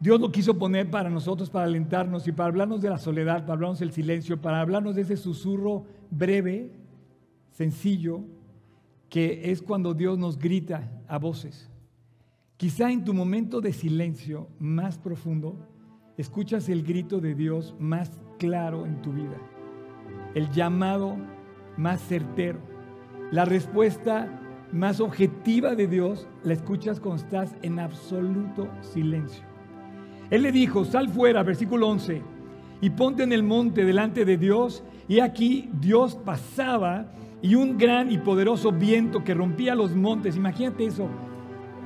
Dios 0.00 0.18
lo 0.18 0.32
quiso 0.32 0.58
poner 0.58 0.90
para 0.90 1.10
nosotros, 1.10 1.50
para 1.50 1.66
alentarnos 1.66 2.26
y 2.26 2.32
para 2.32 2.48
hablarnos 2.48 2.80
de 2.80 2.88
la 2.88 2.96
soledad, 2.96 3.42
para 3.42 3.52
hablarnos 3.52 3.80
del 3.80 3.92
silencio, 3.92 4.40
para 4.40 4.60
hablarnos 4.60 4.94
de 4.94 5.02
ese 5.02 5.18
susurro 5.18 5.84
breve, 6.10 6.72
sencillo, 7.50 8.24
que 9.10 9.50
es 9.50 9.60
cuando 9.60 9.92
Dios 9.92 10.18
nos 10.18 10.38
grita 10.38 10.90
a 11.08 11.18
voces. 11.18 11.68
Quizá 12.56 12.90
en 12.90 13.04
tu 13.04 13.12
momento 13.12 13.60
de 13.60 13.72
silencio 13.72 14.48
más 14.58 14.98
profundo, 14.98 15.56
escuchas 16.16 16.68
el 16.68 16.82
grito 16.82 17.20
de 17.20 17.34
Dios 17.34 17.74
más 17.78 18.20
claro 18.38 18.86
en 18.86 19.02
tu 19.02 19.12
vida, 19.12 19.36
el 20.34 20.50
llamado 20.50 21.16
más 21.76 22.00
certero, 22.00 22.60
la 23.32 23.44
respuesta 23.44 24.40
más 24.72 25.00
objetiva 25.00 25.74
de 25.74 25.88
Dios 25.88 26.28
la 26.44 26.52
escuchas 26.52 27.00
cuando 27.00 27.22
estás 27.22 27.54
en 27.62 27.80
absoluto 27.80 28.68
silencio. 28.80 29.44
Él 30.30 30.42
le 30.42 30.52
dijo, 30.52 30.84
sal 30.84 31.08
fuera, 31.08 31.42
versículo 31.42 31.88
11, 31.88 32.22
y 32.80 32.90
ponte 32.90 33.24
en 33.24 33.32
el 33.32 33.42
monte 33.42 33.84
delante 33.84 34.24
de 34.24 34.36
Dios. 34.36 34.84
Y 35.08 35.20
aquí 35.20 35.68
Dios 35.80 36.14
pasaba 36.14 37.12
y 37.42 37.54
un 37.54 37.78
gran 37.78 38.10
y 38.10 38.18
poderoso 38.18 38.72
viento 38.72 39.24
que 39.24 39.34
rompía 39.34 39.74
los 39.74 39.94
montes. 39.94 40.36
Imagínate 40.36 40.86
eso, 40.86 41.08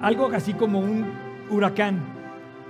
algo 0.01 0.27
así 0.29 0.55
como 0.55 0.81
un 0.81 1.07
huracán 1.51 2.01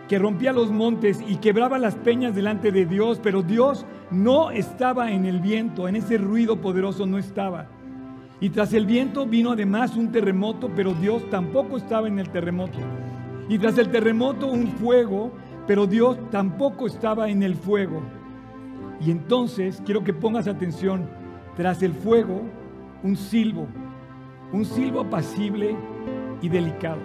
que 0.09 0.19
rompía 0.19 0.53
los 0.53 0.71
montes 0.71 1.23
y 1.27 1.37
quebraba 1.37 1.79
las 1.79 1.95
peñas 1.95 2.35
delante 2.35 2.71
de 2.71 2.85
Dios, 2.85 3.21
pero 3.23 3.43
Dios 3.43 3.87
no 4.11 4.51
estaba 4.51 5.11
en 5.11 5.25
el 5.25 5.41
viento, 5.41 5.89
en 5.89 5.97
ese 5.97 6.19
ruido 6.19 6.61
poderoso 6.61 7.07
no 7.07 7.17
estaba. 7.17 7.69
Y 8.41 8.51
tras 8.51 8.75
el 8.75 8.85
viento 8.85 9.25
vino 9.27 9.53
además 9.53 9.97
un 9.97 10.13
terremoto, 10.13 10.71
pero 10.77 10.93
Dios 10.93 11.29
tampoco 11.31 11.79
estaba 11.79 12.09
en 12.09 12.19
el 12.19 12.29
terremoto. 12.29 12.79
Y 13.49 13.59
tras 13.59 13.79
el 13.79 13.89
terremoto 13.89 14.47
un 14.47 14.69
fuego, 14.69 15.33
pero 15.67 15.87
Dios 15.87 16.19
tampoco 16.31 16.87
estaba 16.87 17.31
en 17.31 17.43
el 17.43 17.55
fuego. 17.55 18.03
Y 19.01 19.11
entonces 19.11 19.83
quiero 19.87 20.05
que 20.05 20.13
pongas 20.13 20.47
atención, 20.47 21.09
tras 21.57 21.83
el 21.83 21.95
fuego, 21.95 22.43
un 23.05 23.17
silbo, 23.17 23.69
un 24.53 24.65
silbo 24.65 25.01
apacible 25.01 25.77
y 26.41 26.49
delicado. 26.49 26.99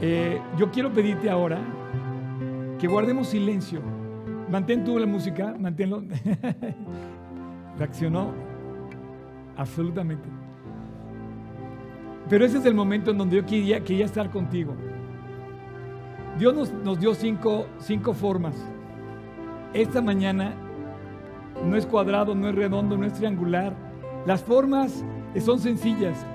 Eh, 0.00 0.40
yo 0.56 0.70
quiero 0.70 0.92
pedirte 0.92 1.28
ahora 1.28 1.58
que 2.78 2.86
guardemos 2.86 3.28
silencio. 3.28 3.80
Mantén 4.48 4.84
tú 4.84 4.98
la 4.98 5.06
música, 5.06 5.56
manténlo. 5.58 6.04
Reaccionó 7.78 8.32
absolutamente. 9.56 10.28
Pero 12.28 12.44
ese 12.44 12.58
es 12.58 12.66
el 12.66 12.74
momento 12.74 13.10
en 13.10 13.18
donde 13.18 13.36
yo 13.36 13.46
quería, 13.46 14.04
estar 14.04 14.30
contigo. 14.30 14.74
Dios 16.38 16.72
nos, 16.84 17.00
dio 17.00 17.14
cinco 17.14 18.14
formas. 18.14 18.54
Esta 19.72 20.02
mañana 20.02 20.52
no 21.64 21.76
es 21.76 21.86
cuadrado, 21.86 22.34
no 22.34 22.48
es 22.48 22.54
redondo, 22.54 22.98
no 22.98 23.06
es 23.06 23.14
triangular. 23.14 23.87
Las 24.28 24.42
formas 24.42 25.02
son 25.40 25.58
sencillas. 25.58 26.26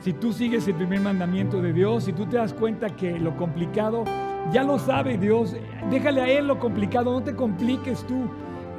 Si 0.00 0.12
tú 0.12 0.32
sigues 0.32 0.66
el 0.66 0.74
primer 0.74 0.98
mandamiento 0.98 1.62
de 1.62 1.72
Dios, 1.72 2.02
si 2.02 2.12
tú 2.12 2.26
te 2.26 2.36
das 2.36 2.52
cuenta 2.52 2.96
que 2.96 3.16
lo 3.20 3.36
complicado 3.36 4.02
ya 4.50 4.64
lo 4.64 4.76
sabe 4.76 5.16
Dios, 5.18 5.54
déjale 5.88 6.20
a 6.20 6.28
Él 6.28 6.48
lo 6.48 6.58
complicado, 6.58 7.12
no 7.12 7.22
te 7.22 7.36
compliques 7.36 8.04
tú. 8.08 8.24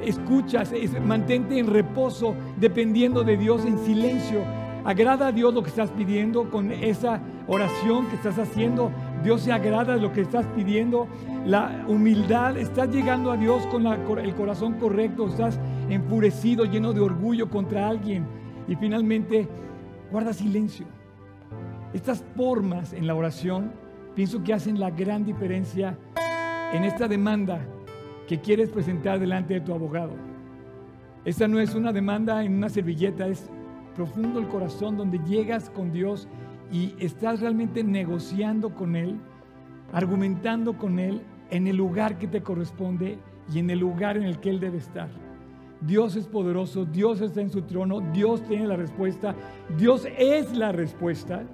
Escuchas, 0.02 0.74
mantente 1.02 1.58
en 1.58 1.68
reposo, 1.68 2.34
dependiendo 2.58 3.24
de 3.24 3.38
Dios, 3.38 3.64
en 3.64 3.78
silencio. 3.78 4.42
Agrada 4.84 5.28
a 5.28 5.32
Dios 5.32 5.54
lo 5.54 5.62
que 5.62 5.70
estás 5.70 5.90
pidiendo 5.92 6.50
con 6.50 6.70
esa 6.70 7.22
oración 7.46 8.08
que 8.08 8.16
estás 8.16 8.38
haciendo. 8.38 8.92
Dios 9.22 9.40
se 9.40 9.52
agrada 9.52 9.96
lo 9.96 10.12
que 10.12 10.20
estás 10.20 10.44
pidiendo. 10.54 11.08
La 11.46 11.86
humildad, 11.88 12.58
estás 12.58 12.90
llegando 12.90 13.32
a 13.32 13.38
Dios 13.38 13.66
con 13.68 13.86
el 13.86 14.34
corazón 14.34 14.74
correcto, 14.74 15.28
estás 15.28 15.58
enfurecido, 15.88 16.64
lleno 16.64 16.92
de 16.92 17.00
orgullo 17.00 17.48
contra 17.48 17.88
alguien. 17.88 18.26
Y 18.68 18.76
finalmente, 18.76 19.48
guarda 20.10 20.32
silencio. 20.32 20.86
Estas 21.92 22.24
formas 22.36 22.92
en 22.92 23.06
la 23.06 23.14
oración 23.14 23.72
pienso 24.14 24.42
que 24.42 24.54
hacen 24.54 24.80
la 24.80 24.90
gran 24.90 25.24
diferencia 25.24 25.96
en 26.72 26.84
esta 26.84 27.08
demanda 27.08 27.60
que 28.26 28.40
quieres 28.40 28.70
presentar 28.70 29.20
delante 29.20 29.54
de 29.54 29.60
tu 29.60 29.72
abogado. 29.72 30.12
Esta 31.24 31.46
no 31.48 31.60
es 31.60 31.74
una 31.74 31.92
demanda 31.92 32.42
en 32.44 32.54
una 32.54 32.68
servilleta, 32.68 33.26
es 33.26 33.48
profundo 33.94 34.40
el 34.40 34.48
corazón 34.48 34.96
donde 34.96 35.18
llegas 35.20 35.70
con 35.70 35.92
Dios 35.92 36.28
y 36.70 36.94
estás 36.98 37.40
realmente 37.40 37.84
negociando 37.84 38.74
con 38.74 38.96
Él, 38.96 39.16
argumentando 39.92 40.76
con 40.76 40.98
Él 40.98 41.22
en 41.50 41.66
el 41.66 41.76
lugar 41.76 42.18
que 42.18 42.26
te 42.26 42.42
corresponde 42.42 43.18
y 43.52 43.58
en 43.58 43.70
el 43.70 43.78
lugar 43.78 44.16
en 44.16 44.24
el 44.24 44.40
que 44.40 44.50
Él 44.50 44.60
debe 44.60 44.78
estar. 44.78 45.08
Dios 45.86 46.16
es 46.16 46.26
poderoso, 46.26 46.84
Dios 46.84 47.20
está 47.20 47.40
en 47.40 47.50
su 47.50 47.62
trono, 47.62 48.00
Dios 48.12 48.42
tiene 48.44 48.66
la 48.66 48.76
respuesta, 48.76 49.34
Dios 49.76 50.06
es 50.18 50.56
la 50.56 50.72
respuesta, 50.72 51.44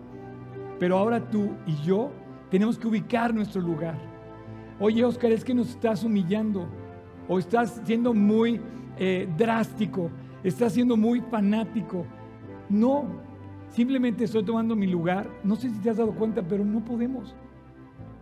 pero 0.79 0.99
ahora 0.99 1.31
tú 1.31 1.51
y 1.67 1.75
yo 1.83 2.11
tenemos 2.51 2.79
que 2.79 2.89
ubicar 2.89 3.35
nuestro 3.35 3.61
lugar. 3.61 3.99
Oye, 4.79 5.05
Oscar, 5.05 5.33
es 5.33 5.45
que 5.45 5.55
nos 5.55 5.71
estás 5.71 6.05
humillando 6.05 6.67
o 7.29 7.39
estás 7.39 7.81
siendo 7.85 8.15
muy 8.15 8.61
eh, 8.97 9.29
drástico, 9.37 10.11
estás 10.43 10.73
siendo 10.73 10.97
muy 10.97 11.21
fanático. 11.21 12.07
No, 12.69 13.07
Simplemente 13.71 14.25
estoy 14.25 14.43
tomando 14.43 14.75
mi 14.75 14.87
lugar. 14.87 15.31
No 15.45 15.55
sé 15.55 15.71
si 15.71 15.79
te 15.79 15.91
has 15.91 15.97
dado 15.97 16.13
cuenta, 16.13 16.43
pero 16.43 16.65
no 16.65 16.85
podemos. 16.85 17.35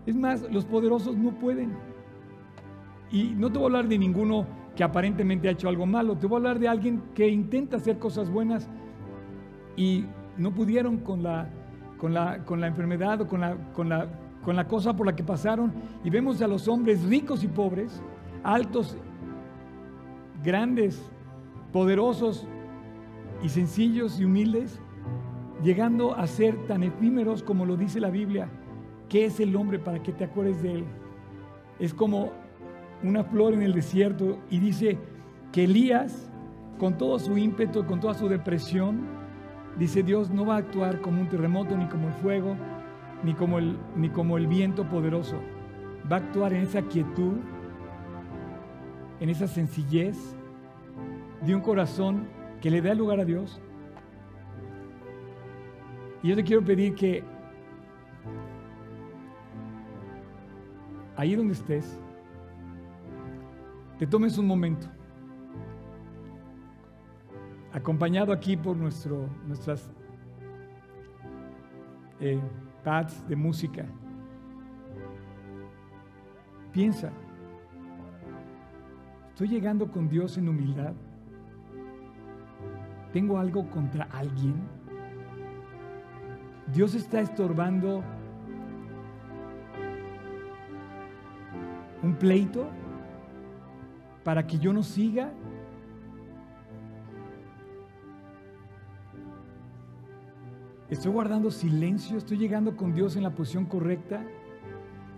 Es 0.07 0.15
más, 0.15 0.43
los 0.51 0.65
poderosos 0.65 1.17
no 1.17 1.31
pueden. 1.33 1.73
Y 3.11 3.35
no 3.35 3.51
te 3.51 3.59
voy 3.59 3.65
a 3.65 3.67
hablar 3.67 3.89
de 3.89 3.99
ninguno 3.99 4.47
que 4.79 4.85
aparentemente 4.85 5.49
ha 5.49 5.51
hecho 5.51 5.69
algo 5.69 5.87
malo. 5.87 6.17
Te 6.17 6.29
voy 6.29 6.37
a 6.37 6.39
hablar 6.39 6.61
de 6.61 6.69
alguien 6.69 7.03
que 7.13 7.29
intenta 7.29 7.79
hacer 7.79 7.99
cosas 7.99 8.31
buenas 8.31 8.69
y 9.77 10.05
no 10.37 10.55
pudieron 10.55 10.99
con 10.99 11.25
la, 11.25 11.49
con 11.99 12.15
la, 12.15 12.45
con 12.45 12.61
la 12.61 12.69
enfermedad 12.69 13.21
o 13.23 13.27
con 13.27 13.41
la, 13.41 13.57
con, 13.73 13.89
la, 13.89 14.07
con 14.45 14.55
la 14.55 14.69
cosa 14.69 14.95
por 14.97 15.05
la 15.05 15.17
que 15.17 15.25
pasaron. 15.25 15.73
Y 16.05 16.11
vemos 16.11 16.41
a 16.43 16.47
los 16.47 16.69
hombres 16.69 17.03
ricos 17.03 17.43
y 17.43 17.49
pobres, 17.49 18.01
altos, 18.45 18.97
grandes, 20.45 21.11
poderosos 21.73 22.47
y 23.43 23.49
sencillos 23.49 24.21
y 24.21 24.27
humildes 24.27 24.81
llegando 25.61 26.15
a 26.15 26.25
ser 26.29 26.57
tan 26.69 26.85
efímeros 26.85 27.43
como 27.43 27.67
lo 27.67 27.77
dice 27.77 27.99
la 27.99 28.11
Biblia. 28.11 28.49
¿Qué 29.09 29.25
es 29.25 29.41
el 29.41 29.57
hombre 29.57 29.81
para 29.81 30.01
que 30.01 30.13
te 30.13 30.23
acuerdes 30.23 30.63
de 30.63 30.75
él? 30.75 30.85
Es 31.81 31.93
como 31.93 32.31
una 33.03 33.25
flor 33.25 33.55
en 33.55 33.63
el 33.63 33.73
desierto 33.73 34.39
y 34.51 34.59
dice 34.59 34.99
que 35.53 35.65
Elías, 35.65 36.31
con 36.79 36.99
todo 36.99 37.19
su 37.19 37.37
ímpetu, 37.39 37.87
con 37.87 38.01
toda 38.01 38.15
su 38.15 38.29
depresión, 38.29 39.07
dice 39.79 40.03
Dios 40.03 40.31
no 40.31 40.47
va 40.47 40.57
a 40.57 40.59
actuar 40.59 41.01
como 41.01 41.21
un 41.21 41.29
terremoto, 41.29 41.77
ni 41.77 41.87
como 41.87 42.09
el 42.09 42.15
fuego, 42.15 42.57
ni 43.25 43.35
como 43.35 43.59
el, 43.59 43.77
ni 43.97 44.09
como 44.09 44.37
el 44.37 44.47
viento 44.47 44.89
poderoso. 44.89 45.37
Va 46.11 46.17
a 46.17 46.21
actuar 46.21 46.53
en 46.53 46.63
esa 46.63 46.83
quietud, 46.83 47.35
en 49.21 49.29
esa 49.29 49.47
sencillez 49.47 50.17
de 51.45 51.55
un 51.55 51.61
corazón 51.61 52.27
que 52.61 52.71
le 52.71 52.83
da 52.83 52.95
lugar 52.95 53.21
a 53.21 53.25
Dios 53.25 53.61
y 56.23 56.29
yo 56.29 56.37
te 56.37 56.43
quiero 56.43 56.65
pedir 56.65 56.95
que 56.95 57.23
ahí 61.17 61.35
donde 61.37 61.55
estés, 61.55 62.01
te 63.99 64.07
tomes 64.07 64.39
un 64.39 64.47
momento, 64.47 64.87
acompañado 67.73 68.33
aquí 68.33 68.57
por 68.57 68.77
nuestro, 68.77 69.29
nuestras 69.45 69.91
eh, 72.21 72.41
pads 72.85 73.27
de 73.29 73.35
música. 73.35 73.85
Piensa, 76.73 77.11
¿estoy 79.31 79.49
llegando 79.49 79.91
con 79.91 80.09
Dios 80.09 80.39
en 80.39 80.49
humildad? 80.49 80.95
¿Tengo 83.13 83.39
algo 83.39 83.69
contra 83.69 84.05
alguien? 84.13 84.55
Dios 86.73 86.95
está 86.95 87.21
estorbando 87.21 88.05
un 92.03 92.15
pleito 92.15 92.69
para 94.25 94.47
que 94.47 94.59
yo 94.59 94.73
no 94.73 94.83
siga 94.83 95.33
Estoy 100.91 101.13
guardando 101.13 101.51
silencio, 101.51 102.17
estoy 102.17 102.39
llegando 102.39 102.75
con 102.75 102.95
Dios 102.95 103.15
en 103.17 103.23
la 103.23 103.35
posición 103.35 103.67
correcta. 103.67 104.23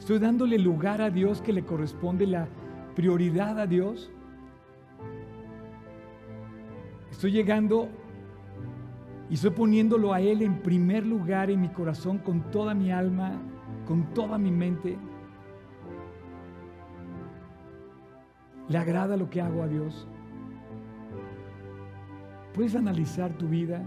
Estoy 0.01 0.19
dándole 0.19 0.59
lugar 0.59 1.01
a 1.01 1.11
Dios 1.11 1.41
que 1.43 1.53
le 1.53 1.63
corresponde 1.63 2.27
la 2.27 2.49
prioridad 2.97 3.57
a 3.57 3.69
Dios. 3.69 4.11
Estoy 7.13 7.31
llegando 7.31 7.89
y 9.29 9.35
estoy 9.35 9.51
poniéndolo 9.51 10.13
a 10.13 10.21
Él 10.21 10.43
en 10.43 10.61
primer 10.61 11.07
lugar 11.07 11.53
en 11.53 11.61
mi 11.61 11.69
corazón, 11.69 12.19
con 12.19 12.51
toda 12.51 12.75
mi 12.75 12.91
alma, 12.91 13.41
con 13.87 14.13
toda 14.13 14.39
mi 14.39 14.51
mente. 14.51 14.99
¿Le 18.71 18.79
agrada 18.79 19.17
lo 19.17 19.29
que 19.29 19.41
hago 19.41 19.65
a 19.65 19.67
Dios? 19.67 20.07
Puedes 22.55 22.77
analizar 22.77 23.33
tu 23.33 23.49
vida 23.49 23.83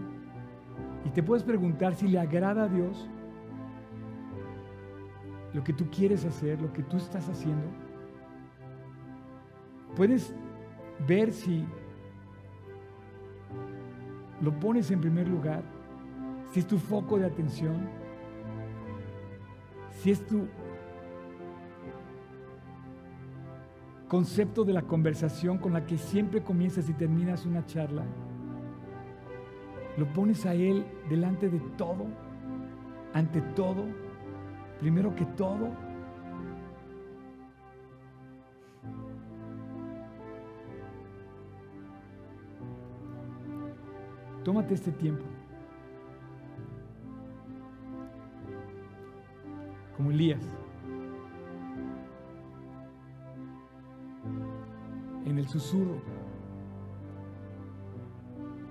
y 1.06 1.10
te 1.10 1.24
puedes 1.24 1.42
preguntar 1.42 1.96
si 1.96 2.10
le 2.10 2.20
agrada 2.20 2.64
a 2.66 2.68
Dios 2.68 3.10
lo 5.54 5.64
que 5.64 5.72
tú 5.72 5.86
quieres 5.90 6.26
hacer, 6.26 6.62
lo 6.62 6.74
que 6.74 6.84
tú 6.84 6.98
estás 6.98 7.30
haciendo. 7.30 7.66
Puedes 9.96 10.36
ver 11.08 11.32
si 11.32 11.66
lo 14.42 14.52
pones 14.60 14.92
en 14.92 15.00
primer 15.00 15.30
lugar, 15.30 15.64
si 16.52 16.60
es 16.60 16.68
tu 16.68 16.78
foco 16.78 17.18
de 17.18 17.28
atención, 17.28 17.88
si 19.92 20.12
es 20.12 20.26
tu 20.26 20.46
concepto 24.14 24.64
de 24.64 24.74
la 24.74 24.84
conversación 24.84 25.58
con 25.58 25.74
la 25.74 25.88
que 25.88 25.98
siempre 25.98 26.44
comienzas 26.44 26.88
y 26.88 26.94
terminas 26.94 27.48
una 27.48 27.66
charla. 27.66 28.04
Lo 29.98 30.06
pones 30.14 30.46
a 30.46 30.54
Él 30.54 30.86
delante 31.10 31.50
de 31.50 31.60
todo, 31.80 32.06
ante 33.12 33.42
todo, 33.42 33.86
primero 34.80 35.16
que 35.16 35.26
todo. 35.26 35.72
Tómate 44.44 44.76
este 44.76 44.92
tiempo. 44.92 45.26
Como 49.98 50.12
Elías. 50.12 50.63
El 55.44 55.50
susurro. 55.50 55.98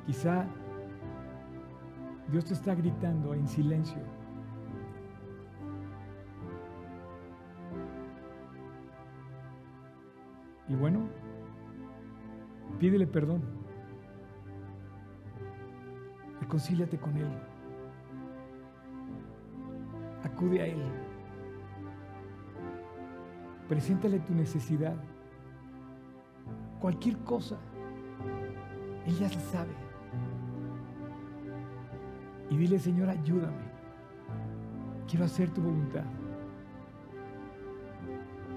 Quizá 0.06 0.46
Dios 2.30 2.46
te 2.46 2.54
está 2.54 2.74
gritando 2.74 3.34
en 3.34 3.46
silencio. 3.46 4.00
Y 10.68 10.74
bueno, 10.74 11.00
pídele 12.78 13.06
perdón. 13.06 13.42
Reconcíliate 16.40 16.98
con 16.98 17.16
Él. 17.18 17.28
Acude 20.24 20.62
a 20.62 20.66
Él. 20.66 20.82
Preséntale 23.68 24.20
tu 24.20 24.34
necesidad. 24.34 24.96
Cualquier 26.82 27.16
cosa. 27.18 27.56
Él 29.06 29.16
ya 29.16 29.28
se 29.28 29.38
sabe. 29.38 29.70
Y 32.50 32.56
dile, 32.56 32.80
Señor, 32.80 33.08
ayúdame. 33.08 33.70
Quiero 35.08 35.24
hacer 35.24 35.48
tu 35.50 35.62
voluntad. 35.62 36.02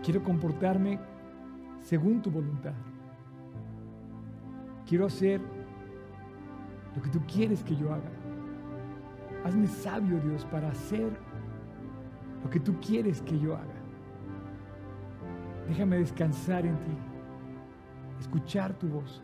Quiero 0.04 0.24
comportarme 0.24 1.00
según 1.82 2.24
tu 2.24 2.32
voluntad. 2.32 2.74
Quiero 4.88 5.06
hacer 5.06 5.40
lo 6.96 7.02
que 7.04 7.10
tú 7.12 7.22
quieres 7.32 7.64
que 7.64 7.76
yo 7.76 7.94
haga. 7.94 8.10
Hazme 9.44 9.68
sabio, 9.68 10.20
Dios, 10.20 10.46
para 10.46 10.70
hacer 10.70 11.16
lo 12.44 12.50
que 12.50 12.60
tú 12.60 12.76
quieres 12.80 13.22
que 13.22 13.38
yo 13.38 13.56
haga. 13.56 13.76
Déjame 15.68 16.00
descansar 16.00 16.66
en 16.66 16.76
ti, 16.84 16.92
escuchar 18.26 18.74
tu 18.74 18.88
voz. 18.88 19.22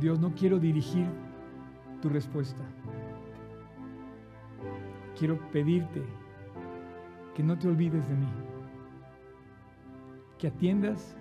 Dios, 0.00 0.18
no 0.18 0.34
quiero 0.34 0.58
dirigir 0.58 1.06
tu 2.00 2.08
respuesta. 2.08 2.64
Quiero 5.18 5.38
pedirte 5.50 6.02
que 7.34 7.42
no 7.42 7.58
te 7.58 7.68
olvides 7.68 8.08
de 8.08 8.14
mí, 8.14 8.28
que 10.38 10.46
atiendas 10.46 11.16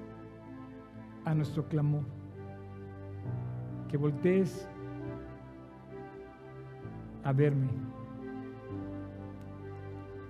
a 1.26 1.34
nuestro 1.34 1.68
clamor, 1.68 2.06
que 3.90 3.98
voltees 3.98 4.70
a 7.24 7.34
verme, 7.34 7.70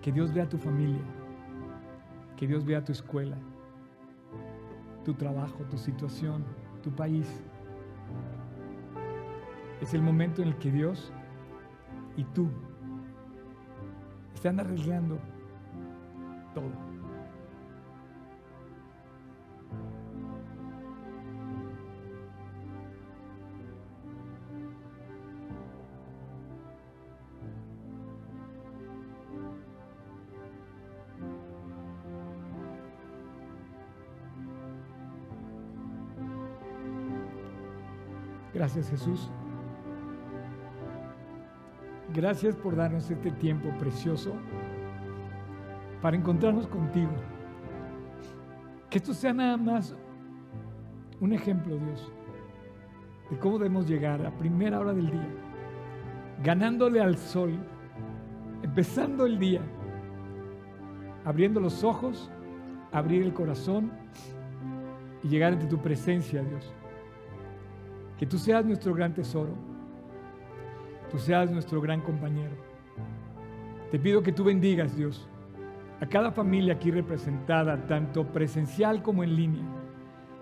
que 0.02 0.12
Dios 0.12 0.34
vea 0.34 0.48
tu 0.50 0.58
familia, 0.58 1.17
que 2.38 2.48
Dios 2.48 2.64
vea 2.64 2.84
tu 2.84 2.92
escuela, 2.92 3.36
tu 5.04 5.14
trabajo, 5.16 5.66
tu 5.70 5.78
situación, 5.78 6.46
tu 6.84 6.92
país. 6.92 7.28
Es 9.82 9.94
el 9.94 10.02
momento 10.02 10.42
en 10.42 10.50
el 10.50 10.58
que 10.58 10.72
Dios 10.72 11.12
y 12.16 12.24
tú 12.24 12.48
están 14.34 14.60
arreglando 14.60 15.18
todo. 16.54 16.87
Gracias 38.58 38.90
Jesús. 38.90 39.30
Gracias 42.12 42.56
por 42.56 42.76
darnos 42.76 43.08
este 43.08 43.30
tiempo 43.30 43.70
precioso 43.78 44.34
para 46.02 46.18
encontrarnos 46.18 46.66
contigo. 46.66 47.12
Que 48.90 48.98
esto 48.98 49.14
sea 49.14 49.32
nada 49.32 49.58
más 49.58 49.96
un 51.22 51.34
ejemplo, 51.34 51.78
Dios, 51.78 52.12
de 53.30 53.38
cómo 53.38 53.60
debemos 53.60 53.88
llegar 53.88 54.26
a 54.26 54.32
primera 54.32 54.80
hora 54.80 54.92
del 54.92 55.12
día, 55.12 55.30
ganándole 56.44 57.00
al 57.00 57.16
sol, 57.16 57.60
empezando 58.64 59.28
el 59.28 59.38
día, 59.38 59.62
abriendo 61.26 61.60
los 61.60 61.84
ojos, 61.84 62.32
abrir 62.92 63.22
el 63.22 63.36
corazón 63.36 63.92
y 65.22 65.28
llegar 65.28 65.54
ante 65.54 65.68
tu 65.68 65.78
presencia, 65.78 66.42
Dios. 66.42 66.74
Que 68.18 68.26
tú 68.26 68.38
seas 68.38 68.66
nuestro 68.66 68.94
gran 68.94 69.14
tesoro 69.14 69.54
tú 71.10 71.18
seas 71.18 71.52
nuestro 71.52 71.82
gran 71.82 72.02
compañero. 72.02 72.56
Te 73.92 74.00
pido 74.00 74.22
que 74.22 74.32
tú 74.32 74.44
bendigas, 74.44 74.96
Dios, 74.96 75.28
a 76.02 76.06
cada 76.06 76.32
familia 76.32 76.74
aquí 76.74 76.92
representada, 76.92 77.86
tanto 77.88 78.26
presencial 78.28 79.02
como 79.02 79.24
en 79.24 79.36
línea. 79.36 79.66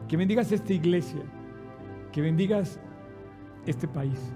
Que 0.07 0.17
bendigas 0.17 0.51
esta 0.51 0.73
iglesia, 0.73 1.21
que 2.11 2.21
bendigas 2.21 2.79
este 3.65 3.87
país. 3.87 4.33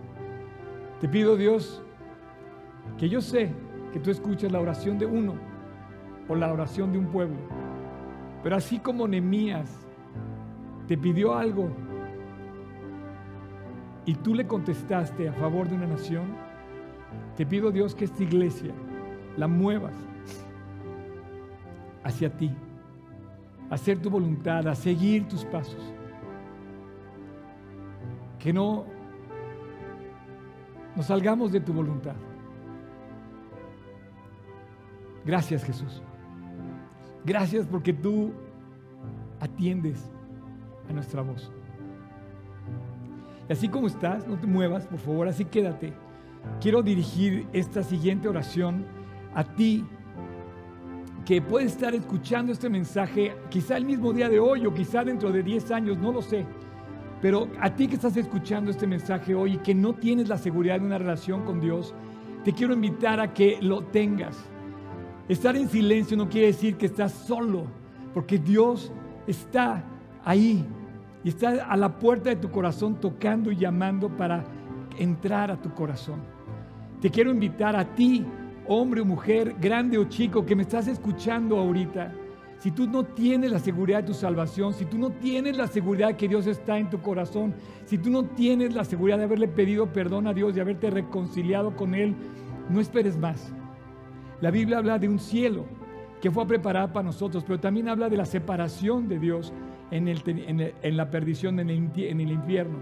Te 0.99 1.07
pido, 1.07 1.35
Dios, 1.35 1.81
que 2.97 3.09
yo 3.09 3.21
sé 3.21 3.51
que 3.91 3.99
tú 3.99 4.11
escuchas 4.11 4.51
la 4.51 4.59
oración 4.59 4.99
de 4.99 5.05
uno 5.05 5.35
o 6.27 6.35
la 6.35 6.51
oración 6.53 6.91
de 6.91 6.99
un 6.99 7.07
pueblo. 7.07 7.37
Pero 8.43 8.55
así 8.55 8.79
como 8.79 9.07
Nemías 9.07 9.87
te 10.87 10.97
pidió 10.97 11.35
algo 11.35 11.69
y 14.09 14.15
tú 14.15 14.33
le 14.33 14.47
contestaste 14.47 15.29
a 15.29 15.33
favor 15.33 15.69
de 15.69 15.75
una 15.75 15.85
nación, 15.85 16.29
te 17.37 17.45
pido 17.45 17.69
Dios 17.69 17.93
que 17.93 18.05
esta 18.05 18.23
iglesia 18.23 18.73
la 19.37 19.47
muevas 19.47 19.93
hacia 22.03 22.35
ti, 22.35 22.51
a 23.69 23.75
hacer 23.75 24.01
tu 24.01 24.09
voluntad, 24.09 24.67
a 24.67 24.73
seguir 24.73 25.27
tus 25.27 25.45
pasos. 25.45 25.93
Que 28.39 28.51
no 28.51 28.85
nos 30.95 31.05
salgamos 31.05 31.51
de 31.51 31.59
tu 31.59 31.71
voluntad. 31.71 32.15
Gracias 35.23 35.63
Jesús. 35.63 36.01
Gracias 37.23 37.67
porque 37.67 37.93
tú 37.93 38.33
atiendes 39.39 40.09
a 40.89 40.93
nuestra 40.93 41.21
voz. 41.21 41.51
Y 43.49 43.53
así 43.53 43.67
como 43.67 43.87
estás, 43.87 44.27
no 44.27 44.37
te 44.37 44.45
muevas, 44.45 44.85
por 44.85 44.99
favor, 44.99 45.27
así 45.27 45.43
quédate. 45.43 45.91
Quiero 46.61 46.83
dirigir 46.83 47.47
esta 47.51 47.81
siguiente 47.81 48.27
oración 48.27 48.85
a 49.33 49.43
ti 49.43 49.83
que 51.25 51.41
puedes 51.41 51.71
estar 51.71 51.93
escuchando 51.95 52.51
este 52.51 52.69
mensaje 52.69 53.35
quizá 53.49 53.77
el 53.77 53.85
mismo 53.85 54.13
día 54.13 54.29
de 54.29 54.39
hoy 54.39 54.65
o 54.65 54.73
quizá 54.73 55.03
dentro 55.03 55.31
de 55.31 55.41
10 55.41 55.71
años, 55.71 55.97
no 55.97 56.11
lo 56.11 56.21
sé. 56.21 56.45
Pero 57.21 57.49
a 57.59 57.73
ti 57.75 57.87
que 57.87 57.95
estás 57.95 58.15
escuchando 58.17 58.69
este 58.69 58.85
mensaje 58.85 59.33
hoy 59.33 59.55
y 59.55 59.57
que 59.57 59.73
no 59.73 59.95
tienes 59.95 60.29
la 60.29 60.37
seguridad 60.37 60.79
de 60.79 60.85
una 60.85 60.99
relación 60.99 61.43
con 61.43 61.59
Dios, 61.59 61.95
te 62.43 62.53
quiero 62.53 62.73
invitar 62.73 63.19
a 63.19 63.33
que 63.33 63.57
lo 63.61 63.83
tengas. 63.83 64.37
Estar 65.27 65.55
en 65.55 65.67
silencio 65.69 66.15
no 66.15 66.29
quiere 66.29 66.47
decir 66.47 66.77
que 66.77 66.85
estás 66.85 67.11
solo, 67.11 67.65
porque 68.13 68.37
Dios 68.37 68.91
está 69.27 69.83
ahí 70.23 70.65
y 71.23 71.29
está 71.29 71.65
a 71.65 71.75
la 71.75 71.99
puerta 71.99 72.29
de 72.29 72.37
tu 72.37 72.49
corazón 72.49 72.99
tocando 72.99 73.51
y 73.51 73.57
llamando 73.57 74.09
para 74.09 74.43
entrar 74.97 75.51
a 75.51 75.61
tu 75.61 75.73
corazón. 75.73 76.21
Te 77.01 77.09
quiero 77.09 77.31
invitar 77.31 77.75
a 77.75 77.95
ti, 77.95 78.25
hombre 78.67 79.01
o 79.01 79.05
mujer, 79.05 79.55
grande 79.59 79.97
o 79.97 80.05
chico, 80.05 80.45
que 80.45 80.55
me 80.55 80.63
estás 80.63 80.87
escuchando 80.87 81.57
ahorita. 81.57 82.13
Si 82.59 82.71
tú 82.71 82.87
no 82.87 83.05
tienes 83.05 83.51
la 83.51 83.59
seguridad 83.59 84.01
de 84.01 84.07
tu 84.07 84.13
salvación, 84.13 84.73
si 84.73 84.83
tú 84.83 84.97
no 84.97 85.11
tienes 85.11 85.55
la 85.55 85.67
seguridad 85.67 86.17
que 86.17 86.27
Dios 86.27 86.45
está 86.45 86.77
en 86.77 86.89
tu 86.89 87.01
corazón, 87.01 87.53
si 87.85 87.97
tú 87.97 88.09
no 88.09 88.25
tienes 88.25 88.75
la 88.75 88.83
seguridad 88.83 89.17
de 89.17 89.23
haberle 89.23 89.47
pedido 89.47 89.87
perdón 89.93 90.27
a 90.27 90.33
Dios, 90.33 90.55
de 90.55 90.61
haberte 90.61 90.89
reconciliado 90.89 91.75
con 91.75 91.95
Él, 91.95 92.15
no 92.69 92.81
esperes 92.81 93.17
más. 93.17 93.53
La 94.41 94.51
Biblia 94.51 94.77
habla 94.77 94.99
de 94.99 95.07
un 95.07 95.19
cielo 95.19 95.65
que 96.21 96.31
fue 96.31 96.45
preparado 96.45 96.91
para 96.91 97.05
nosotros, 97.05 97.45
pero 97.45 97.61
también 97.61 97.87
habla 97.87 98.09
de 98.09 98.17
la 98.17 98.25
separación 98.25 99.07
de 99.07 99.19
Dios 99.19 99.53
en, 99.91 100.97
la 100.97 101.09
perdición, 101.09 101.59
en 101.59 101.69
el, 101.69 102.31
infierno. 102.31 102.79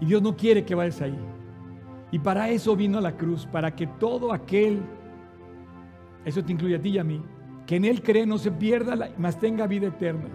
Y 0.00 0.06
Dios 0.06 0.22
no 0.22 0.36
quiere 0.36 0.64
que 0.64 0.74
vayas 0.74 1.00
ahí. 1.00 1.18
Y 2.10 2.18
para 2.18 2.48
eso 2.50 2.76
vino 2.76 2.98
a 2.98 3.00
la 3.00 3.16
cruz, 3.16 3.46
para 3.46 3.74
que 3.74 3.86
todo 3.86 4.32
aquel, 4.32 4.82
eso 6.24 6.44
te 6.44 6.52
incluye 6.52 6.76
a 6.76 6.80
ti 6.80 6.90
y 6.90 6.98
a 6.98 7.04
mí, 7.04 7.22
que 7.66 7.76
en 7.76 7.84
Él 7.84 8.02
cree 8.02 8.26
no 8.26 8.38
se 8.38 8.50
pierda, 8.50 9.10
mas 9.16 9.38
tenga 9.38 9.66
vida 9.66 9.88
eterna. 9.88 10.28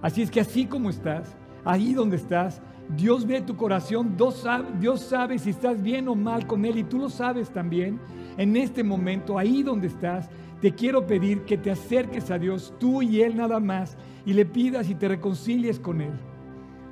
Así 0.00 0.22
es 0.22 0.30
que 0.30 0.40
así 0.40 0.66
como 0.66 0.90
estás, 0.90 1.36
ahí 1.64 1.92
donde 1.94 2.16
estás, 2.16 2.62
Dios 2.96 3.26
ve 3.26 3.40
tu 3.40 3.56
corazón, 3.56 4.16
Dios 4.16 5.00
sabe, 5.00 5.38
si 5.38 5.50
estás 5.50 5.82
bien 5.82 6.08
o 6.08 6.14
mal 6.14 6.46
con 6.46 6.64
Él 6.64 6.78
y 6.78 6.84
tú 6.84 6.98
lo 6.98 7.08
sabes 7.08 7.50
también. 7.50 7.98
En 8.36 8.56
este 8.56 8.84
momento, 8.84 9.38
ahí 9.38 9.62
donde 9.62 9.86
estás, 9.86 10.28
te 10.60 10.72
quiero 10.72 11.06
pedir 11.06 11.42
que 11.42 11.56
te 11.56 11.70
acerques 11.70 12.30
a 12.30 12.38
Dios, 12.38 12.74
tú 12.78 13.02
y 13.02 13.22
Él 13.22 13.36
nada 13.36 13.60
más, 13.60 13.96
y 14.26 14.32
le 14.34 14.44
pidas 14.44 14.90
y 14.90 14.94
te 14.94 15.08
reconcilies 15.08 15.80
con 15.80 16.00
Él. 16.00 16.12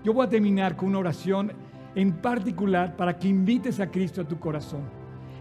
Yo 0.02 0.14
voy 0.14 0.26
a 0.26 0.30
terminar 0.30 0.76
con 0.76 0.88
una 0.88 0.98
oración 0.98 1.52
en 1.94 2.12
particular 2.12 2.96
para 2.96 3.18
que 3.18 3.28
invites 3.28 3.78
a 3.80 3.90
Cristo 3.90 4.22
a 4.22 4.28
tu 4.28 4.38
corazón. 4.38 4.82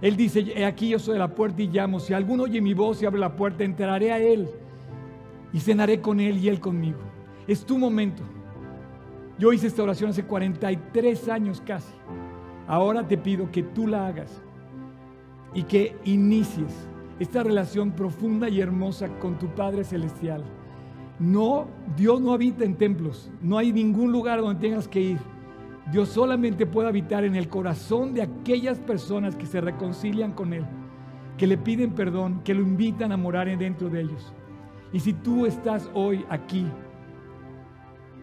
Él 0.01 0.16
dice, 0.16 0.39
he 0.55 0.66
aquí 0.66 0.89
yo 0.89 0.99
soy 0.99 1.18
la 1.18 1.34
puerta 1.34 1.62
y 1.62 1.68
llamo, 1.68 1.99
si 1.99 2.14
alguno 2.14 2.43
oye 2.43 2.62
mi 2.62 2.74
voz 2.74 3.01
y 3.01 3.05
abre 3.05 3.20
la 3.20 3.36
puerta, 3.36 3.64
entraré 3.64 4.12
a 4.12 4.20
Él 4.20 4.49
y 5.53 5.60
cenaré 5.60 6.01
con 6.01 6.20
Él 6.20 6.38
y 6.38 6.49
Él 6.49 6.60
conmigo. 6.60 6.99
Es 7.47 7.66
tu 7.66 7.78
momento. 7.78 8.24
Yo 9.40 9.54
hice 9.54 9.68
esta 9.68 9.84
oración 9.84 10.10
hace 10.10 10.26
43 10.26 11.30
años 11.30 11.64
casi. 11.66 11.94
Ahora 12.68 13.08
te 13.08 13.18
pido 13.18 13.50
que 13.50 13.64
tú 13.64 13.88
la 13.88 14.08
hagas 14.08 14.44
y 15.54 15.64
que 15.64 15.96
inicies 16.04 16.90
esta 17.20 17.42
relación 17.42 17.92
profunda 17.92 18.50
y 18.50 18.60
hermosa 18.60 19.08
con 19.20 19.40
tu 19.40 19.48
Padre 19.48 19.86
Celestial. 19.86 20.44
No, 21.20 21.68
Dios 21.96 22.20
no 22.20 22.34
habita 22.34 22.66
en 22.66 22.76
templos, 22.76 23.32
no 23.42 23.58
hay 23.58 23.72
ningún 23.72 24.12
lugar 24.12 24.42
donde 24.42 24.60
tengas 24.60 24.90
que 24.90 25.02
ir. 25.02 25.20
Dios 25.90 26.10
solamente 26.10 26.66
puede 26.66 26.90
habitar 26.90 27.24
en 27.24 27.36
el 27.36 27.48
corazón 27.48 28.14
de 28.14 28.22
aquellas 28.22 28.78
personas 28.80 29.38
que 29.38 29.46
se 29.46 29.62
reconcilian 29.62 30.34
con 30.34 30.54
Él, 30.54 30.66
que 31.38 31.48
le 31.48 31.58
piden 31.58 31.94
perdón, 31.94 32.42
que 32.44 32.54
lo 32.54 32.62
invitan 32.62 33.14
a 33.14 33.18
morar 33.18 33.48
dentro 33.58 33.90
de 33.90 34.02
ellos. 34.02 34.34
Y 34.92 35.00
si 35.00 35.14
tú 35.14 35.46
estás 35.46 35.90
hoy 35.94 36.26
aquí 36.30 36.66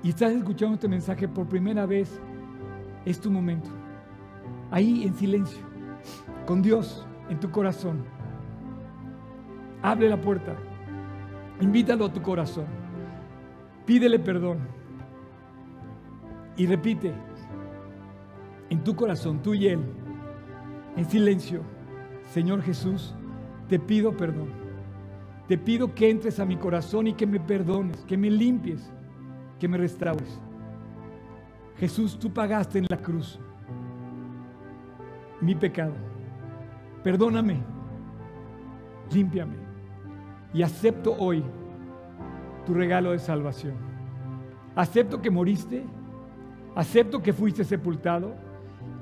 y 0.06 0.10
estás 0.10 0.30
escuchando 0.30 0.74
este 0.74 0.86
mensaje 0.86 1.26
por 1.26 1.48
primera 1.48 1.84
vez, 1.84 2.20
es 3.04 3.20
tu 3.20 3.28
momento. 3.28 3.68
Ahí 4.70 5.02
en 5.02 5.12
silencio, 5.14 5.58
con 6.46 6.62
Dios 6.62 7.04
en 7.28 7.40
tu 7.40 7.50
corazón. 7.50 8.04
Abre 9.82 10.08
la 10.08 10.20
puerta. 10.20 10.54
Invítalo 11.60 12.04
a 12.04 12.12
tu 12.12 12.22
corazón. 12.22 12.66
Pídele 13.84 14.20
perdón. 14.20 14.58
Y 16.56 16.66
repite 16.66 17.12
en 18.70 18.84
tu 18.84 18.94
corazón, 18.94 19.42
tú 19.42 19.54
y 19.54 19.66
Él, 19.66 19.80
en 20.96 21.04
silencio, 21.10 21.62
Señor 22.30 22.62
Jesús, 22.62 23.12
te 23.68 23.80
pido 23.80 24.16
perdón. 24.16 24.50
Te 25.48 25.58
pido 25.58 25.96
que 25.96 26.10
entres 26.10 26.38
a 26.38 26.44
mi 26.44 26.56
corazón 26.56 27.08
y 27.08 27.14
que 27.14 27.26
me 27.26 27.40
perdones, 27.40 28.04
que 28.04 28.16
me 28.16 28.30
limpies, 28.30 28.92
que 29.58 29.68
me 29.68 29.78
restaures. 29.78 30.40
Jesús, 31.78 32.18
tú 32.18 32.32
pagaste 32.32 32.78
en 32.78 32.86
la 32.88 32.96
cruz 32.96 33.38
mi 35.40 35.54
pecado. 35.54 35.92
Perdóname, 37.02 37.62
límpiame 39.12 39.56
y 40.52 40.62
acepto 40.62 41.14
hoy 41.18 41.44
tu 42.64 42.74
regalo 42.74 43.12
de 43.12 43.18
salvación. 43.18 43.74
Acepto 44.74 45.20
que 45.20 45.30
moriste, 45.30 45.84
acepto 46.74 47.22
que 47.22 47.32
fuiste 47.32 47.64
sepultado 47.64 48.34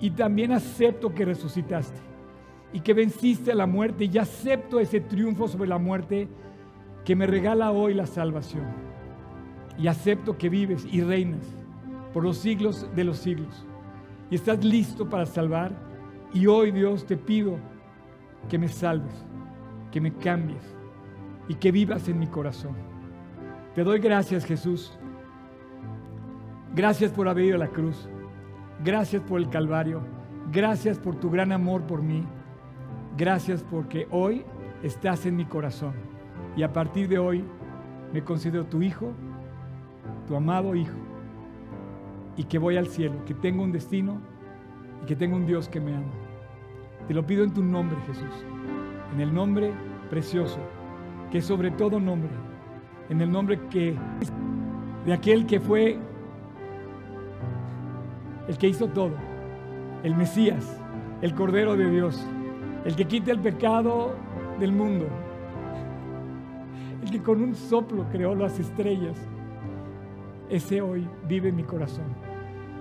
y 0.00 0.10
también 0.10 0.52
acepto 0.52 1.14
que 1.14 1.24
resucitaste 1.24 2.00
y 2.72 2.80
que 2.80 2.92
venciste 2.92 3.52
a 3.52 3.54
la 3.54 3.66
muerte 3.66 4.04
y 4.04 4.18
acepto 4.18 4.80
ese 4.80 5.00
triunfo 5.00 5.48
sobre 5.48 5.68
la 5.68 5.78
muerte 5.78 6.28
que 7.04 7.16
me 7.16 7.26
regala 7.26 7.70
hoy 7.70 7.94
la 7.94 8.06
salvación. 8.06 8.93
Y 9.78 9.88
acepto 9.88 10.38
que 10.38 10.48
vives 10.48 10.86
y 10.90 11.02
reinas 11.02 11.44
por 12.12 12.22
los 12.22 12.38
siglos 12.38 12.88
de 12.94 13.04
los 13.04 13.18
siglos. 13.18 13.66
Y 14.30 14.36
estás 14.36 14.64
listo 14.64 15.08
para 15.08 15.26
salvar. 15.26 15.72
Y 16.32 16.46
hoy 16.46 16.70
Dios 16.70 17.06
te 17.06 17.16
pido 17.16 17.58
que 18.48 18.58
me 18.58 18.68
salves, 18.68 19.26
que 19.90 20.00
me 20.00 20.12
cambies 20.12 20.76
y 21.48 21.54
que 21.54 21.72
vivas 21.72 22.08
en 22.08 22.18
mi 22.18 22.26
corazón. 22.26 22.74
Te 23.74 23.82
doy 23.82 23.98
gracias, 23.98 24.44
Jesús. 24.44 24.98
Gracias 26.74 27.12
por 27.12 27.28
haber 27.28 27.46
ido 27.46 27.56
a 27.56 27.58
la 27.58 27.68
cruz. 27.68 28.08
Gracias 28.84 29.22
por 29.22 29.40
el 29.40 29.48
Calvario. 29.48 30.00
Gracias 30.52 30.98
por 30.98 31.16
tu 31.16 31.30
gran 31.30 31.52
amor 31.52 31.82
por 31.82 32.02
mí. 32.02 32.24
Gracias 33.16 33.62
porque 33.62 34.06
hoy 34.10 34.44
estás 34.82 35.26
en 35.26 35.36
mi 35.36 35.44
corazón. 35.44 35.94
Y 36.56 36.62
a 36.62 36.72
partir 36.72 37.08
de 37.08 37.18
hoy 37.18 37.44
me 38.12 38.22
considero 38.22 38.64
tu 38.66 38.82
hijo, 38.82 39.12
tu 40.26 40.36
amado 40.36 40.74
hijo. 40.74 40.98
Y 42.36 42.44
que 42.44 42.58
voy 42.58 42.76
al 42.76 42.88
cielo, 42.88 43.24
que 43.24 43.34
tengo 43.34 43.62
un 43.62 43.72
destino 43.72 44.20
y 45.02 45.06
que 45.06 45.16
tengo 45.16 45.36
un 45.36 45.46
Dios 45.46 45.68
que 45.68 45.80
me 45.80 45.94
ama. 45.94 46.12
Te 47.06 47.14
lo 47.14 47.24
pido 47.24 47.44
en 47.44 47.52
tu 47.52 47.62
nombre, 47.62 47.96
Jesús. 48.06 48.44
En 49.14 49.20
el 49.20 49.32
nombre 49.32 49.72
precioso 50.10 50.58
que 51.34 51.42
sobre 51.42 51.72
todo 51.72 51.98
nombre, 51.98 52.30
en 53.08 53.20
el 53.20 53.28
nombre 53.30 53.58
que 53.68 53.96
de 55.04 55.12
aquel 55.12 55.46
que 55.46 55.58
fue 55.58 55.98
el 58.46 58.56
que 58.56 58.68
hizo 58.68 58.86
todo, 58.86 59.14
el 60.04 60.14
Mesías, 60.14 60.80
el 61.22 61.34
Cordero 61.34 61.76
de 61.76 61.90
Dios, 61.90 62.24
el 62.84 62.94
que 62.94 63.06
quita 63.06 63.32
el 63.32 63.40
pecado 63.40 64.14
del 64.60 64.72
mundo, 64.72 65.08
el 67.02 67.10
que 67.10 67.20
con 67.20 67.42
un 67.42 67.54
soplo 67.54 68.06
creó 68.12 68.36
las 68.36 68.60
estrellas, 68.60 69.18
ese 70.48 70.80
hoy 70.82 71.08
vive 71.26 71.48
en 71.48 71.56
mi 71.56 71.64
corazón. 71.64 72.04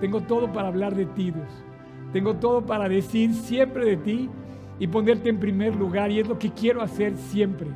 Tengo 0.00 0.20
todo 0.20 0.52
para 0.52 0.68
hablar 0.68 0.94
de 0.94 1.06
ti, 1.06 1.30
Dios. 1.30 1.64
Tengo 2.12 2.34
todo 2.34 2.64
para 2.64 2.88
decir 2.88 3.32
siempre 3.32 3.84
de 3.84 3.96
ti 3.96 4.30
y 4.78 4.86
ponerte 4.86 5.28
en 5.28 5.38
primer 5.38 5.74
lugar 5.74 6.10
y 6.10 6.20
es 6.20 6.28
lo 6.28 6.38
que 6.38 6.50
quiero 6.50 6.82
hacer 6.82 7.16
siempre. 7.16 7.68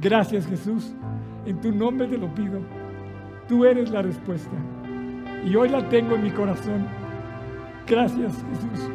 Gracias 0.00 0.46
Jesús. 0.46 0.94
En 1.46 1.60
tu 1.60 1.72
nombre 1.72 2.06
te 2.06 2.18
lo 2.18 2.32
pido. 2.34 2.60
Tú 3.48 3.64
eres 3.64 3.90
la 3.90 4.02
respuesta. 4.02 4.56
Y 5.44 5.54
hoy 5.56 5.68
la 5.68 5.88
tengo 5.88 6.14
en 6.14 6.22
mi 6.22 6.30
corazón. 6.30 6.86
Gracias 7.86 8.32
Jesús. 8.52 8.90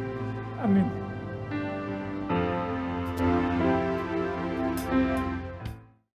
Amén. 0.62 0.97